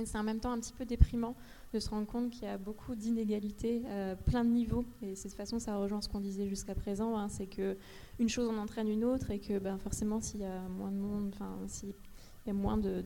Et 0.00 0.06
c'est 0.06 0.18
en 0.18 0.24
même 0.24 0.40
temps 0.40 0.50
un 0.50 0.58
petit 0.58 0.72
peu 0.72 0.84
déprimant 0.84 1.36
de 1.72 1.78
se 1.78 1.88
rendre 1.88 2.06
compte 2.06 2.30
qu'il 2.30 2.44
y 2.44 2.50
a 2.50 2.58
beaucoup 2.58 2.96
d'inégalités, 2.96 3.82
euh, 3.86 4.16
plein 4.16 4.44
de 4.44 4.50
niveaux. 4.50 4.84
Et 5.02 5.10
de 5.10 5.14
cette 5.14 5.34
façon, 5.34 5.60
ça 5.60 5.76
rejoint 5.76 6.00
ce 6.00 6.08
qu'on 6.08 6.20
disait 6.20 6.48
jusqu'à 6.48 6.74
présent, 6.74 7.16
hein, 7.16 7.28
c'est 7.28 7.46
que 7.46 7.76
une 8.18 8.28
chose 8.28 8.48
en 8.48 8.56
entraîne 8.56 8.88
une 8.88 9.04
autre 9.04 9.30
et 9.30 9.38
que 9.38 9.58
ben, 9.58 9.78
forcément, 9.78 10.20
s'il 10.20 10.40
y 10.40 10.44
a 10.44 10.68
moins 10.68 10.90
de 10.90 10.96
monde, 10.96 11.34
s'il 12.44 12.52
y 12.52 12.56
a 12.56 12.60
moins 12.60 12.76
de, 12.76 13.02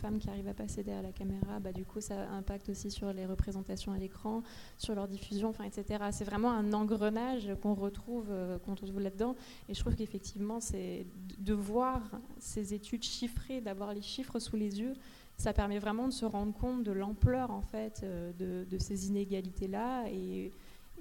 femmes 0.00 0.18
qui 0.18 0.28
arrivent 0.28 0.48
à 0.48 0.54
passer 0.54 0.82
derrière 0.82 1.02
la 1.02 1.12
caméra, 1.12 1.60
bah, 1.60 1.72
du 1.72 1.84
coup, 1.84 2.00
ça 2.00 2.28
impacte 2.30 2.68
aussi 2.70 2.90
sur 2.90 3.12
les 3.12 3.24
représentations 3.24 3.92
à 3.92 3.98
l'écran, 3.98 4.42
sur 4.78 4.96
leur 4.96 5.06
diffusion, 5.06 5.52
etc. 5.64 6.04
C'est 6.10 6.24
vraiment 6.24 6.50
un 6.50 6.72
engrenage 6.72 7.50
qu'on 7.62 7.74
retrouve, 7.74 8.28
euh, 8.30 8.58
qu'on 8.58 8.74
trouve 8.74 8.98
là-dedans. 8.98 9.36
Et 9.68 9.74
je 9.74 9.80
trouve 9.80 9.94
qu'effectivement, 9.94 10.58
c'est 10.58 11.06
de 11.38 11.54
voir 11.54 12.00
ces 12.38 12.74
études 12.74 13.04
chiffrées, 13.04 13.60
d'avoir 13.60 13.94
les 13.94 14.02
chiffres 14.02 14.40
sous 14.40 14.56
les 14.56 14.80
yeux, 14.80 14.94
ça 15.36 15.52
permet 15.52 15.78
vraiment 15.78 16.08
de 16.08 16.12
se 16.12 16.26
rendre 16.26 16.52
compte 16.52 16.82
de 16.82 16.92
l'ampleur 16.92 17.50
en 17.50 17.62
fait 17.62 18.02
euh, 18.02 18.32
de, 18.64 18.78
ces 18.78 19.08
inégalités-là 19.08 20.08
et, 20.10 20.52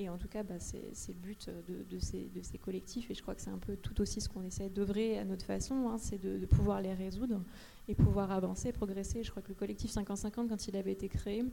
en 0.08 0.18
tout 0.18 0.30
cas 0.30 0.44
bah, 0.44 0.60
c'est 0.60 0.94
le 1.10 1.20
but 1.20 1.50
de, 1.68 2.00
ces, 2.00 2.30
de, 2.34 2.42
ces, 2.42 2.58
collectifs 2.58 3.12
et 3.12 3.14
je 3.14 3.22
crois 3.22 3.36
que 3.36 3.42
c'est 3.42 3.50
un 3.50 3.58
peu 3.58 3.76
tout 3.76 4.00
aussi 4.00 4.22
ce 4.22 4.30
qu'on 4.30 4.44
essaie 4.44 4.70
d'œuvrer 4.70 5.20
à 5.20 5.26
notre 5.26 5.44
façon, 5.46 5.90
hein, 5.90 5.98
c'est 5.98 6.22
de, 6.22 6.46
pouvoir 6.46 6.82
les 6.82 6.94
résoudre 6.94 7.42
et 7.90 7.96
pouvoir 7.96 8.32
avancer, 8.32 8.72
progresser. 8.72 9.24
Je 9.24 9.32
crois 9.32 9.42
que 9.42 9.50
le 9.50 9.56
collectif 9.56 9.92
50-50 9.92 10.48
quand 10.48 10.68
il 10.68 10.76
avait 10.76 10.92
été 10.92 11.10
créé, 11.10 11.44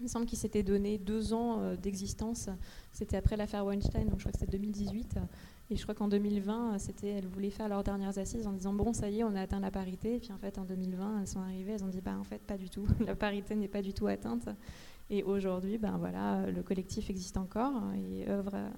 il 0.00 0.02
me 0.02 0.08
semble 0.08 0.26
qu'il 0.26 0.38
s'était 0.38 0.62
donné 0.62 0.98
deux 0.98 1.32
ans 1.32 1.60
euh, 1.60 1.76
d'existence. 1.76 2.48
C'était 2.90 3.16
après 3.16 3.36
l'affaire 3.36 3.64
Weinstein, 3.64 4.08
donc 4.08 4.18
je 4.18 4.24
crois 4.24 4.32
que 4.32 4.38
c'était 4.38 4.50
2018. 4.50 5.18
Et 5.70 5.76
je 5.76 5.82
crois 5.82 5.94
qu'en 5.94 6.08
2020, 6.08 6.78
c'était, 6.78 7.08
elles 7.08 7.26
voulaient 7.26 7.50
faire 7.50 7.68
leurs 7.68 7.84
dernières 7.84 8.18
assises 8.18 8.46
en 8.46 8.52
disant 8.52 8.72
bon, 8.72 8.92
ça 8.92 9.08
y 9.08 9.20
est, 9.20 9.24
on 9.24 9.34
a 9.34 9.42
atteint 9.42 9.60
la 9.60 9.70
parité. 9.70 10.16
Et 10.16 10.18
puis 10.18 10.32
en 10.32 10.38
fait, 10.38 10.58
en 10.58 10.64
2020, 10.64 11.20
elles 11.20 11.28
sont 11.28 11.40
arrivées, 11.40 11.72
elles 11.72 11.84
ont 11.84 11.88
dit 11.88 12.00
bah 12.00 12.16
en 12.18 12.24
fait 12.24 12.42
pas 12.42 12.58
du 12.58 12.70
tout, 12.70 12.86
la 13.06 13.14
parité 13.14 13.54
n'est 13.54 13.68
pas 13.68 13.82
du 13.82 13.92
tout 13.92 14.06
atteinte. 14.06 14.48
Et 15.10 15.22
aujourd'hui, 15.22 15.76
ben 15.76 15.96
voilà, 15.98 16.50
le 16.50 16.62
collectif 16.62 17.10
existe 17.10 17.36
encore 17.36 17.92
et 17.94 18.28
œuvre 18.28 18.54
à 18.54 18.70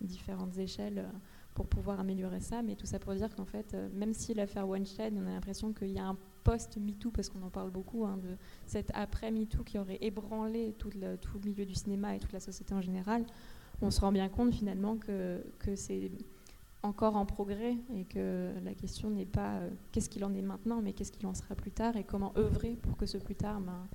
différentes 0.00 0.58
échelles 0.58 1.08
pour 1.54 1.66
pouvoir 1.68 2.00
améliorer 2.00 2.40
ça. 2.40 2.62
Mais 2.62 2.74
tout 2.74 2.86
ça 2.86 2.98
pour 2.98 3.14
dire 3.14 3.34
qu'en 3.34 3.44
fait, 3.44 3.76
même 3.94 4.12
si 4.12 4.34
l'affaire 4.34 4.68
Weinstein, 4.68 5.16
on 5.16 5.26
a 5.26 5.30
l'impression 5.30 5.72
qu'il 5.72 5.92
y 5.92 6.00
a 6.00 6.06
un 6.06 6.18
post-MeToo, 6.44 7.10
parce 7.10 7.28
qu'on 7.28 7.42
en 7.42 7.50
parle 7.50 7.70
beaucoup, 7.70 8.04
hein, 8.04 8.18
de 8.22 8.36
cet 8.66 8.90
après-MeToo 8.94 9.64
qui 9.64 9.78
aurait 9.78 9.98
ébranlé 10.00 10.74
tout 10.78 10.90
le, 10.94 11.18
milieu 11.44 11.64
du 11.64 11.74
cinéma 11.74 12.16
et 12.16 12.18
toute 12.18 12.32
la 12.32 12.40
société 12.40 12.74
en 12.74 12.80
général 12.80 13.24
on 13.82 13.90
se 13.90 14.00
rend 14.00 14.12
bien 14.12 14.28
compte 14.28 14.54
finalement 14.54 14.96
que, 14.96 15.42
c'est 15.74 16.10
encore 16.82 17.16
en 17.16 17.26
progrès 17.26 17.76
et 17.94 18.04
que 18.04 18.52
la 18.64 18.74
question 18.74 19.10
n'est 19.10 19.26
pas 19.26 19.58
euh, 19.58 19.70
qu'est-ce 19.92 20.08
qu'il 20.08 20.24
en 20.24 20.34
est 20.34 20.42
maintenant, 20.42 20.82
mais 20.82 20.92
qu'est-ce 20.92 21.12
qu'il 21.12 21.26
en 21.26 21.34
sera 21.34 21.54
plus 21.54 21.70
tard 21.70 21.96
et 21.96 22.02
comment 22.02 22.32
œuvrer 22.36 22.76
pour 22.82 22.96
que 22.96 23.06
ce 23.06 23.18
plus 23.18 23.36
tard 23.36 23.60
ben, 23.60 23.86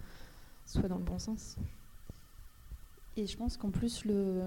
soit 0.65 0.87
dans 0.87 0.97
le 0.97 1.03
bon 1.03 1.19
sens. 1.19 1.57
Et 3.19 3.25
je 3.25 3.35
pense 3.35 3.57
qu'en 3.57 3.71
plus, 3.71 4.05
le, 4.05 4.41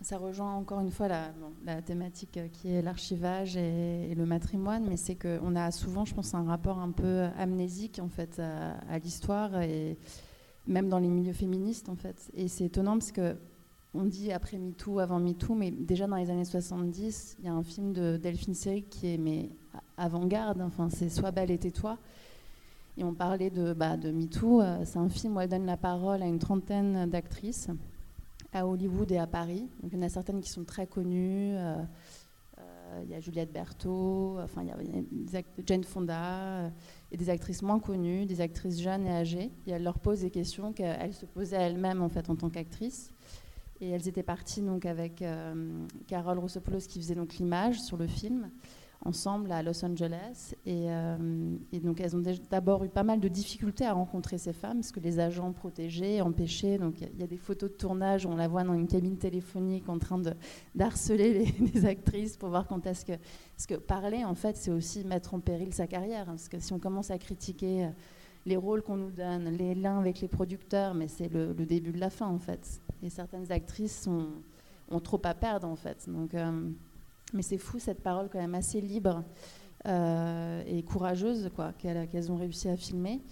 ça 0.00 0.16
rejoint 0.16 0.54
encore 0.54 0.80
une 0.80 0.90
fois 0.90 1.08
la, 1.08 1.34
la 1.66 1.82
thématique 1.82 2.38
qui 2.50 2.68
est 2.72 2.80
l'archivage 2.80 3.58
et, 3.58 4.14
le 4.14 4.24
matrimoine, 4.24 4.86
mais 4.88 4.96
c'est 4.96 5.14
qu'on 5.14 5.54
a 5.54 5.70
souvent, 5.70 6.06
je 6.06 6.14
pense, 6.14 6.32
un 6.32 6.44
rapport 6.44 6.78
un 6.78 6.90
peu 6.90 7.24
amnésique 7.36 8.00
en 8.02 8.08
fait 8.08 8.40
à, 8.40 8.98
l'histoire 8.98 9.60
et 9.60 9.98
même 10.66 10.88
dans 10.88 10.98
les 10.98 11.10
milieux 11.10 11.34
féministes 11.34 11.90
en 11.90 11.96
fait. 11.96 12.30
Et 12.32 12.48
c'est 12.48 12.64
étonnant 12.64 12.94
parce 12.94 13.12
que 13.12 13.36
on 13.92 14.04
dit 14.04 14.32
après 14.32 14.56
MeToo, 14.56 14.98
avant 14.98 15.20
MeToo, 15.20 15.54
mais 15.54 15.70
déjà 15.70 16.06
dans 16.06 16.16
les 16.16 16.30
années 16.30 16.46
70, 16.46 17.36
il 17.40 17.44
y 17.44 17.48
a 17.48 17.52
un 17.52 17.62
film 17.62 17.92
de 17.92 18.16
Delphine 18.16 18.54
Seyrig 18.54 18.88
qui 18.88 19.12
est 19.12 19.18
mais 19.18 19.50
avant-garde, 19.98 20.62
enfin 20.62 20.88
c'est 20.88 21.10
Sois 21.10 21.30
belle 21.30 21.50
et 21.50 21.58
tais-toi. 21.58 21.98
Et 22.98 23.04
on 23.04 23.12
parlait 23.12 23.50
de, 23.50 23.74
bah, 23.74 23.96
de 23.96 24.10
MeToo, 24.10 24.62
euh, 24.62 24.84
c'est 24.84 24.98
un 24.98 25.10
film 25.10 25.36
où 25.36 25.40
elle 25.40 25.50
donne 25.50 25.66
la 25.66 25.76
parole 25.76 26.22
à 26.22 26.26
une 26.26 26.38
trentaine 26.38 27.08
d'actrices 27.10 27.68
à 28.52 28.66
Hollywood 28.66 29.12
et 29.12 29.18
à 29.18 29.26
Paris. 29.26 29.68
Donc, 29.82 29.92
il 29.92 29.98
y 29.98 30.02
en 30.02 30.06
a 30.06 30.08
certaines 30.08 30.40
qui 30.40 30.48
sont 30.48 30.64
très 30.64 30.86
connues. 30.86 31.54
Euh, 31.56 31.76
euh, 32.58 33.02
il 33.04 33.10
y 33.10 33.14
a 33.14 33.20
Juliette 33.20 33.52
Berthaud, 33.52 34.38
enfin 34.40 34.62
il 34.62 34.68
y 34.68 35.36
a, 35.36 35.42
Jane 35.66 35.84
Fonda, 35.84 36.70
et 37.12 37.18
des 37.18 37.28
actrices 37.28 37.60
moins 37.60 37.80
connues, 37.80 38.24
des 38.24 38.40
actrices 38.40 38.80
jeunes 38.80 39.06
et 39.06 39.10
âgées. 39.10 39.50
Et 39.66 39.72
elle 39.72 39.82
leur 39.82 39.98
pose 39.98 40.20
des 40.20 40.30
questions 40.30 40.72
qu'elles 40.72 41.12
se 41.12 41.26
posaient 41.26 41.56
elles-mêmes 41.56 42.00
en 42.00 42.08
fait 42.08 42.30
en 42.30 42.36
tant 42.36 42.48
qu'actrices. 42.48 43.12
Et 43.82 43.90
elles 43.90 44.08
étaient 44.08 44.22
parties 44.22 44.62
donc 44.62 44.86
avec 44.86 45.22
Carole 46.06 46.38
Roussopoulos 46.38 46.86
qui 46.88 46.98
faisait 46.98 47.14
donc 47.14 47.34
l'image 47.34 47.78
sur 47.78 47.98
le 47.98 48.06
film 48.06 48.48
ensemble 49.06 49.52
à 49.52 49.62
Los 49.62 49.84
Angeles. 49.84 50.54
Et, 50.66 50.86
euh, 50.88 51.16
donc 51.82 52.00
elles 52.00 52.16
ont 52.16 52.22
d'abord 52.50 52.84
eu 52.84 52.88
pas 52.88 53.04
mal 53.04 53.20
de 53.20 53.28
difficultés 53.28 53.84
à 53.86 53.92
rencontrer 53.92 54.38
ces 54.38 54.52
femmes 54.52 54.78
parce 54.78 54.92
que 54.92 55.00
les 55.00 55.18
agents 55.20 55.52
protégeaient, 55.52 56.20
empêchaient. 56.20 56.78
Donc 56.78 57.00
il 57.00 57.20
y, 57.20 57.22
a 57.22 57.26
des 57.26 57.36
photos 57.36 57.70
de 57.70 57.76
tournage, 57.76 58.26
on 58.26 58.36
la 58.36 58.48
voit 58.48 58.64
dans 58.64 58.74
une 58.74 58.88
cabine 58.88 59.16
téléphonique 59.16 59.88
en 59.88 59.98
train 59.98 60.20
d'harceler 60.74 61.54
les, 61.74 61.86
actrices 61.86 62.36
pour 62.36 62.48
voir 62.48 62.66
quand 62.66 62.86
est-ce 62.86 63.04
que 63.04 63.12
parce 63.54 63.66
que 63.66 63.74
parler 63.74 64.24
en 64.24 64.34
fait 64.34 64.56
c'est 64.56 64.70
aussi 64.70 65.04
mettre 65.04 65.34
en 65.34 65.40
péril 65.40 65.72
sa 65.72 65.86
carrière 65.86 66.26
parce 66.26 66.48
que 66.48 66.58
si 66.58 66.72
on 66.72 66.78
commence 66.78 67.10
à 67.10 67.18
critiquer 67.18 67.84
euh, 67.84 67.88
les 68.44 68.56
rôles 68.56 68.82
qu'on 68.82 68.96
nous 68.96 69.10
donne, 69.10 69.50
les 69.50 69.74
liens 69.74 69.98
avec 69.98 70.20
les 70.20 70.28
producteurs, 70.28 70.94
mais 70.94 71.08
c'est 71.08 71.28
le, 71.28 71.52
début 71.54 71.92
de 71.92 71.98
la 71.98 72.10
fin 72.10 72.26
en 72.26 72.38
fait. 72.38 72.80
Et 73.02 73.10
certaines 73.10 73.50
actrices 73.50 74.06
ont 74.08 75.00
trop 75.00 75.20
à 75.24 75.34
perdre 75.34 75.66
en 75.66 75.74
fait. 75.74 76.08
Donc, 76.08 76.32
euh, 76.34 76.70
mais 77.32 77.42
c'est 77.42 77.58
fou 77.58 77.78
cette 77.78 78.02
parole 78.02 78.28
quand 78.30 78.38
même 78.38 78.54
assez 78.54 78.80
libre 78.80 79.24
euh, 79.86 80.62
et 80.66 80.82
courageuse 80.82 81.50
quoi 81.54 81.72
qu'elles 81.72 82.32
ont 82.32 82.36
réussi 82.36 82.68
à 82.68 82.76
filmer 82.76 83.22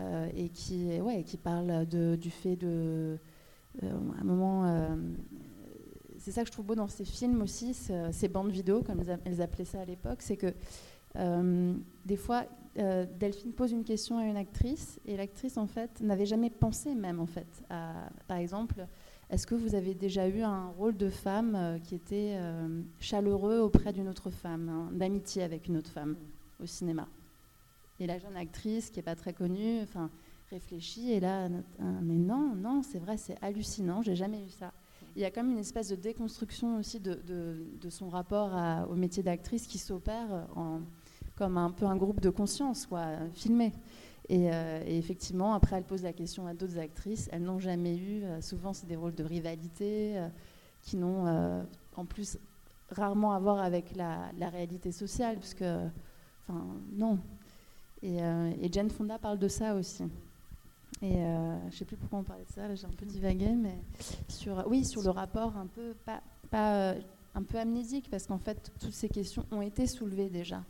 euh, 0.00 0.28
et 0.34 0.48
qui 0.48 1.00
ouais 1.00 1.22
qui 1.24 1.36
parle 1.36 1.86
de, 1.86 2.16
du 2.16 2.30
fait 2.30 2.56
de 2.56 3.18
à 3.82 4.20
un 4.20 4.24
moment 4.24 4.88
c'est 6.18 6.32
ça 6.32 6.42
que 6.42 6.48
je 6.48 6.52
trouve 6.52 6.66
beau 6.66 6.74
dans 6.74 6.88
ces 6.88 7.04
films 7.04 7.42
aussi, 7.42 7.74
ces 7.74 8.28
bandes 8.28 8.50
vidéo, 8.50 8.82
comme 8.82 9.00
elles 9.24 9.40
appelaient 9.40 9.64
ça 9.64 9.82
à 9.82 9.84
l'époque, 9.84 10.20
c'est 10.20 10.36
que 10.36 10.52
des 12.04 12.16
fois, 12.16 12.44
euh, 12.78 13.06
Delphine 13.18 13.52
pose 13.52 13.72
une 13.72 13.82
question 13.82 14.18
à 14.18 14.24
une 14.24 14.36
actrice 14.36 15.00
et 15.04 15.16
l'actrice 15.16 15.56
en 15.56 15.66
fait 15.66 16.00
n'avait 16.00 16.26
jamais 16.26 16.50
pensé 16.50 16.94
même 16.94 17.18
en 17.18 17.26
fait 17.26 17.64
à, 17.70 18.08
par 18.28 18.36
exemple, 18.36 18.86
est-ce 19.30 19.46
que 19.46 19.54
vous 19.54 19.74
avez 19.74 19.94
déjà 19.94 20.26
eu 20.26 20.40
un 20.42 20.68
rôle 20.78 20.96
de 20.96 21.10
femme 21.10 21.54
euh, 21.54 21.78
qui 21.78 21.94
était 21.94 22.36
euh, 22.36 22.80
chaleureux 22.98 23.58
auprès 23.58 23.92
d'une 23.92 24.08
autre 24.08 24.30
femme, 24.30 24.68
hein, 24.68 24.88
d'amitié 24.92 25.42
avec 25.42 25.68
une 25.68 25.76
autre 25.76 25.90
femme 25.90 26.16
au 26.62 26.66
cinéma? 26.66 27.06
Et 28.00 28.06
la 28.06 28.18
jeune 28.18 28.36
actrice 28.36 28.90
qui 28.90 29.00
est 29.00 29.02
pas 29.02 29.16
très 29.16 29.32
connue, 29.32 29.80
enfin 29.82 30.08
réfléchit 30.50 31.12
et 31.12 31.20
là, 31.20 31.48
mais 31.78 32.14
non, 32.14 32.54
non, 32.54 32.82
c'est 32.82 32.98
vrai, 32.98 33.18
c'est 33.18 33.36
hallucinant, 33.42 34.00
j'ai 34.00 34.16
jamais 34.16 34.38
eu 34.38 34.48
ça. 34.48 34.72
Il 35.14 35.20
y 35.20 35.26
a 35.26 35.30
comme 35.30 35.50
une 35.50 35.58
espèce 35.58 35.88
de 35.90 35.96
déconstruction 35.96 36.78
aussi 36.78 37.00
de, 37.00 37.20
de 37.26 37.90
son 37.90 38.08
rapport 38.08 38.52
au 38.88 38.94
métier 38.94 39.22
d'actrice 39.22 39.66
qui 39.66 39.76
s'opère 39.76 40.46
comme 41.36 41.58
un 41.58 41.70
peu 41.70 41.84
un 41.84 41.96
groupe 41.96 42.20
de 42.20 42.30
conscience, 42.30 42.86
quoi, 42.86 43.08
filmé. 43.34 43.72
Euh, 44.30 44.82
et, 44.86 44.98
effectivement, 44.98 45.54
après, 45.54 45.76
elle 45.76 45.84
pose 45.84 46.02
la 46.02 46.12
question 46.12 46.46
à 46.46 46.54
d'autres 46.54 46.78
actrices. 46.78 47.28
Elles 47.32 47.42
n'ont 47.42 47.58
jamais 47.58 47.96
eu. 47.96 48.24
Euh, 48.24 48.40
souvent, 48.40 48.72
c'est 48.72 48.86
des 48.86 48.96
rôles 48.96 49.14
de 49.14 49.24
rivalité 49.24 50.18
euh, 50.18 50.28
qui 50.82 50.96
n'ont, 50.96 51.66
en 51.96 52.04
plus, 52.04 52.38
rarement 52.90 53.32
à 53.32 53.38
voir 53.38 53.58
avec 53.58 53.96
la, 53.96 54.30
réalité 54.38 54.92
sociale, 54.92 55.38
puisque, 55.38 55.64
enfin, 56.46 56.64
non. 56.92 57.18
Et, 58.02 58.18
et, 58.18 58.72
Jane 58.72 58.88
Fonda 58.88 59.18
parle 59.18 59.38
de 59.38 59.48
ça 59.48 59.74
aussi. 59.74 60.04
Et 61.02 61.14
je 61.14 61.66
ne 61.66 61.70
sais 61.72 61.84
plus 61.84 61.96
pourquoi 61.96 62.20
on 62.20 62.22
parlait 62.22 62.44
de 62.44 62.52
ça. 62.52 62.72
J'ai 62.74 62.86
un 62.86 62.90
peu 62.96 63.04
divagué, 63.06 63.48
mais 63.48 63.76
sur, 64.28 64.64
oui, 64.68 64.84
sur 64.84 65.02
le 65.02 65.10
rapport 65.10 65.56
un 65.56 65.66
peu 65.66 65.94
pas, 66.06 66.22
pas 66.48 66.94
un 67.34 67.42
peu 67.42 67.58
amnésique, 67.58 68.08
parce 68.08 68.26
qu'en 68.26 68.38
fait, 68.38 68.72
toutes 68.78 68.94
ces 68.94 69.08
questions 69.08 69.44
ont 69.50 69.62
été 69.62 69.88
soulevées 69.88 70.30
déjà. 70.30 70.62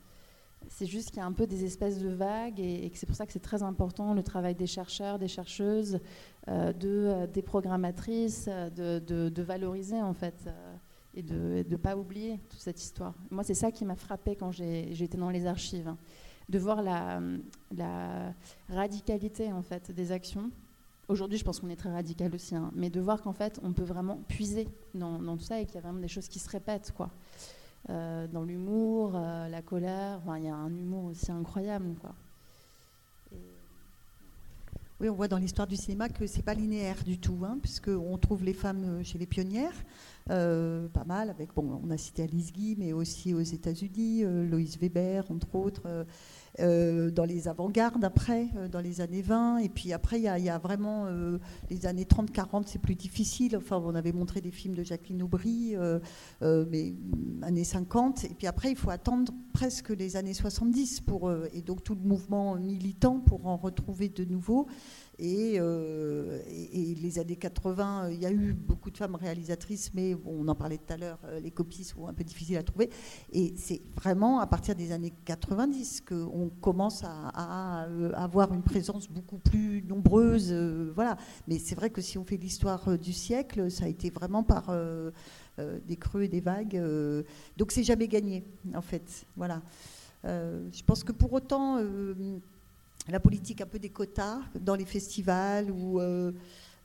C'est 0.67 0.87
juste 0.87 1.11
qu'il 1.11 1.19
y 1.19 1.21
a 1.21 1.27
un 1.27 1.33
peu 1.33 1.47
des 1.47 1.65
espèces 1.65 1.99
de 1.99 2.09
vagues 2.09 2.61
et, 2.61 2.91
que 2.91 2.99
c'est 2.99 3.07
pour 3.07 3.17
ça 3.17 3.27
que 3.27 3.33
c'est 3.33 3.39
très 3.39 3.63
important 3.63 4.13
le 4.13 4.23
travail 4.23 4.55
des 4.55 4.67
chercheurs, 4.67 5.19
des 5.19 5.29
chercheuses, 5.29 6.01
euh, 6.49 6.73
de, 6.73 6.89
euh, 6.89 7.27
des 7.27 7.43
programmatrices, 7.43 8.47
euh, 8.49 8.69
de, 9.31 9.43
valoriser 9.43 10.03
en 10.03 10.13
fait 10.13 10.49
et 11.15 11.23
de 11.23 11.65
ne 11.69 11.77
pas 11.77 11.97
oublier 11.97 12.41
toute 12.51 12.61
cette 12.61 12.83
histoire. 12.83 13.15
Moi, 13.31 13.45
c'est 13.45 13.55
ça 13.55 13.73
qui 13.73 13.85
m'a 13.85 13.97
frappé 13.97 14.37
quand 14.37 14.51
j'étais 14.51 15.17
dans 15.17 15.31
les 15.31 15.47
archives, 15.47 15.89
hein, 15.89 15.97
de 16.49 16.59
voir 16.59 16.83
la, 16.83 17.21
radicalité 18.69 19.53
en 19.53 19.63
fait 19.63 19.91
des 19.91 20.13
actions. 20.13 20.51
Aujourd'hui, 21.09 21.39
je 21.39 21.45
pense 21.45 21.61
qu'on 21.61 21.71
est 21.71 21.77
très 21.77 21.91
radical 21.91 22.35
aussi, 22.35 22.55
hein, 22.55 22.71
mais 22.75 22.91
de 22.91 23.01
voir 23.01 23.23
qu'en 23.23 23.33
fait, 23.33 23.59
on 23.63 23.73
peut 23.73 23.85
vraiment 23.85 24.19
puiser 24.29 24.69
dans, 24.95 25.19
dans 25.19 25.39
tout 25.39 25.45
ça 25.45 25.59
et 25.59 25.65
qu'il 25.65 25.77
y 25.77 25.79
a 25.79 25.81
vraiment 25.81 26.01
des 26.01 26.09
choses 26.09 26.29
qui 26.29 26.39
se 26.39 26.51
répètent, 26.51 26.93
quoi. 26.93 27.11
Euh, 27.91 28.27
dans 28.27 28.45
l'humour, 28.45 29.13
euh, 29.15 29.49
la 29.49 29.63
colère. 29.63 30.21
il 30.37 30.45
y 30.45 30.49
a 30.49 30.55
un 30.55 30.75
humour 30.77 31.05
aussi 31.05 31.31
incroyable. 31.33 31.95
Oui, 35.01 35.09
on 35.09 35.15
voit 35.15 35.29
dans 35.29 35.39
l'histoire 35.39 35.69
du 35.69 35.77
cinéma 35.77 36.09
que 36.09 36.27
c'est 36.27 36.43
pas 36.43 36.55
linéaire 36.55 37.05
du 37.05 37.19
tout, 37.19 37.39
hein, 37.45 37.59
puisqu'on 37.63 38.19
trouve 38.19 38.45
les 38.45 38.53
femmes 38.53 38.85
euh, 38.85 39.05
chez 39.05 39.17
les 39.17 39.27
pionnières, 39.27 39.85
pas 40.27 41.05
mal, 41.07 41.31
avec, 41.31 41.55
bon, 41.55 41.81
on 41.83 41.91
a 41.91 41.97
cité 41.97 42.25
Alice 42.25 42.53
Guy, 42.53 42.77
mais 42.77 42.93
aussi 42.93 43.33
aux 43.33 43.41
États-Unis, 43.41 44.25
Loïs 44.25 44.77
Weber, 44.79 45.25
entre 45.31 45.55
autres. 45.55 46.05
Euh, 46.61 47.11
dans 47.11 47.25
les 47.25 47.47
avant-gardes 47.47 48.05
après, 48.05 48.49
euh, 48.57 48.69
dans 48.69 48.81
les 48.81 49.01
années 49.01 49.23
20. 49.23 49.59
Et 49.59 49.69
puis 49.69 49.93
après, 49.93 50.19
il 50.19 50.25
y, 50.25 50.49
a 50.49 50.59
vraiment 50.59 51.07
euh, 51.07 51.39
les 51.71 51.87
années 51.87 52.05
30-40, 52.05 52.65
c'est 52.67 52.81
plus 52.81 52.95
difficile. 52.95 53.57
Enfin, 53.57 53.81
on 53.85 53.95
avait 53.95 54.13
montré 54.13 54.41
des 54.41 54.51
films 54.51 54.75
de 54.75 54.83
Jacqueline 54.83 55.23
Aubry, 55.23 55.77
mais 56.41 56.95
mm, 56.95 57.45
années 57.45 57.65
50. 57.65 58.25
Et 58.25 58.35
puis 58.35 58.47
après, 58.47 58.71
il 58.71 58.77
faut 58.77 58.91
attendre 58.91 59.33
presque 59.53 59.91
les 59.91 60.17
années 60.17 60.35
70 60.35 61.01
pour, 61.01 61.33
et 61.53 61.63
donc 61.63 61.85
tout 61.85 61.95
le 61.95 62.07
mouvement 62.07 62.57
militant 62.57 63.21
pour 63.21 63.47
en 63.47 63.57
retrouver 63.57 64.09
de 64.09 64.25
nouveau. 64.25 64.67
Euh, 65.21 66.41
et, 66.47 66.95
les 66.95 67.19
années 67.19 67.37
80, 67.37 68.05
euh, 68.05 68.13
il 68.13 68.21
y 68.21 68.27
a 68.27 68.31
eu 68.31 68.53
beaucoup 68.53 68.91
de 68.91 68.97
femmes 68.97 69.17
réalisatrices, 69.17 69.93
mais 69.95 70.17
on 70.25 70.47
en 70.47 70.55
parlait 70.55 70.79
tout 70.79 70.93
à 70.93 70.97
l'heure, 70.97 71.19
euh, 71.25 71.41
les 71.41 71.51
copies 71.51 71.85
sont 71.85 72.07
un 72.07 72.13
peu 72.13 72.23
difficiles 72.25 72.57
à 72.57 72.63
trouver. 72.63 72.91
Et 73.33 73.55
c'est 73.57 73.81
vraiment 73.97 74.39
à 74.39 74.47
partir 74.47 74.75
des 74.75 74.93
années 74.93 75.13
90 75.25 76.03
qu'on 76.03 76.51
commence 76.61 77.03
à, 77.05 77.87
avoir 78.15 78.53
une 78.53 78.63
présence 78.63 79.09
beaucoup 79.09 79.39
plus 79.39 79.83
nombreuse. 79.83 80.53
voilà. 80.95 81.17
Mais 81.47 81.59
c'est 81.59 81.75
vrai 81.75 81.91
que 81.91 82.01
si 82.01 82.19
on 82.19 82.25
fait 82.25 82.37
l'histoire 82.37 82.99
du 82.99 83.13
siècle, 83.13 83.71
ça 83.71 83.85
a 83.85 83.89
été 83.89 84.11
vraiment 84.11 84.43
par 84.43 84.75
des 85.87 85.97
creux 85.97 86.23
et 86.23 86.29
des 86.29 86.41
vagues. 86.41 86.81
donc 87.57 87.73
c'est 87.73 87.83
jamais 87.83 88.09
gagné, 88.09 88.45
en 88.75 88.83
fait. 88.83 89.27
Voilà. 89.37 89.63
je 90.25 90.83
pense 90.85 91.05
que 91.05 91.13
pour 91.13 91.33
autant 91.33 91.79
la 93.07 93.21
politique 93.21 93.61
un 93.61 93.67
peu 93.67 93.79
des 93.79 93.91
quotas 93.91 94.41
dans 94.61 94.75
les 94.75 94.85
festivals 94.85 95.71
ou 95.71 96.01
euh, 96.01 96.33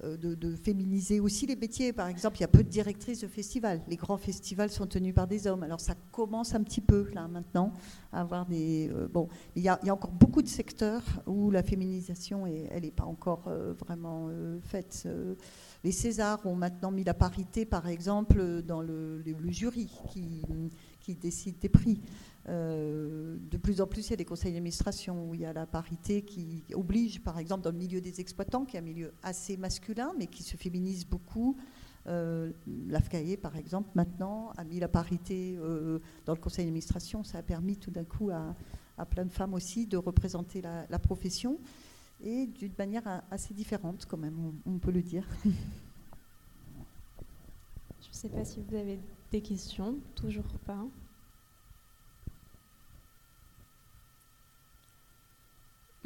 euh, 0.03 0.17
de, 0.17 0.55
féminiser 0.55 1.19
aussi 1.19 1.45
les 1.45 1.55
métiers. 1.55 1.91
Par 1.91 2.07
exemple, 2.07 2.37
il 2.37 2.41
y 2.41 2.43
a 2.45 2.47
peu 2.47 2.63
de 2.63 2.69
directrices 2.69 3.21
de 3.21 3.27
festivals. 3.27 3.81
Les 3.87 3.97
grands 3.97 4.17
festivals 4.17 4.69
sont 4.69 4.87
tenus 4.87 5.13
par 5.13 5.27
des 5.27 5.47
hommes. 5.47 5.63
Alors 5.63 5.81
ça 5.81 5.95
commence 6.11 6.55
un 6.55 6.63
petit 6.63 6.81
peu 6.81 7.09
là 7.13 7.27
maintenant 7.27 7.73
à 8.11 8.21
avoir 8.21 8.45
des. 8.45 8.89
Euh, 8.93 9.07
bon, 9.07 9.27
il 9.55 9.63
y, 9.63 9.69
a, 9.69 9.79
encore 9.91 10.11
beaucoup 10.11 10.41
de 10.41 10.47
secteurs 10.47 11.03
où 11.27 11.51
la 11.51 11.63
féminisation 11.63 12.47
elle 12.47 12.83
n'est 12.83 12.91
pas 12.91 13.05
encore 13.05 13.49
vraiment 13.79 14.29
faite. 14.61 15.07
Les 15.83 15.91
Césars 15.91 16.45
ont 16.45 16.55
maintenant 16.55 16.91
mis 16.91 17.03
la 17.03 17.13
parité, 17.13 17.65
par 17.65 17.87
exemple, 17.87 18.61
dans 18.61 18.81
le, 18.81 19.23
jury 19.49 19.89
qui 21.01 21.15
décide 21.15 21.59
des 21.59 21.69
prix. 21.69 21.99
Euh, 22.49 23.37
de 23.51 23.57
plus 23.57 23.79
en 23.79 23.87
plus, 23.87 24.07
il 24.07 24.11
y 24.11 24.13
a 24.13 24.17
des 24.17 24.25
conseils 24.25 24.51
d'administration 24.51 25.29
où 25.29 25.33
il 25.33 25.41
y 25.41 25.45
a 25.45 25.53
la 25.53 25.65
parité 25.65 26.23
qui 26.23 26.63
oblige, 26.73 27.21
par 27.21 27.39
exemple, 27.39 27.63
dans 27.63 27.71
le 27.71 27.77
milieu 27.77 28.01
des 28.01 28.19
exploitants, 28.19 28.65
qui 28.65 28.75
est 28.75 28.79
un 28.79 28.83
milieu 28.83 29.13
assez 29.23 29.55
masculin, 29.57 30.13
mais 30.17 30.27
qui 30.27 30.43
se 30.43 30.57
féminise 30.57 31.05
beaucoup. 31.05 31.57
Euh, 32.07 32.51
L'AFCAE, 32.87 33.37
par 33.41 33.55
exemple, 33.55 33.89
maintenant, 33.95 34.51
a 34.57 34.63
mis 34.65 34.79
la 34.79 34.89
parité 34.89 35.57
euh, 35.57 35.99
dans 36.25 36.33
le 36.33 36.39
conseil 36.39 36.65
d'administration. 36.65 37.23
Ça 37.23 37.37
a 37.37 37.43
permis 37.43 37.77
tout 37.77 37.91
d'un 37.91 38.03
coup 38.03 38.29
à, 38.29 38.55
plein 39.05 39.25
de 39.25 39.31
femmes 39.31 39.53
aussi 39.53 39.87
de 39.87 39.97
représenter 39.97 40.61
la, 40.61 40.99
profession 40.99 41.57
et 42.21 42.47
d'une 42.47 42.73
manière 42.77 43.23
assez 43.31 43.53
différente, 43.53 44.05
quand 44.05 44.17
même, 44.17 44.53
on 44.65 44.77
peut 44.77 44.91
le 44.91 45.01
dire. 45.01 45.25
Je 45.43 45.49
ne 48.09 48.13
sais 48.13 48.29
pas 48.29 48.45
si 48.45 48.59
vous 48.61 48.75
avez 48.75 48.99
des 49.31 49.41
questions, 49.41 49.95
toujours 50.15 50.43
pas. 50.65 50.85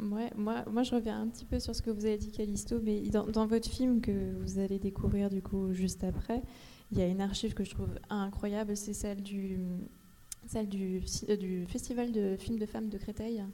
Ouais, 0.00 0.30
moi, 0.36 0.64
moi, 0.70 0.84
je 0.84 0.94
reviens 0.94 1.20
un 1.20 1.26
petit 1.26 1.44
peu 1.44 1.58
sur 1.58 1.74
ce 1.74 1.82
que 1.82 1.90
vous 1.90 2.04
avez 2.04 2.18
dit, 2.18 2.30
Calisto, 2.30 2.80
mais 2.80 3.00
dans, 3.10 3.46
votre 3.46 3.68
film 3.68 4.00
que 4.00 4.32
vous 4.40 4.60
allez 4.60 4.78
découvrir 4.78 5.28
du 5.28 5.42
coup 5.42 5.72
juste 5.72 6.04
après, 6.04 6.42
il 6.92 6.98
y 6.98 7.02
a 7.02 7.06
une 7.06 7.20
archive 7.20 7.52
que 7.54 7.64
je 7.64 7.70
trouve 7.70 7.98
incroyable, 8.08 8.76
c'est 8.76 8.92
celle 8.92 9.22
du, 9.22 9.58
celle 10.46 10.68
du, 10.68 11.02
euh, 11.28 11.66
Festival 11.66 12.12
de 12.12 12.36
films 12.36 12.58
de 12.58 12.66
femmes 12.66 12.88
de 12.88 12.96
Créteil, 12.96 13.44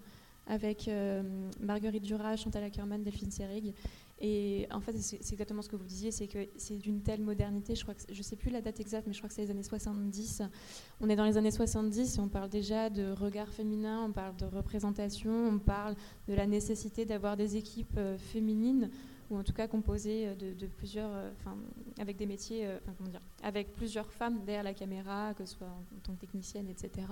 avec 0.47 0.87
euh, 0.89 1.23
Marguerite 1.61 2.05
Duras, 2.05 2.37
Chantal 2.37 2.65
Ackerman, 2.65 3.03
Delphine 3.03 3.31
Seyrig. 3.31 3.75
Et 4.21 4.67
en 4.71 4.81
fait, 4.81 4.97
c'est 4.97 5.33
exactement 5.33 5.61
ce 5.61 5.69
que 5.69 5.77
vous 5.77 5.85
disiez, 5.85 6.11
c'est 6.13 6.29
que 6.29 6.39
c'est 6.57 6.77
d'une 6.77 7.03
telle 7.03 7.21
modernité, 7.21 7.75
je 7.75 7.83
crois 7.83 7.95
que, 7.95 8.03
je 8.13 8.23
sais 8.23 8.37
plus 8.37 8.51
la 8.51 8.61
date 8.61 8.79
exacte, 8.79 9.07
mais 9.07 9.13
je 9.13 9.19
crois 9.19 9.29
que 9.29 9.35
c'est 9.35 9.43
les 9.43 9.51
années 9.51 9.65
70. 9.65 10.43
On 11.01 11.09
est 11.09 11.17
dans 11.17 11.25
les 11.25 11.37
années 11.37 11.51
70 11.51 12.17
et 12.17 12.21
on 12.21 12.29
parle 12.29 12.49
déjà 12.49 12.91
de 12.91 13.13
regard 13.13 13.49
féminin, 13.49 14.05
on 14.05 14.13
parle 14.13 14.37
de 14.37 14.45
représentation, 14.45 15.49
on 15.49 15.59
parle 15.59 15.97
de 16.29 16.35
la 16.35 16.47
nécessité 16.47 17.05
d'avoir 17.05 17.37
des 17.37 17.57
équipes 17.57 17.97
euh, 17.97 18.17
féminines, 18.17 18.89
ou 19.31 19.39
en 19.39 19.43
tout 19.43 19.53
cas 19.53 19.67
composées 19.67 20.29
euh, 20.29 20.35
de, 20.35 20.67
plusieurs, 20.67 21.11
euh, 21.13 21.31
avec 21.99 22.17
des 22.17 22.27
métiers, 22.27 22.69
comment 22.97 23.11
dire, 23.11 23.21
avec 23.43 23.73
plusieurs 23.73 24.13
femmes 24.13 24.45
derrière 24.45 24.63
la 24.63 24.75
caméra, 24.75 25.35
que 25.35 25.45
ce 25.45 25.57
soit 25.57 25.67
en, 25.67 26.01
tant 26.05 26.15
que 26.15 26.21
technicienne, 26.21 26.69
etc. 26.69 27.09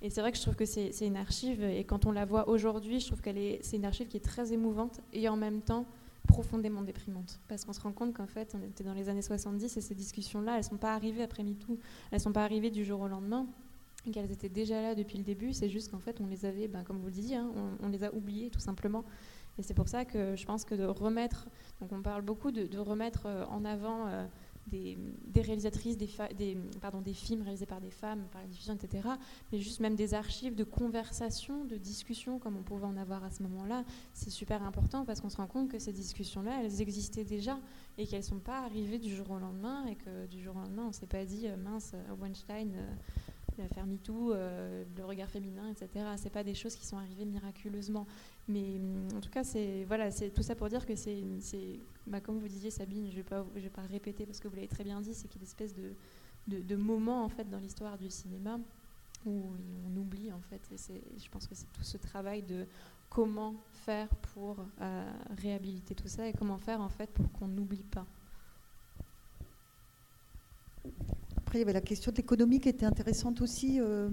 Et 0.00 0.10
c'est 0.10 0.20
vrai 0.20 0.30
que 0.30 0.38
je 0.38 0.42
trouve 0.42 0.54
que 0.54 0.64
c'est 0.64 0.92
une 1.00 1.16
archive, 1.16 1.64
et 1.64 1.82
quand 1.82 2.06
on 2.06 2.12
la 2.12 2.24
voit 2.24 2.48
aujourd'hui, 2.48 3.00
je 3.00 3.08
trouve 3.08 3.20
qu'elle 3.20 3.38
est, 3.38 3.58
c'est 3.62 3.76
une 3.76 3.84
archive 3.84 4.06
qui 4.06 4.16
est 4.16 4.24
très 4.24 4.52
émouvante, 4.52 5.00
et 5.12 5.28
en 5.28 5.36
même 5.36 5.60
temps, 5.60 5.86
profondément 6.26 6.82
déprimante. 6.82 7.40
Parce 7.48 7.64
qu'on 7.64 7.72
se 7.72 7.80
rend 7.80 7.92
compte 7.92 8.14
qu'en 8.14 8.26
fait, 8.26 8.54
on 8.58 8.62
était 8.62 8.84
dans 8.84 8.94
les 8.94 9.08
années 9.08 9.22
70 9.22 9.76
et 9.76 9.80
ces 9.80 9.94
discussions-là, 9.94 10.52
elles 10.52 10.58
ne 10.58 10.64
sont 10.64 10.76
pas 10.76 10.94
arrivées 10.94 11.22
après 11.22 11.42
MeToo, 11.42 11.78
elles 12.10 12.18
ne 12.18 12.22
sont 12.22 12.32
pas 12.32 12.44
arrivées 12.44 12.70
du 12.70 12.84
jour 12.84 13.00
au 13.00 13.08
lendemain, 13.08 13.46
qu'elles 14.10 14.30
étaient 14.30 14.48
déjà 14.48 14.80
là 14.82 14.94
depuis 14.94 15.18
le 15.18 15.24
début. 15.24 15.52
C'est 15.52 15.68
juste 15.68 15.90
qu'en 15.90 15.98
fait, 15.98 16.20
on 16.20 16.26
les 16.26 16.44
avait, 16.44 16.68
ben, 16.68 16.82
comme 16.84 16.98
vous 16.98 17.06
le 17.06 17.12
disiez, 17.12 17.36
hein, 17.36 17.50
on, 17.82 17.88
les 17.88 18.04
a 18.04 18.14
oubliées 18.14 18.50
tout 18.50 18.60
simplement. 18.60 19.04
Et 19.58 19.62
c'est 19.62 19.74
pour 19.74 19.88
ça 19.88 20.04
que 20.04 20.36
je 20.36 20.44
pense 20.44 20.64
que 20.64 20.74
de 20.74 20.84
remettre, 20.84 21.48
donc 21.80 21.92
on 21.92 22.02
parle 22.02 22.22
beaucoup 22.22 22.50
de, 22.50 22.78
remettre 22.78 23.26
euh, 23.26 23.44
en 23.46 23.64
avant. 23.64 24.06
Euh, 24.06 24.26
des, 24.66 24.98
réalisatrices, 25.34 25.96
des, 25.96 26.06
films 27.14 27.42
réalisés 27.42 27.66
par 27.66 27.80
des 27.80 27.90
femmes, 27.90 28.26
par 28.32 28.42
la 28.42 28.48
diffusion, 28.48 28.74
etc. 28.74 29.08
Mais 29.52 29.58
juste 29.58 29.80
même 29.80 29.94
des 29.94 30.14
archives 30.14 30.54
de 30.54 30.64
conversations, 30.64 31.64
de 31.64 31.76
discussions, 31.76 32.38
comme 32.38 32.56
on 32.56 32.62
pouvait 32.62 32.86
en 32.86 32.96
avoir 32.96 33.24
à 33.24 33.30
ce 33.30 33.42
moment-là, 33.44 33.84
c'est 34.12 34.30
super 34.30 34.62
important 34.62 35.04
parce 35.04 35.20
qu'on 35.20 35.30
se 35.30 35.36
rend 35.36 35.46
compte 35.46 35.70
que 35.70 35.78
ces 35.78 35.92
discussions-là, 35.92 36.62
elles 36.62 36.80
existaient 36.80 37.24
déjà 37.24 37.58
et 37.98 38.06
qu'elles 38.06 38.20
ne 38.20 38.24
sont 38.24 38.38
pas 38.38 38.58
arrivées 38.58 38.98
du 38.98 39.14
jour 39.14 39.30
au 39.30 39.38
lendemain 39.38 39.86
et 39.86 39.94
que 39.94 40.26
du 40.26 40.42
jour 40.42 40.56
au 40.56 40.60
lendemain, 40.60 40.84
on 40.84 40.88
ne 40.88 40.92
s'est 40.92 41.06
pas 41.06 41.24
dit, 41.24 41.46
euh, 41.46 41.56
mince, 41.56 41.92
euh, 41.94 42.14
Weinstein, 42.20 42.72
euh, 42.74 43.68
faire 43.72 43.86
MeToo, 43.86 44.34
le 44.34 45.04
regard 45.04 45.30
féminin, 45.30 45.66
etc. 45.70 46.04
C'est 46.16 46.28
pas 46.28 46.44
des 46.44 46.52
choses 46.52 46.74
qui 46.74 46.84
sont 46.84 46.98
arrivées 46.98 47.24
miraculeusement. 47.24 48.06
Mais 48.48 48.80
en 49.14 49.20
tout 49.20 49.30
cas, 49.30 49.42
c'est 49.42 49.84
voilà, 49.84 50.10
c'est 50.10 50.30
tout 50.30 50.42
ça 50.42 50.54
pour 50.54 50.68
dire 50.68 50.86
que 50.86 50.94
c'est, 50.94 51.24
bah, 52.06 52.20
comme 52.20 52.38
vous 52.38 52.48
disiez 52.48 52.70
Sabine, 52.70 53.06
je 53.10 53.16
je 53.16 53.60
vais 53.60 53.70
pas 53.70 53.82
répéter 53.82 54.24
parce 54.24 54.38
que 54.38 54.46
vous 54.46 54.54
l'avez 54.54 54.68
très 54.68 54.84
bien 54.84 55.00
dit, 55.00 55.14
c'est 55.14 55.26
qu'il 55.26 55.40
y 55.40 55.44
a 55.44 55.44
une 55.44 55.48
espèce 55.48 55.74
de, 55.74 55.94
de, 56.46 56.76
moment 56.76 57.24
en 57.24 57.28
fait 57.28 57.48
dans 57.48 57.58
l'histoire 57.58 57.98
du 57.98 58.08
cinéma 58.08 58.60
où 59.24 59.42
on 59.86 59.96
oublie 59.96 60.30
en 60.32 60.40
fait. 60.40 60.60
Je 60.70 61.28
pense 61.28 61.48
que 61.48 61.56
c'est 61.56 61.70
tout 61.72 61.82
ce 61.82 61.96
travail 61.96 62.42
de 62.42 62.66
comment 63.10 63.54
faire 63.72 64.08
pour 64.34 64.56
euh, 64.80 65.10
réhabiliter 65.42 65.94
tout 65.94 66.08
ça 66.08 66.28
et 66.28 66.32
comment 66.32 66.58
faire 66.58 66.80
en 66.80 66.88
fait 66.88 67.10
pour 67.10 67.30
qu'on 67.32 67.48
n'oublie 67.48 67.82
pas. 67.82 68.06
Après, 71.38 71.58
il 71.58 71.60
y 71.60 71.62
avait 71.62 71.72
la 71.72 71.80
question 71.80 72.12
de 72.12 72.16
l'économie 72.16 72.60
qui 72.60 72.68
était 72.68 72.86
intéressante 72.86 73.40
aussi. 73.40 73.80
Euh, 73.80 74.08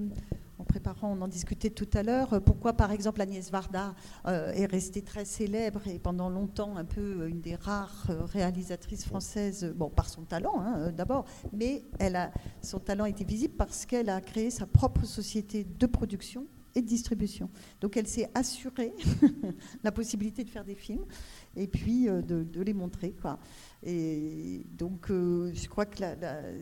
en 0.63 0.65
préparant, 0.65 1.17
on 1.17 1.21
en 1.21 1.27
discutait 1.27 1.71
tout 1.71 1.89
à 1.93 2.03
l'heure, 2.03 2.41
pourquoi 2.41 2.71
par 2.71 2.91
exemple 2.91 3.21
Agnès 3.21 3.51
Varda 3.51 3.93
euh, 4.25 4.53
est 4.53 4.65
restée 4.65 5.01
très 5.01 5.25
célèbre 5.25 5.85
et 5.89 5.99
pendant 5.99 6.29
longtemps 6.29 6.77
un 6.77 6.85
peu 6.85 7.27
une 7.27 7.41
des 7.41 7.55
rares 7.55 8.05
euh, 8.09 8.23
réalisatrices 8.23 9.03
françaises, 9.03 9.73
bon 9.75 9.89
par 9.89 10.07
son 10.07 10.21
talent 10.21 10.61
hein, 10.61 10.91
d'abord, 10.91 11.25
mais 11.51 11.83
son 12.61 12.79
talent 12.79 13.03
était 13.03 13.25
visible 13.25 13.55
parce 13.57 13.85
qu'elle 13.85 14.09
a 14.09 14.21
créé 14.21 14.49
sa 14.51 14.65
propre 14.65 15.05
société 15.05 15.65
de 15.65 15.85
production 15.85 16.47
et 16.75 16.81
de 16.81 16.87
distribution. 16.87 17.49
Donc 17.81 17.97
elle 17.97 18.07
s'est 18.07 18.29
assurée 18.33 18.93
la 19.83 19.91
possibilité 19.91 20.45
de 20.45 20.49
faire 20.49 20.63
des 20.63 20.75
films 20.75 21.05
et 21.55 21.67
puis 21.67 22.09
euh, 22.09 22.21
de, 22.21 22.61
les 22.61 22.73
montrer. 22.73 23.13
Et 23.83 24.65
donc, 24.77 25.09
euh, 25.09 25.51
je 25.53 25.67
crois 25.67 25.85
que 25.85 25.97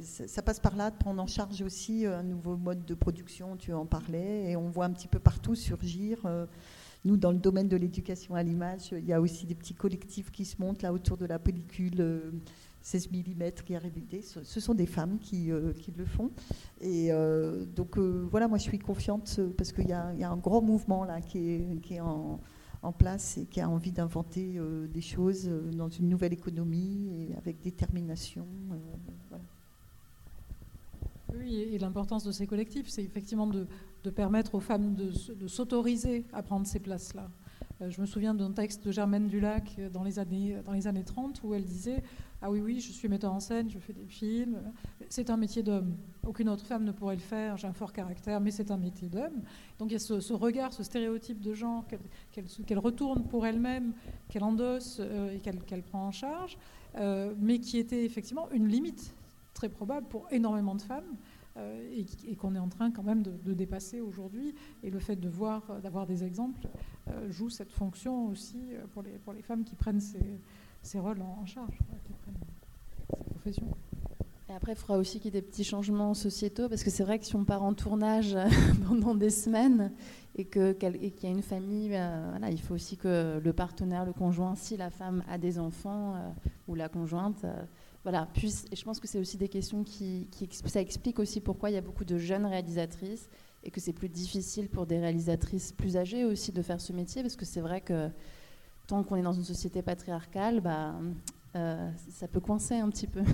ça 0.02 0.42
passe 0.42 0.60
par 0.60 0.76
là, 0.76 0.92
de 0.92 0.98
prendre 0.98 1.22
en 1.22 1.28
charge 1.28 1.62
aussi 1.62 2.06
euh, 2.06 2.20
un 2.20 2.24
nouveau 2.24 2.58
mode 2.58 2.86
de 2.86 2.94
production, 2.94 3.56
tu 3.58 3.74
en 3.74 3.86
parlais, 3.86 4.52
et 4.52 4.56
on 4.56 4.70
voit 4.70 4.86
un 4.86 4.92
petit 4.92 5.08
peu 5.08 5.20
partout 5.20 5.56
surgir. 5.56 6.18
Nous, 7.04 7.18
dans 7.18 7.32
le 7.32 7.40
domaine 7.40 7.68
de 7.68 7.78
l'éducation 7.78 8.36
à 8.36 8.44
l'image, 8.44 8.92
il 8.92 9.06
y 9.06 9.14
a 9.14 9.22
aussi 9.22 9.46
des 9.46 9.56
petits 9.56 9.74
collectifs 9.74 10.30
qui 10.30 10.46
se 10.46 10.62
montent 10.62 10.84
là 10.84 10.94
autour 10.94 11.18
de 11.18 11.26
la 11.26 11.40
pellicule 11.40 12.32
16 12.84 13.10
mm 13.12 13.52
qui 13.66 13.74
est 13.74 14.22
Ce 14.44 14.60
sont 14.60 14.76
des 14.76 14.86
femmes 14.86 15.18
qui, 15.20 15.48
le 15.48 16.06
font. 16.06 16.30
Et 16.80 17.10
donc, 17.76 17.98
voilà, 17.98 18.48
moi, 18.48 18.60
je 18.60 18.64
suis 18.64 18.78
confiante 18.78 19.40
parce 19.58 19.72
qu'il 19.72 19.90
y, 19.90 19.94
a 19.94 20.32
un 20.32 20.38
grand 20.38 20.62
mouvement 20.62 21.04
là 21.04 21.22
qui 21.22 21.72
est 21.90 22.00
en 22.00 22.40
en 22.84 22.92
place 22.92 23.38
et 23.38 23.46
qui 23.46 23.62
a 23.62 23.70
envie 23.70 23.92
d'inventer 23.92 24.56
euh, 24.58 24.88
des 24.88 25.02
choses 25.02 25.48
euh, 25.48 25.72
dans 25.72 25.90
une 25.90 26.10
nouvelle 26.10 26.34
économie 26.34 27.10
et 27.14 27.36
avec 27.38 27.62
détermination. 27.62 28.48
Euh, 28.72 29.38
oui, 31.38 31.56
et 31.56 31.78
l'importance 31.78 32.24
de 32.24 32.32
ces 32.32 32.48
collectifs, 32.48 32.90
c'est 32.90 33.04
effectivement 33.04 33.48
de, 33.48 33.68
permettre 34.10 34.56
aux 34.56 34.60
femmes 34.60 34.96
de, 34.96 35.48
s'autoriser 35.48 36.26
à 36.34 36.44
prendre 36.44 36.68
ces 36.68 36.80
places-là. 36.80 37.30
Je 37.88 38.02
me 38.02 38.06
souviens 38.06 38.34
d'un 38.36 38.52
texte 38.52 38.86
de 38.86 38.92
Germaine 38.92 39.28
Dulac 39.28 39.80
dans 39.94 40.04
les, 40.04 40.20
années, 40.20 40.58
dans 40.66 40.74
les 40.74 40.88
années 40.88 41.06
30 41.06 41.42
où 41.44 41.54
elle 41.54 41.64
disait 41.64 42.04
Ah 42.44 42.50
oui, 42.50 42.60
oui, 42.60 42.80
je 42.80 42.92
suis 42.92 43.08
metteur 43.08 43.32
en 43.34 43.40
scène, 43.40 43.70
je 43.70 43.78
fais 43.78 43.94
des 43.94 44.08
films. 44.08 44.58
C'est 45.10 45.30
un 45.30 45.38
métier 45.38 45.62
d'homme. 45.62 45.96
aucune 46.26 46.50
autre 46.50 46.66
femme 46.66 46.84
ne 46.84 46.92
pourrait 46.92 47.16
le 47.16 47.22
faire, 47.22 47.56
j'ai 47.58 47.68
un 47.68 47.74
fort 47.74 47.94
caractère, 47.94 48.42
mais 48.42 48.50
c'est 48.50 48.72
un 48.72 48.78
métier 48.78 49.10
d'homme. 49.10 49.44
Donc 49.78 49.90
il 49.90 49.94
y 49.94 49.96
a 49.96 50.00
ce, 50.00 50.34
regard, 50.34 50.74
ce 50.74 50.82
stéréotype 50.82 51.40
de 51.40 51.54
genre 51.54 51.86
qu'elle 52.32 52.80
retourne 52.80 53.26
pour 53.26 53.46
elle-même, 53.46 53.94
qu'elle 54.28 54.44
endosse 54.44 54.98
euh, 55.00 55.36
et 55.36 55.40
qu'elle 55.40 55.84
prend 55.84 56.08
en 56.08 56.12
charge, 56.12 56.58
euh, 56.96 57.36
mais 57.40 57.60
qui 57.60 57.78
était 57.78 58.06
effectivement 58.06 58.50
une 58.50 58.68
limite 58.68 59.14
très 59.54 59.70
probable 59.70 60.08
pour 60.08 60.28
énormément 60.32 60.74
de 60.74 60.82
femmes. 60.82 61.18
Euh, 61.58 62.06
et, 62.26 62.36
qu'on 62.38 62.56
est 62.56 62.60
en 62.60 62.70
train 62.70 62.92
quand 62.92 63.04
même 63.04 63.24
de, 63.24 63.54
dépasser 63.54 64.00
aujourd'hui. 64.00 64.56
Et 64.84 64.90
le 64.90 65.00
fait 65.00 65.18
de 65.18 65.28
voir, 65.28 65.82
d'avoir 65.82 66.08
des 66.08 66.24
exemples 66.24 66.68
joue 67.28 67.50
cette 67.50 67.74
fonction 67.74 68.28
aussi 68.28 68.72
pour 68.94 69.04
les, 69.04 69.12
pour 69.18 69.34
les 69.34 69.42
femmes 69.42 69.66
qui 69.66 69.76
prennent 69.76 70.00
ces, 70.00 70.40
ces 70.82 71.00
rôles 71.00 71.22
en, 71.22 71.46
charge, 71.46 71.78
qui 72.06 72.14
prennent 72.14 72.36
professions. 73.30 73.68
Et 74.52 74.54
après, 74.54 74.74
il 74.74 74.76
faudra 74.76 74.98
aussi 74.98 75.20
qu'il 75.20 75.34
y 75.34 75.38
ait 75.38 75.42
des 75.42 75.48
petits 75.48 75.64
changements 75.64 76.14
sociétaux, 76.14 76.68
parce 76.68 76.84
que 76.84 76.90
c'est 76.90 77.04
vrai 77.04 77.20
que 77.20 77.26
si 77.26 77.36
on 77.38 77.46
part 77.46 77.64
en 77.64 77.74
tournage 77.74 78.38
pendant 78.88 79.16
des 79.16 79.30
semaines 79.30 79.94
et 80.36 80.44
qu'il 80.44 80.76
y 80.82 81.26
a 81.26 81.30
une 81.30 81.42
famille, 81.42 81.96
euh, 81.96 82.28
voilà, 82.32 82.50
il 82.52 82.60
faut 82.60 82.74
aussi 82.74 82.98
que 82.98 83.40
le 83.42 83.54
partenaire, 83.54 84.06
le 84.06 84.12
conjoint, 84.12 84.56
si 84.56 84.76
la 84.76 84.90
femme 84.90 85.24
a 85.30 85.38
des 85.38 85.58
enfants 85.58 86.16
euh, 86.16 86.30
ou 86.68 86.76
la 86.76 86.90
conjointe, 86.90 87.46
euh, 87.46 87.64
voilà, 88.04 88.28
puisse. 88.34 88.66
Et 88.74 88.76
je 88.76 88.84
pense 88.84 89.00
que 89.00 89.08
c'est 89.08 89.20
aussi 89.20 89.38
des 89.38 89.48
questions 89.48 89.86
qui, 89.86 90.28
qui, 90.32 90.50
ça 90.52 90.82
explique 90.82 91.20
aussi 91.20 91.40
pourquoi 91.40 91.70
il 91.70 91.74
y 91.74 91.78
a 91.78 91.82
beaucoup 91.82 92.06
de 92.06 92.18
jeunes 92.18 92.46
réalisatrices 92.46 93.30
et 93.64 93.72
que 93.72 93.80
c'est 93.80 93.94
plus 93.94 94.10
difficile 94.10 94.68
pour 94.68 94.86
des 94.86 95.00
réalisatrices 95.00 95.72
plus 95.72 95.96
âgées 95.96 96.26
aussi 96.26 96.52
de 96.52 96.62
faire 96.62 96.82
ce 96.82 96.92
métier, 96.92 97.22
parce 97.22 97.38
que 97.38 97.46
c'est 97.46 97.62
vrai 97.62 97.80
que 97.80 98.10
tant 98.92 99.04
qu'on 99.04 99.16
est 99.16 99.22
dans 99.22 99.32
une 99.32 99.46
société 99.46 99.82
patriarcale, 99.82 100.60
bah, 100.60 100.94
ça 101.54 102.28
peut 102.28 102.42
coincer 102.42 102.76
un 102.76 102.90
petit 102.90 103.08
peu. 103.08 103.24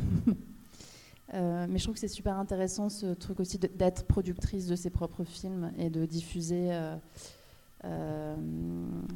Euh, 1.34 1.66
mais 1.70 1.78
je 1.78 1.84
trouve 1.84 1.95
que 1.95 1.99
c'est 1.99 2.08
super 2.08 2.39
intéressant 2.39 2.88
ce 2.88 3.08
truc 3.08 3.41
aussi 3.41 3.58
d'être 3.60 4.05
productrice 4.05 4.66
de 4.66 4.78
ses 4.78 4.89
propres 4.89 5.26
films 5.26 5.74
et 5.78 5.89
de 5.89 6.05
diffuser. 6.05 6.70
Euh, 6.72 6.95
euh, 7.84 8.34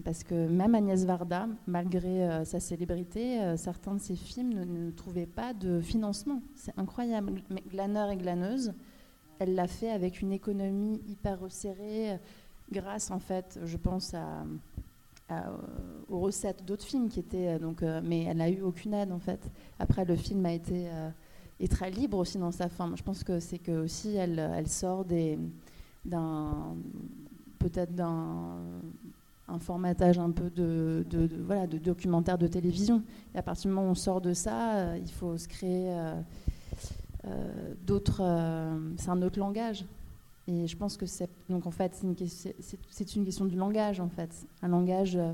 parce 0.04 0.26
que 0.26 0.50
même 0.50 0.76
Agnès 0.76 1.06
Varda, 1.06 1.48
malgré 1.68 2.44
sa 2.44 2.60
célébrité, 2.60 3.56
certains 3.56 3.94
de 3.94 4.02
ses 4.02 4.18
films 4.18 4.66
ne, 4.66 4.92
trouvaient 4.92 5.26
pas 5.26 5.54
de 5.54 5.80
financement. 5.80 6.42
C'est 6.54 6.78
incroyable. 6.78 7.32
Mais 7.50 7.64
Glaneur 7.66 8.10
et 8.10 8.18
Glaneuse, 8.18 8.74
elle 9.40 9.56
l'a 9.56 9.68
fait 9.68 9.92
avec 9.92 10.20
une 10.20 10.34
économie 10.34 11.02
hyper 11.08 11.40
resserrée, 11.40 12.20
grâce 12.74 13.10
en 13.10 13.20
fait, 13.20 13.58
je 13.64 13.78
pense 13.78 14.14
à, 14.14 14.44
recettes 16.22 16.64
d'autres 16.66 16.86
films 16.86 17.10
qui 17.10 17.20
étaient 17.20 17.60
donc, 17.60 17.82
mais 18.04 18.24
elle 18.24 18.38
n'a 18.38 18.50
eu 18.50 18.62
aucune 18.62 18.94
aide 18.94 19.12
en 19.12 19.20
fait. 19.20 19.50
Après, 19.80 20.06
le 20.06 20.16
film 20.16 20.46
a 20.46 20.54
été 20.54 20.88
est 21.60 21.72
très 21.72 21.92
libre 21.92 22.18
aussi 22.18 22.38
dans 22.38 22.52
sa 22.52 22.70
forme. 22.70 22.98
Je 22.98 23.04
pense 23.04 23.24
que 23.24 23.40
c'est 23.40 23.60
que 23.60 23.84
aussi 23.84 24.16
elle, 24.16 24.40
elle 24.40 24.68
sort 24.68 25.06
des, 25.06 25.38
d'un 26.06 26.76
peut-être 27.60 27.94
d'un 27.94 28.58
un 29.52 29.60
formatage 29.60 30.18
un 30.18 30.32
peu 30.32 30.50
de, 30.50 31.06
de, 31.10 31.30
voilà, 31.46 31.68
de 31.68 31.78
documentaire 31.78 32.38
de 32.38 32.48
télévision. 32.48 33.04
Et 33.36 33.38
à 33.38 33.42
partir 33.42 33.70
du 33.70 33.76
moment 33.76 33.88
où 33.88 33.92
on 33.92 33.96
sort 33.96 34.22
de 34.22 34.34
ça, 34.34 34.76
euh, 34.76 34.98
il 34.98 35.12
faut 35.12 35.38
se 35.38 35.48
créer 35.48 35.92
euh, 35.92 36.14
euh, 37.26 37.74
d'autres. 37.86 38.22
c'est 38.98 39.10
un 39.10 39.22
autre 39.22 39.40
langage. 39.40 39.86
Et 40.48 40.68
je 40.68 40.76
pense 40.76 40.98
que 40.98 41.06
c'est 41.06 41.30
donc 41.50 41.68
en 41.68 41.72
fait 41.72 41.94
c'est 41.94 43.16
une, 43.16 43.22
une 43.22 43.26
question 43.26 43.46
de 43.46 43.56
langage 43.56 44.00
en 44.00 44.10
fait, 44.10 44.48
un 44.62 44.70
langage 44.70 45.16
euh, 45.16 45.34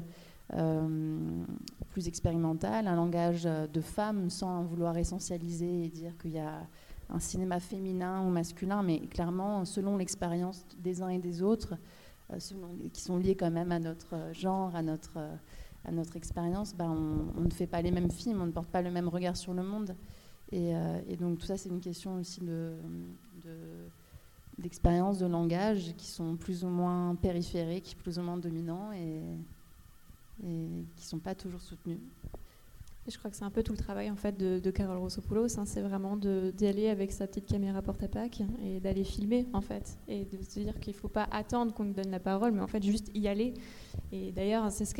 plus 1.89 2.07
expérimental, 2.07 2.87
un 2.87 2.95
langage 2.95 3.43
de 3.43 3.81
femme 3.81 4.29
sans 4.29 4.63
vouloir 4.63 4.97
essentialiser 4.97 5.85
et 5.85 5.89
dire 5.89 6.17
qu'il 6.17 6.31
y 6.31 6.39
a 6.39 6.67
un 7.09 7.19
cinéma 7.19 7.59
féminin 7.59 8.21
ou 8.25 8.29
masculin, 8.29 8.83
mais 8.83 8.99
clairement, 9.07 9.65
selon 9.65 9.97
l'expérience 9.97 10.65
des 10.79 11.01
uns 11.01 11.09
et 11.09 11.19
des 11.19 11.41
autres, 11.41 11.75
euh, 12.33 12.39
qui 12.91 13.01
sont 13.01 13.17
liés 13.17 13.35
quand 13.35 13.51
même 13.51 13.71
à 13.71 13.79
notre 13.79 14.33
genre, 14.33 14.75
à 14.75 14.81
notre, 14.81 15.17
à 15.85 15.91
notre 15.91 16.17
expérience, 16.17 16.75
ben 16.75 16.89
on, 17.37 17.41
ne 17.41 17.49
fait 17.49 17.67
pas 17.67 17.81
les 17.81 17.91
mêmes 17.91 18.11
films, 18.11 18.41
on 18.41 18.47
ne 18.47 18.51
porte 18.51 18.67
pas 18.67 18.81
le 18.81 18.91
même 18.91 19.07
regard 19.07 19.37
sur 19.37 19.53
le 19.53 19.63
monde. 19.63 19.95
Et, 20.51 20.75
euh, 20.75 21.15
donc 21.17 21.39
tout 21.39 21.45
ça, 21.45 21.57
c'est 21.57 21.69
une 21.69 21.79
question 21.79 22.15
aussi 22.15 22.41
de, 22.41 22.73
d'expérience, 24.57 25.19
de, 25.19 25.25
langage, 25.25 25.93
qui 25.97 26.07
sont 26.07 26.35
plus 26.35 26.65
ou 26.65 26.67
moins 26.67 27.15
périphériques, 27.15 27.95
plus 27.97 28.19
ou 28.19 28.21
moins 28.21 28.37
dominants. 28.37 28.91
Et, 28.91 29.21
et 30.43 30.85
qui 30.95 31.03
ne 31.03 31.09
sont 31.09 31.19
pas 31.19 31.35
toujours 31.35 31.61
soutenus. 31.61 31.99
Et 33.07 33.11
je 33.11 33.17
crois 33.17 33.31
que 33.31 33.37
c'est 33.37 33.45
un 33.45 33.51
peu 33.51 33.63
tout 33.63 33.71
le 33.71 33.77
travail 33.77 34.11
en 34.11 34.17
fait 34.17 34.37
de, 34.37 34.59
de 34.59 34.71
Carole 34.71 34.97
Rossopoulos, 34.97 35.57
hein, 35.57 35.63
c'est 35.65 35.81
vraiment 35.81 36.17
d'y 36.17 36.67
aller 36.67 36.89
avec 36.89 37.13
sa 37.13 37.25
petite 37.25 37.45
caméra 37.45 37.81
porte-à-pack 37.81 38.43
et 38.61 38.81
d'aller 38.81 39.05
filmer 39.05 39.47
en 39.53 39.61
fait, 39.61 39.97
et 40.09 40.25
de 40.25 40.43
se 40.43 40.59
dire 40.59 40.77
qu'il 40.81 40.93
ne 40.93 40.99
faut 40.99 41.07
pas 41.07 41.25
attendre 41.31 41.73
qu'on 41.73 41.85
nous 41.85 41.93
donne 41.93 42.11
la 42.11 42.19
parole, 42.19 42.51
mais 42.51 42.59
en 42.59 42.67
fait 42.67 42.83
juste 42.83 43.09
y 43.13 43.29
aller. 43.29 43.53
Et 44.11 44.33
d'ailleurs, 44.33 44.69
c'est 44.73 44.83
ce, 44.83 44.93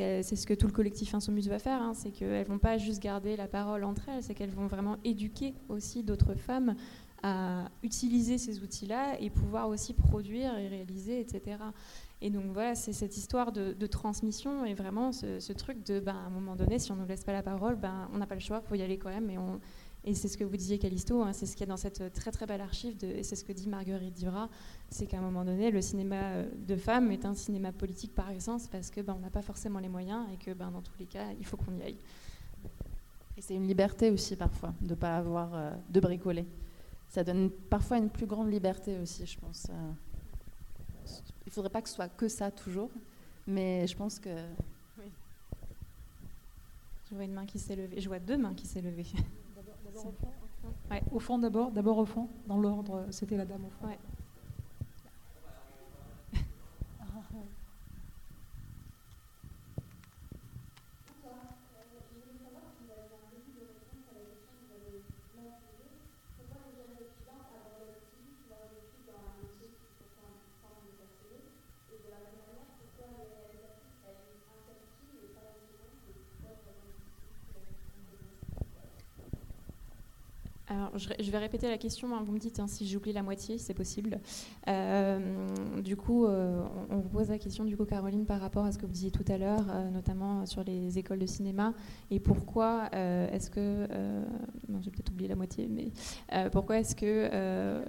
que, 0.45 0.53
tout 0.53 0.67
le 0.67 0.71
collectif 0.71 1.13
Insoumise 1.13 1.49
va 1.49 1.59
faire, 1.59 1.81
hein, 1.81 1.93
c'est 1.93 2.11
qu'elles 2.11 2.47
ne 2.47 2.47
vont 2.47 2.59
pas 2.59 2.77
juste 2.77 3.03
garder 3.03 3.35
la 3.35 3.47
parole 3.47 3.83
entre 3.83 4.07
elles, 4.07 4.23
c'est 4.23 4.33
qu'elles 4.33 4.51
vont 4.51 4.67
vraiment 4.67 4.95
éduquer 5.03 5.53
aussi 5.67 6.01
d'autres 6.01 6.35
femmes 6.35 6.75
à 7.23 7.69
utiliser 7.83 8.37
ces 8.37 8.63
outils-là 8.63 9.19
et 9.19 9.29
pouvoir 9.29 9.67
aussi 9.67 9.93
produire 9.93 10.57
et 10.57 10.69
réaliser, 10.69 11.19
etc. 11.19 11.57
Et 12.21 12.31
donc 12.31 12.45
voilà, 12.51 12.73
c'est 12.73 12.93
cette 12.93 13.15
histoire 13.15 13.51
de, 13.51 13.87
transmission 13.87 14.65
et 14.65 14.73
vraiment 14.73 15.11
ce, 15.11 15.53
truc 15.53 15.85
de, 15.85 15.99
ben, 15.99 16.15
à 16.15 16.27
un 16.27 16.29
moment 16.29 16.55
donné, 16.55 16.79
si 16.79 16.91
on 16.91 16.95
ne 16.95 17.01
nous 17.01 17.07
laisse 17.07 17.23
pas 17.23 17.33
la 17.33 17.43
parole, 17.43 17.75
ben, 17.75 18.09
on 18.13 18.17
n'a 18.17 18.25
pas 18.25 18.35
le 18.35 18.41
choix, 18.41 18.61
il 18.63 18.67
faut 18.67 18.75
y 18.75 18.81
aller 18.81 18.97
quand 18.97 19.09
même. 19.09 19.29
Et, 20.03 20.15
c'est 20.15 20.29
ce 20.29 20.37
que 20.37 20.43
vous 20.43 20.55
disiez, 20.55 20.79
Calisto, 20.79 21.21
hein, 21.21 21.33
c'est 21.33 21.45
ce 21.45 21.51
qu'il 21.55 21.67
y 21.67 21.69
a 21.69 21.71
dans 21.71 21.77
cette 21.77 22.13
très 22.13 22.31
très 22.31 22.45
belle 22.45 22.61
archive, 22.61 22.95
et 23.03 23.23
c'est 23.23 23.35
ce 23.35 23.43
que 23.43 23.51
dit 23.51 23.67
Marguerite 23.67 24.15
Dura, 24.17 24.49
c'est 24.89 25.05
qu'à 25.05 25.17
un 25.17 25.21
moment 25.21 25.43
donné, 25.43 25.69
le 25.69 25.81
cinéma 25.81 26.15
euh, 26.15 26.49
de 26.65 26.75
femmes 26.77 27.11
est 27.11 27.25
un 27.25 27.33
cinéma 27.33 27.73
politique 27.73 28.15
par 28.15 28.31
essence 28.31 28.67
parce 28.67 28.89
que 28.89 29.01
ben, 29.01 29.17
n'a 29.21 29.29
pas 29.29 29.41
forcément 29.41 29.79
les 29.79 29.89
moyens 29.89 30.25
et 30.33 30.37
que 30.37 30.51
ben, 30.51 30.71
dans 30.71 30.81
tous 30.81 30.97
les 30.97 31.07
cas, 31.07 31.25
il 31.37 31.45
faut 31.45 31.57
qu'on 31.57 31.75
y 31.77 31.83
aille. 31.83 31.97
Et 33.37 33.41
c'est 33.41 33.53
une 33.53 33.67
liberté 33.67 34.09
aussi 34.09 34.35
parfois 34.35 34.73
de 34.81 34.89
ne 34.89 34.95
pas 34.95 35.17
avoir 35.17 35.53
euh, 35.53 35.71
de 35.89 35.99
bricoler. 35.99 36.47
Ça 37.09 37.23
donne 37.23 37.51
parfois 37.51 37.97
une 37.97 38.09
plus 38.09 38.25
grande 38.25 38.51
liberté 38.51 38.97
aussi, 38.97 39.25
je 39.25 39.37
pense. 39.39 39.67
Euh. 39.69 39.91
Il 41.47 41.49
ne 41.49 41.53
faudrait 41.53 41.69
pas 41.69 41.81
que 41.81 41.87
ce 41.87 41.95
soit 41.95 42.09
que 42.09 42.27
ça 42.27 42.51
toujours, 42.51 42.91
mais 43.47 43.87
je 43.87 43.95
pense 43.95 44.19
que. 44.19 44.29
Oui. 44.99 45.05
Je 47.09 47.15
vois 47.15 47.23
une 47.23 47.31
main 47.31 47.45
qui 47.45 47.57
s'est 47.57 47.77
levée. 47.77 48.01
Je 48.01 48.07
vois 48.09 48.19
deux 48.19 48.37
mains 48.37 48.53
qui 48.53 48.67
s'est 48.67 48.81
levées. 48.81 49.07
D'abord 49.55 50.07
au 50.07 50.11
fond. 50.11 50.31
Ouais. 50.91 51.01
Au 51.09 51.19
fond 51.19 51.37
d'abord, 51.37 51.71
d'abord 51.71 51.99
au 51.99 52.05
fond, 52.05 52.27
dans 52.47 52.57
l'ordre, 52.57 53.05
c'était 53.11 53.37
la 53.37 53.45
dame 53.45 53.63
au 53.63 53.69
fond. 53.69 53.87
Ouais. 53.87 53.97
Je, 80.97 81.31
vais 81.31 81.37
répéter 81.37 81.69
la 81.69 81.77
question, 81.77 82.15
hein, 82.15 82.23
vous 82.25 82.31
me 82.31 82.39
dites 82.39 82.59
hein, 82.59 82.67
si 82.67 82.87
j'oublie 82.87 83.13
la 83.13 83.23
moitié, 83.23 83.57
c'est 83.57 83.73
possible. 83.73 84.19
Euh, 84.67 85.19
du 85.81 85.95
coup, 85.95 86.25
euh, 86.25 86.61
on, 86.89 86.97
vous 86.97 87.09
pose 87.09 87.29
la 87.29 87.37
question, 87.37 87.65
du 87.65 87.77
coup, 87.77 87.85
Caroline, 87.85 88.25
par 88.25 88.39
rapport 88.39 88.65
à 88.65 88.71
ce 88.71 88.77
que 88.77 88.85
vous 88.85 88.91
disiez 88.91 89.11
tout 89.11 89.25
à 89.27 89.37
l'heure, 89.37 89.65
euh, 89.69 89.89
notamment 89.89 90.45
sur 90.45 90.63
les 90.63 90.97
écoles 90.97 91.19
de 91.19 91.25
cinéma, 91.25 91.73
et 92.11 92.19
pourquoi 92.19 92.89
est-ce 92.93 93.49
que... 93.49 93.87
non, 94.69 94.81
j'ai 94.81 94.91
peut-être 94.91 95.11
oublié 95.11 95.29
la 95.29 95.35
moitié, 95.35 95.67
mais 95.69 95.91
pourquoi 96.49 96.79
est-ce 96.79 96.95
que 96.95 97.83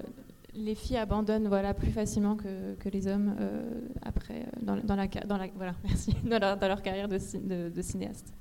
les 0.54 0.74
filles 0.74 0.96
abandonnent 0.96 1.48
voilà, 1.48 1.74
plus 1.74 1.90
facilement 1.90 2.36
que, 2.36 2.88
les 2.88 3.06
hommes 3.06 3.36
après, 4.02 4.46
dans, 4.62 4.74
la, 4.74 4.82
dans, 4.82 5.38
voilà, 5.56 5.74
merci, 5.84 6.14
dans, 6.24 6.68
leur, 6.68 6.82
carrière 6.82 7.08
de 7.08 7.82
cinéaste? 7.82 8.32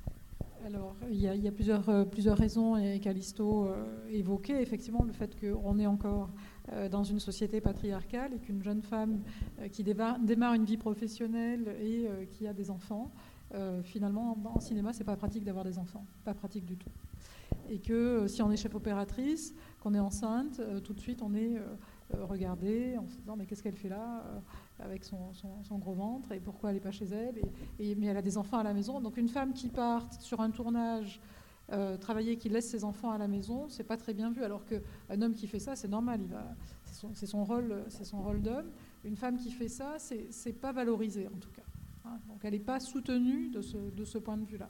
Alors, 0.67 0.97
il 1.09 1.21
y 1.21 1.47
a, 1.47 1.51
plusieurs, 1.53 1.87
euh, 1.87 2.03
plusieurs 2.03 2.37
raisons, 2.37 2.75
et 2.75 2.99
Callisto 2.99 3.67
euh, 3.67 3.85
évoquait 4.09 4.61
effectivement 4.61 5.05
le 5.05 5.13
fait 5.13 5.33
qu'on 5.39 5.79
est 5.79 5.85
encore 5.85 6.29
euh, 6.73 6.89
dans 6.89 7.05
une 7.05 7.21
société 7.21 7.61
patriarcale 7.61 8.33
et 8.33 8.39
qu'une 8.39 8.61
jeune 8.61 8.81
femme 8.81 9.21
qui 9.71 9.85
démarre, 9.85 10.53
une 10.55 10.65
vie 10.65 10.75
professionnelle 10.75 11.73
et 11.81 12.27
qui 12.31 12.47
a 12.47 12.53
des 12.53 12.69
enfants, 12.69 13.11
finalement, 13.83 14.37
en 14.43 14.59
cinéma, 14.59 14.91
c'est 14.91 15.05
pas 15.05 15.15
pratique 15.15 15.45
d'avoir 15.45 15.63
des 15.63 15.79
enfants, 15.79 16.05
pas 16.25 16.33
pratique 16.33 16.65
du 16.65 16.75
tout. 16.75 16.89
Et 17.69 17.79
que 17.79 18.27
si 18.27 18.41
on 18.41 18.51
est 18.51 18.57
chef 18.57 18.75
opératrice, 18.75 19.55
qu'on 19.79 19.93
est 19.93 19.99
enceinte, 19.99 20.61
tout 20.83 20.93
de 20.93 20.99
suite 20.99 21.21
on 21.21 21.33
est 21.33 21.55
regardé 22.13 22.97
en 22.97 23.07
se 23.07 23.17
disant 23.17 23.37
mais 23.37 23.45
qu'est-ce 23.45 23.63
qu'elle 23.63 23.77
fait 23.77 23.89
là? 23.89 24.41
Avec 24.79 25.03
son, 25.03 25.31
gros 25.79 25.93
ventre 25.93 26.31
et 26.31 26.39
pourquoi 26.39 26.69
elle 26.69 26.75
n'est 26.75 26.81
pas 26.81 26.91
chez 26.91 27.05
elle. 27.05 27.35
Et, 27.79 27.95
mais 27.95 28.07
elle 28.07 28.17
a 28.17 28.21
des 28.21 28.37
enfants 28.37 28.59
à 28.59 28.63
la 28.63 28.73
maison. 28.73 29.01
Donc 29.01 29.17
une 29.17 29.29
femme 29.29 29.53
qui 29.53 29.69
part 29.69 30.07
sur 30.21 30.39
un 30.41 30.51
tournage 30.51 31.21
euh, 31.71 31.97
travailler, 31.97 32.37
qui 32.37 32.47
laisse 32.47 32.69
ses 32.69 32.83
enfants 32.83 33.11
à 33.11 33.17
la 33.17 33.27
maison, 33.27 33.67
c'est 33.67 33.83
pas 33.83 33.97
très 33.97 34.13
bien 34.13 34.31
vu. 34.31 34.43
Alors 34.43 34.63
qu'un 34.65 35.21
homme 35.21 35.33
qui 35.33 35.47
fait 35.47 35.59
ça, 35.59 35.75
c'est 35.75 35.89
normal, 35.89 36.21
c'est 36.85 37.25
son, 37.25 37.43
rôle, 37.43 37.83
c'est 37.89 38.09
rôle 38.15 38.41
d'homme. 38.41 38.71
Une 39.03 39.17
femme 39.17 39.37
qui 39.37 39.51
fait 39.51 39.67
ça, 39.67 39.97
c'est 39.99 40.53
pas 40.53 40.71
valorisé 40.71 41.27
en 41.27 41.37
tout 41.37 41.51
cas. 41.51 41.63
Hein. 42.05 42.19
Donc 42.27 42.39
elle 42.43 42.53
n'est 42.53 42.59
pas 42.59 42.79
soutenue 42.79 43.49
de 43.49 43.61
ce, 43.61 43.77
de 43.77 44.05
ce 44.05 44.17
point 44.17 44.37
de 44.37 44.45
vue-là. 44.45 44.69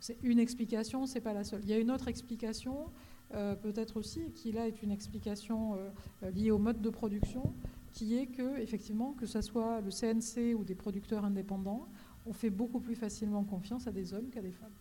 c'est 0.00 0.18
une 0.22 0.38
explication, 0.38 1.06
c'est 1.06 1.20
pas 1.20 1.32
la 1.32 1.44
seule. 1.44 1.60
Il 1.62 1.70
y 1.70 1.72
a 1.72 1.78
une 1.78 1.90
autre 1.90 2.08
explication, 2.08 2.90
euh, 3.34 3.54
peut-être 3.54 3.96
aussi, 3.96 4.32
qui 4.32 4.52
là 4.52 4.66
est 4.66 4.82
une 4.82 4.90
explication 4.90 5.76
euh, 5.76 6.30
liée 6.30 6.50
au 6.50 6.58
mode 6.58 6.80
de 6.80 6.90
production, 6.90 7.54
qui 7.94 8.18
est 8.18 8.26
que 8.26 8.58
effectivement, 8.58 9.14
que 9.14 9.24
ce 9.24 9.40
soit 9.40 9.80
le 9.80 9.90
CNC 9.90 10.54
ou 10.54 10.64
des 10.64 10.74
producteurs 10.74 11.24
indépendants, 11.24 11.88
on 12.26 12.34
fait 12.34 12.50
beaucoup 12.50 12.80
plus 12.80 12.96
facilement 12.96 13.44
confiance 13.44 13.86
à 13.86 13.92
des 13.92 14.12
hommes 14.12 14.28
qu'à 14.28 14.42
des 14.42 14.52
femmes 14.52 14.74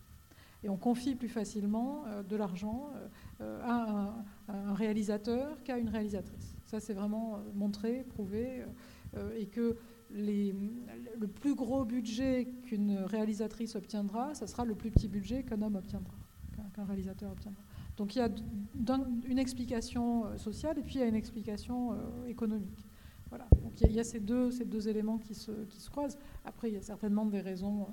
et 0.63 0.69
on 0.69 0.77
confie 0.77 1.15
plus 1.15 1.29
facilement 1.29 2.03
euh, 2.07 2.23
de 2.23 2.35
l'argent 2.35 2.89
euh, 3.41 3.61
à, 3.63 4.15
un, 4.47 4.73
réalisateur 4.73 5.61
qu'à 5.63 5.77
une 5.77 5.89
réalisatrice. 5.89 6.55
Ça, 6.65 6.79
c'est 6.79 6.93
vraiment 6.93 7.35
euh, 7.35 7.39
montré, 7.53 8.03
prouvé, 8.03 8.63
et 9.37 9.45
que 9.45 9.77
le 10.09 11.27
plus 11.27 11.53
gros 11.53 11.85
budget 11.85 12.47
qu'une 12.63 12.97
réalisatrice 12.97 13.75
obtiendra, 13.75 14.33
ça 14.33 14.47
sera 14.47 14.65
le 14.65 14.73
plus 14.73 14.89
petit 14.89 15.07
budget 15.07 15.43
qu'un 15.43 15.61
homme 15.61 15.75
obtiendra, 15.75 16.15
qu'un 16.73 16.83
réalisateur 16.83 17.31
obtiendra. 17.31 17.61
Donc 17.95 18.15
il 18.15 18.19
y 18.19 18.21
a 18.23 18.29
une 19.27 19.37
explication 19.37 20.35
sociale 20.35 20.79
et 20.79 20.81
puis 20.81 20.95
il 20.95 21.01
y 21.01 21.03
a 21.03 21.05
une 21.05 21.13
explication 21.13 21.95
économique. 22.27 22.87
Voilà. 23.33 23.47
Donc 23.63 23.71
il 23.81 23.91
y 23.91 23.99
a, 23.99 24.03
ces, 24.03 24.19
deux, 24.19 24.51
ces 24.51 24.87
éléments 24.87 25.17
qui 25.17 25.33
se, 25.33 25.51
croisent. 25.89 26.19
Après, 26.45 26.69
il 26.69 26.75
y 26.75 26.77
a 26.77 26.83
certainement 26.83 27.25
des 27.25 27.41
raisons 27.41 27.87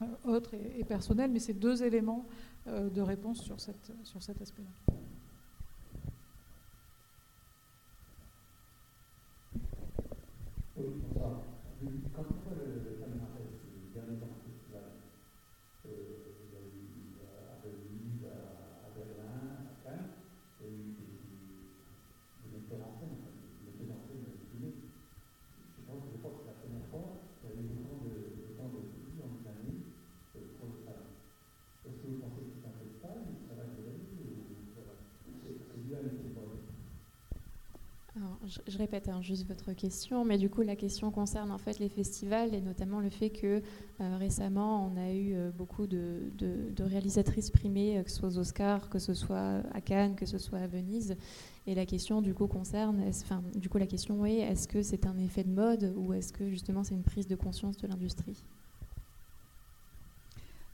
euh, 0.00 0.06
autre 0.24 0.54
et, 0.54 0.82
personnel, 0.82 1.30
mais 1.30 1.40
c'est 1.40 1.52
deux 1.52 1.82
éléments 1.82 2.24
euh, 2.66 2.88
de 2.88 3.02
réponse 3.02 3.42
sur, 3.42 3.60
cet 3.60 4.40
aspect-là. 4.40 4.94
Je, 38.46 38.78
répète 38.78 39.08
hein, 39.08 39.20
juste 39.22 39.46
votre 39.46 39.72
question, 39.72 40.24
mais 40.24 40.38
du 40.38 40.48
coup 40.48 40.62
la 40.62 40.76
question 40.76 41.10
concerne 41.10 41.50
en 41.50 41.58
fait 41.58 41.78
les 41.78 41.88
festivals 41.88 42.54
et 42.54 42.60
notamment 42.60 43.00
le 43.00 43.10
fait 43.10 43.30
que 43.30 43.60
euh, 44.00 44.16
récemment 44.18 44.86
on 44.86 44.96
a 44.96 45.12
eu 45.12 45.34
euh, 45.34 45.50
beaucoup 45.50 45.86
de, 45.86 46.30
réalisatrices 46.78 47.50
primées, 47.50 47.98
euh, 47.98 48.02
que 48.02 48.10
ce 48.10 48.16
soit 48.18 48.28
aux 48.28 48.38
Oscars, 48.38 48.88
que 48.88 48.98
ce 48.98 49.14
soit 49.14 49.62
à 49.72 49.80
Cannes, 49.80 50.14
que 50.14 50.26
ce 50.26 50.38
soit 50.38 50.58
à 50.58 50.66
Venise. 50.66 51.16
Et 51.66 51.74
la 51.74 51.86
question 51.86 52.22
du 52.22 52.34
coup 52.34 52.46
concerne, 52.46 53.02
enfin 53.08 53.42
du 53.54 53.68
coup 53.68 53.78
la 53.78 53.86
question 53.86 54.24
est 54.24 54.38
est-ce 54.38 54.68
que 54.68 54.82
c'est 54.82 55.06
un 55.06 55.18
effet 55.18 55.42
de 55.42 55.50
mode 55.50 55.92
ou 55.96 56.12
est-ce 56.12 56.32
que 56.32 56.48
justement 56.48 56.84
c'est 56.84 56.94
une 56.94 57.02
prise 57.02 57.26
de 57.26 57.36
conscience 57.36 57.76
de 57.76 57.88
l'industrie? 57.88 58.44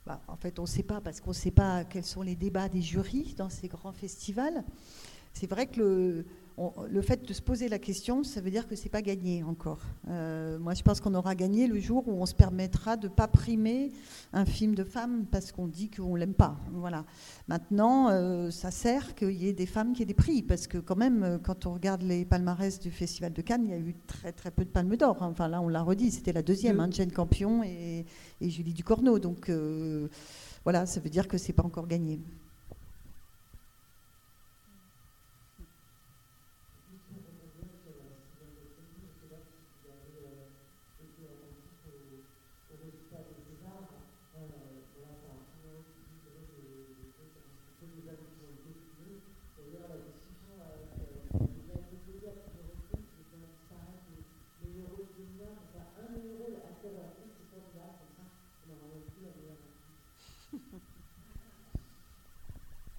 Bah, 0.05 0.21
en 0.27 0.35
fait, 0.35 0.59
on 0.59 0.63
ne 0.63 0.67
sait 0.67 0.83
pas 0.83 0.99
parce 0.99 1.21
qu'on 1.21 1.29
ne 1.29 1.35
sait 1.35 1.49
pas 1.49 1.85
quels 1.85 2.03
sont 2.03 2.23
les 2.23 2.35
débats 2.35 2.67
des 2.67 2.81
jurys 2.81 3.35
dans 3.37 3.49
ces 3.49 3.69
grands 3.69 3.93
festivals. 3.93 4.65
C'est 5.33 5.47
vrai 5.49 5.65
que 5.65 5.79
le, 5.79 6.25
le 6.87 7.01
fait 7.01 7.27
de 7.27 7.33
se 7.33 7.41
poser 7.41 7.67
la 7.67 7.79
question, 7.79 8.23
ça 8.23 8.39
veut 8.39 8.51
dire 8.51 8.67
que 8.67 8.75
c'est 8.75 8.87
pas 8.89 9.01
gagné 9.01 9.43
encore. 9.43 9.81
Euh, 10.07 10.59
moi, 10.59 10.75
je 10.75 10.83
pense 10.83 11.01
qu'on 11.01 11.15
aura 11.15 11.33
gagné 11.33 11.67
le 11.67 11.79
jour 11.79 12.07
où 12.07 12.11
on 12.21 12.25
se 12.25 12.35
permettra 12.35 12.97
de 12.97 13.07
pas 13.07 13.27
primer 13.27 13.91
un 14.31 14.45
film 14.45 14.75
de 14.75 14.83
femme 14.83 15.25
parce 15.25 15.51
qu'on 15.51 15.67
dit 15.67 15.89
qu'on 15.89 16.15
l'aime 16.15 16.35
pas. 16.35 16.55
Voilà. 16.71 17.03
Maintenant, 17.47 18.09
euh, 18.09 18.51
ça 18.51 18.69
sert 18.69 19.15
qu'il 19.15 19.31
y 19.31 19.47
ait 19.47 19.53
des 19.53 19.65
femmes 19.65 19.93
qui 19.93 20.03
aient 20.03 20.05
des 20.05 20.13
prix 20.13 20.43
parce 20.43 20.67
que 20.67 20.77
quand 20.77 20.95
même, 20.95 21.23
euh, 21.23 21.37
quand 21.39 21.65
on 21.65 21.73
regarde 21.73 22.03
les 22.03 22.25
palmarès 22.25 22.79
du 22.79 22.91
Festival 22.91 23.33
de 23.33 23.41
Cannes, 23.41 23.65
il 23.65 23.71
y 23.71 23.73
a 23.73 23.79
eu 23.79 23.95
très 24.05 24.31
très 24.31 24.51
peu 24.51 24.63
de 24.63 24.69
palmes 24.69 24.95
d'or. 24.95 25.17
Enfin 25.21 25.47
là, 25.47 25.61
on 25.61 25.67
l'a 25.67 25.81
redit, 25.81 26.11
c'était 26.11 26.33
la 26.33 26.43
deuxième, 26.43 26.79
hein, 26.79 26.89
Jane 26.91 27.11
Campion 27.11 27.63
et, 27.63 28.05
et 28.39 28.49
Julie 28.49 28.73
Ducorneau. 28.73 29.17
Donc 29.17 29.51
voilà, 30.63 30.85
ça 30.85 30.99
veut 30.99 31.09
dire 31.09 31.27
que 31.27 31.37
c'est 31.37 31.53
pas 31.53 31.63
encore 31.63 31.87
gagné. 31.87 32.21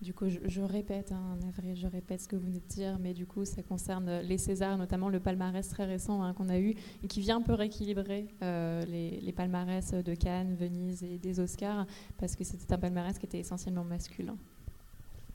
Du 0.02 0.12
je, 0.28 0.60
répète, 0.60 1.12
hein, 1.12 1.38
je 1.74 1.86
répète 1.86 2.20
ce 2.22 2.28
que 2.28 2.36
vous 2.36 2.46
venez 2.46 2.60
de 2.60 2.66
dire, 2.66 2.98
mais 3.00 3.14
du 3.14 3.26
coup, 3.26 3.44
ça 3.44 3.62
concerne 3.62 4.20
les 4.20 4.38
Césars, 4.38 4.78
notamment 4.78 5.08
le 5.08 5.20
palmarès 5.20 5.68
très 5.68 5.84
récent 5.84 6.22
hein, 6.22 6.32
qu'on 6.34 6.48
a 6.48 6.58
eu 6.58 6.74
et 7.02 7.08
qui 7.08 7.20
vient 7.20 7.38
un 7.38 7.42
peu 7.42 7.54
rééquilibrer 7.54 8.28
euh, 8.42 8.84
les, 8.84 9.32
palmarès 9.32 9.92
de 9.92 10.14
Cannes, 10.14 10.54
Venise 10.54 11.02
et 11.02 11.18
des 11.18 11.40
Oscars, 11.40 11.86
parce 12.18 12.36
que 12.36 12.44
c'était 12.44 12.72
un 12.72 12.78
palmarès 12.78 13.18
qui 13.18 13.26
était 13.26 13.40
essentiellement 13.40 13.84
masculin. 13.84 14.36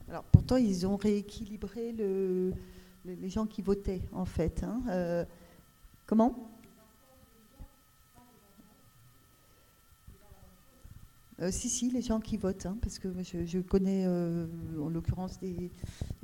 Alors, 0.08 0.24
pourtant, 0.24 0.56
ils 0.56 0.86
ont 0.86 0.96
rééquilibré 0.96 1.92
le, 1.92 2.52
les 3.04 3.28
gens 3.28 3.46
qui 3.46 3.62
votaient, 3.62 4.02
en 4.12 4.24
fait. 4.24 4.64
Hein. 4.64 4.82
Euh, 4.90 5.24
comment? 6.06 6.50
Euh, 11.42 11.50
si, 11.50 11.70
si, 11.70 11.90
les 11.90 12.02
gens 12.02 12.20
qui 12.20 12.36
votent, 12.36 12.66
hein, 12.66 12.76
parce 12.82 12.98
que 12.98 13.08
je, 13.22 13.60
connais 13.60 14.04
euh, 14.06 14.46
en 14.78 14.90
l'occurrence 14.90 15.40
des, 15.40 15.70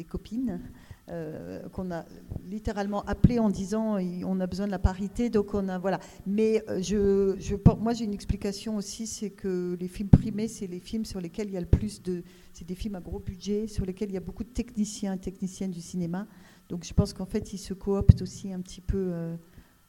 copines 0.04 0.60
euh, 1.08 1.66
qu'on 1.70 1.90
a 1.90 2.04
littéralement 2.44 3.02
appelées 3.04 3.38
en 3.38 3.48
disant 3.48 3.96
on 3.98 4.40
a 4.40 4.46
besoin 4.46 4.66
de 4.66 4.70
la 4.70 4.78
parité, 4.78 5.30
donc 5.30 5.54
on 5.54 5.68
a 5.68 5.78
voilà. 5.78 6.00
Mais 6.26 6.62
je, 6.80 7.34
je 7.38 7.56
moi 7.78 7.94
j'ai 7.94 8.04
une 8.04 8.12
explication 8.12 8.76
aussi, 8.76 9.06
c'est 9.06 9.30
que 9.30 9.74
les 9.80 9.88
films 9.88 10.10
primés, 10.10 10.48
c'est 10.48 10.66
les 10.66 10.80
films 10.80 11.06
sur 11.06 11.20
lesquels 11.20 11.48
il 11.48 11.54
y 11.54 11.56
a 11.56 11.60
le 11.60 11.66
plus 11.66 12.02
de, 12.02 12.22
c'est 12.52 12.66
des 12.66 12.74
films 12.74 12.96
à 12.96 13.00
gros 13.00 13.18
budget, 13.18 13.68
sur 13.68 13.86
lesquels 13.86 14.10
il 14.10 14.14
y 14.14 14.18
a 14.18 14.20
beaucoup 14.20 14.44
de 14.44 14.50
techniciens 14.50 15.14
et 15.14 15.18
techniciennes 15.18 15.70
du 15.70 15.80
cinéma. 15.80 16.26
Donc 16.68 16.84
je 16.84 16.92
pense 16.92 17.14
qu'en 17.14 17.26
fait 17.26 17.54
ils 17.54 17.58
se 17.58 17.72
cooptent 17.72 18.20
aussi 18.20 18.52
un 18.52 18.60
petit 18.60 18.82
peu 18.82 19.14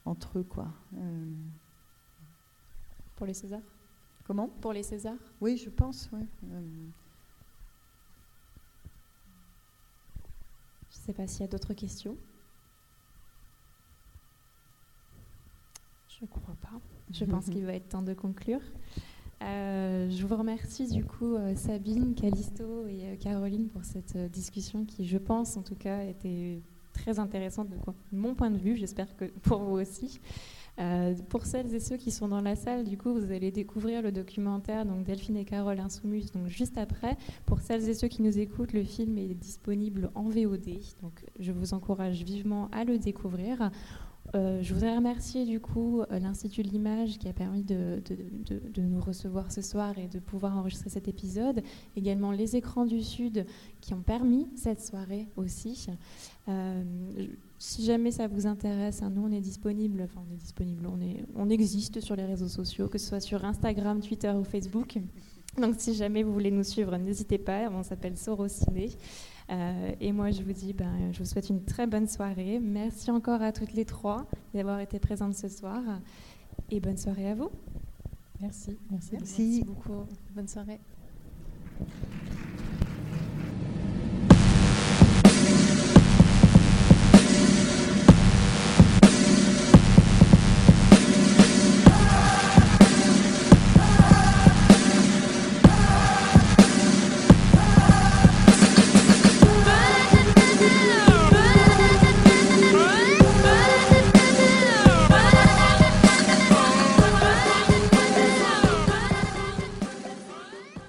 entre 0.05 0.39
eux, 0.39 0.43
quoi. 0.43 0.67
Pour 3.17 3.25
les 3.25 3.33
Césars? 3.33 3.76
Comment 4.27 4.49
Pour 4.59 4.73
les 4.73 4.83
Césars 4.83 5.13
Oui, 5.39 5.55
je 5.55 5.69
pense, 5.69 6.09
oui. 6.11 6.19
Euh, 6.51 6.61
je 10.91 10.97
ne 10.97 11.01
sais 11.05 11.13
pas 11.13 11.25
s'il 11.27 11.41
y 11.41 11.43
a 11.45 11.47
d'autres 11.47 11.73
questions. 11.73 12.17
Je 16.09 16.25
ne 16.25 16.27
crois 16.27 16.55
pas. 16.61 16.77
Je 17.09 17.23
pense 17.23 17.45
qu'il 17.45 17.65
va 17.65 17.71
être 17.71 17.87
temps 17.87 18.01
de 18.01 18.13
conclure. 18.13 18.59
Euh, 19.43 20.09
je 20.09 20.25
vous 20.25 20.35
remercie 20.35 20.87
du 20.87 21.05
coup 21.05 21.35
euh, 21.35 21.55
Sabine, 21.55 22.13
Calisto 22.13 22.85
et 22.87 23.17
Caroline 23.21 23.69
pour 23.69 23.85
cette 23.85 24.17
discussion 24.31 24.83
qui, 24.83 25.07
je 25.07 25.17
pense 25.17 25.55
en 25.55 25.61
tout 25.61 25.75
cas, 25.75 26.03
était 26.03 26.59
très 26.91 27.19
intéressante 27.19 27.69
de 27.69 27.77
mon 28.11 28.35
point 28.35 28.51
de 28.51 28.57
vue. 28.57 28.75
J'espère 28.75 29.15
que 29.15 29.25
pour 29.43 29.59
vous 29.59 29.77
aussi. 29.77 30.19
Euh, 30.79 31.15
pour 31.29 31.45
celles 31.45 31.73
et 31.73 31.79
ceux 31.79 31.97
qui 31.97 32.11
sont 32.11 32.27
dans 32.27 32.41
la 32.41 32.55
salle, 32.55 32.83
du 32.83 32.97
coup, 32.97 33.13
vous 33.13 33.31
allez 33.31 33.51
découvrir 33.51 34.01
le 34.01 34.11
documentaire 34.11 34.85
donc 34.85 35.03
Delphine 35.03 35.37
et 35.37 35.45
Carole 35.45 35.79
Insoumus 35.79 36.31
donc 36.33 36.47
juste 36.47 36.77
après. 36.77 37.17
Pour 37.45 37.61
celles 37.61 37.87
et 37.89 37.93
ceux 37.93 38.07
qui 38.07 38.21
nous 38.21 38.37
écoutent, 38.37 38.73
le 38.73 38.83
film 38.83 39.17
est 39.17 39.33
disponible 39.33 40.11
en 40.13 40.29
VOD, 40.29 40.79
donc 41.01 41.25
je 41.39 41.51
vous 41.51 41.73
encourage 41.73 42.23
vivement 42.23 42.69
à 42.71 42.83
le 42.83 42.99
découvrir. 42.99 43.71
Euh, 44.35 44.61
je 44.61 44.73
voudrais 44.73 44.93
remercier 44.93 45.45
du 45.45 45.61
coup 45.61 46.01
euh, 46.01 46.19
l'Institut 46.19 46.61
de 46.61 46.67
l'image 46.67 47.17
qui 47.17 47.29
a 47.29 47.33
permis 47.33 47.63
de, 47.63 48.01
nous 48.77 48.99
recevoir 48.99 49.51
ce 49.53 49.61
soir 49.61 49.97
et 49.97 50.07
de 50.07 50.19
pouvoir 50.19 50.57
enregistrer 50.57 50.89
cet 50.89 51.07
épisode. 51.07 51.63
Également 51.95 52.31
les 52.31 52.55
écrans 52.55 52.85
du 52.85 53.01
Sud 53.01 53.45
qui 53.79 53.93
ont 53.93 54.01
permis 54.01 54.47
cette 54.55 54.81
soirée 54.81 55.27
aussi. 55.37 55.87
Si 57.59 57.83
jamais 57.83 58.11
ça 58.11 58.27
vous 58.27 58.45
intéresse, 58.45 59.01
hein, 59.01 59.11
nous 59.13 59.23
on 59.23 59.31
est 59.31 59.41
disponible, 59.41 60.01
enfin 60.03 60.21
on 60.27 60.33
est 60.33 60.37
disponible, 60.37 60.87
on, 60.87 61.01
est, 61.01 61.25
on 61.35 61.49
existe 61.49 61.99
sur 62.01 62.15
les 62.15 62.25
réseaux 62.25 62.47
sociaux, 62.47 62.87
que 62.87 62.97
ce 62.97 63.07
soit 63.07 63.19
sur 63.19 63.43
Instagram, 63.45 63.99
Twitter 64.01 64.31
ou 64.31 64.43
Facebook. 64.43 64.97
Donc 65.59 65.75
si 65.79 65.95
jamais 65.95 66.23
vous 66.23 66.33
voulez 66.33 66.51
nous 66.51 66.63
suivre, 66.63 66.95
n'hésitez 66.97 67.39
pas, 67.39 67.69
on 67.71 67.83
s'appelle 67.83 68.15
Sorociné. 68.15 68.91
Euh, 69.49 69.91
et 69.99 70.11
moi, 70.11 70.29
je 70.31 70.43
vous 70.43 70.53
dis, 70.53 70.73
ben, 70.73 71.11
je 71.11 71.19
vous 71.19 71.25
souhaite 71.25 71.49
une 71.49 71.63
très 71.63 71.87
bonne 71.87 72.07
soirée. 72.07 72.59
Merci 72.61 73.11
encore 73.11 73.41
à 73.41 73.51
toutes 73.51 73.73
les 73.73 73.85
trois 73.85 74.27
d'avoir 74.53 74.79
été 74.79 74.99
présentes 74.99 75.35
ce 75.35 75.47
soir. 75.47 75.81
Et 76.69 76.79
bonne 76.79 76.97
soirée 76.97 77.29
à 77.29 77.35
vous. 77.35 77.49
Merci. 78.41 78.77
Merci, 78.91 79.09
merci 79.13 79.63
beaucoup. 79.65 80.05
Bonne 80.35 80.47
soirée. 80.47 80.79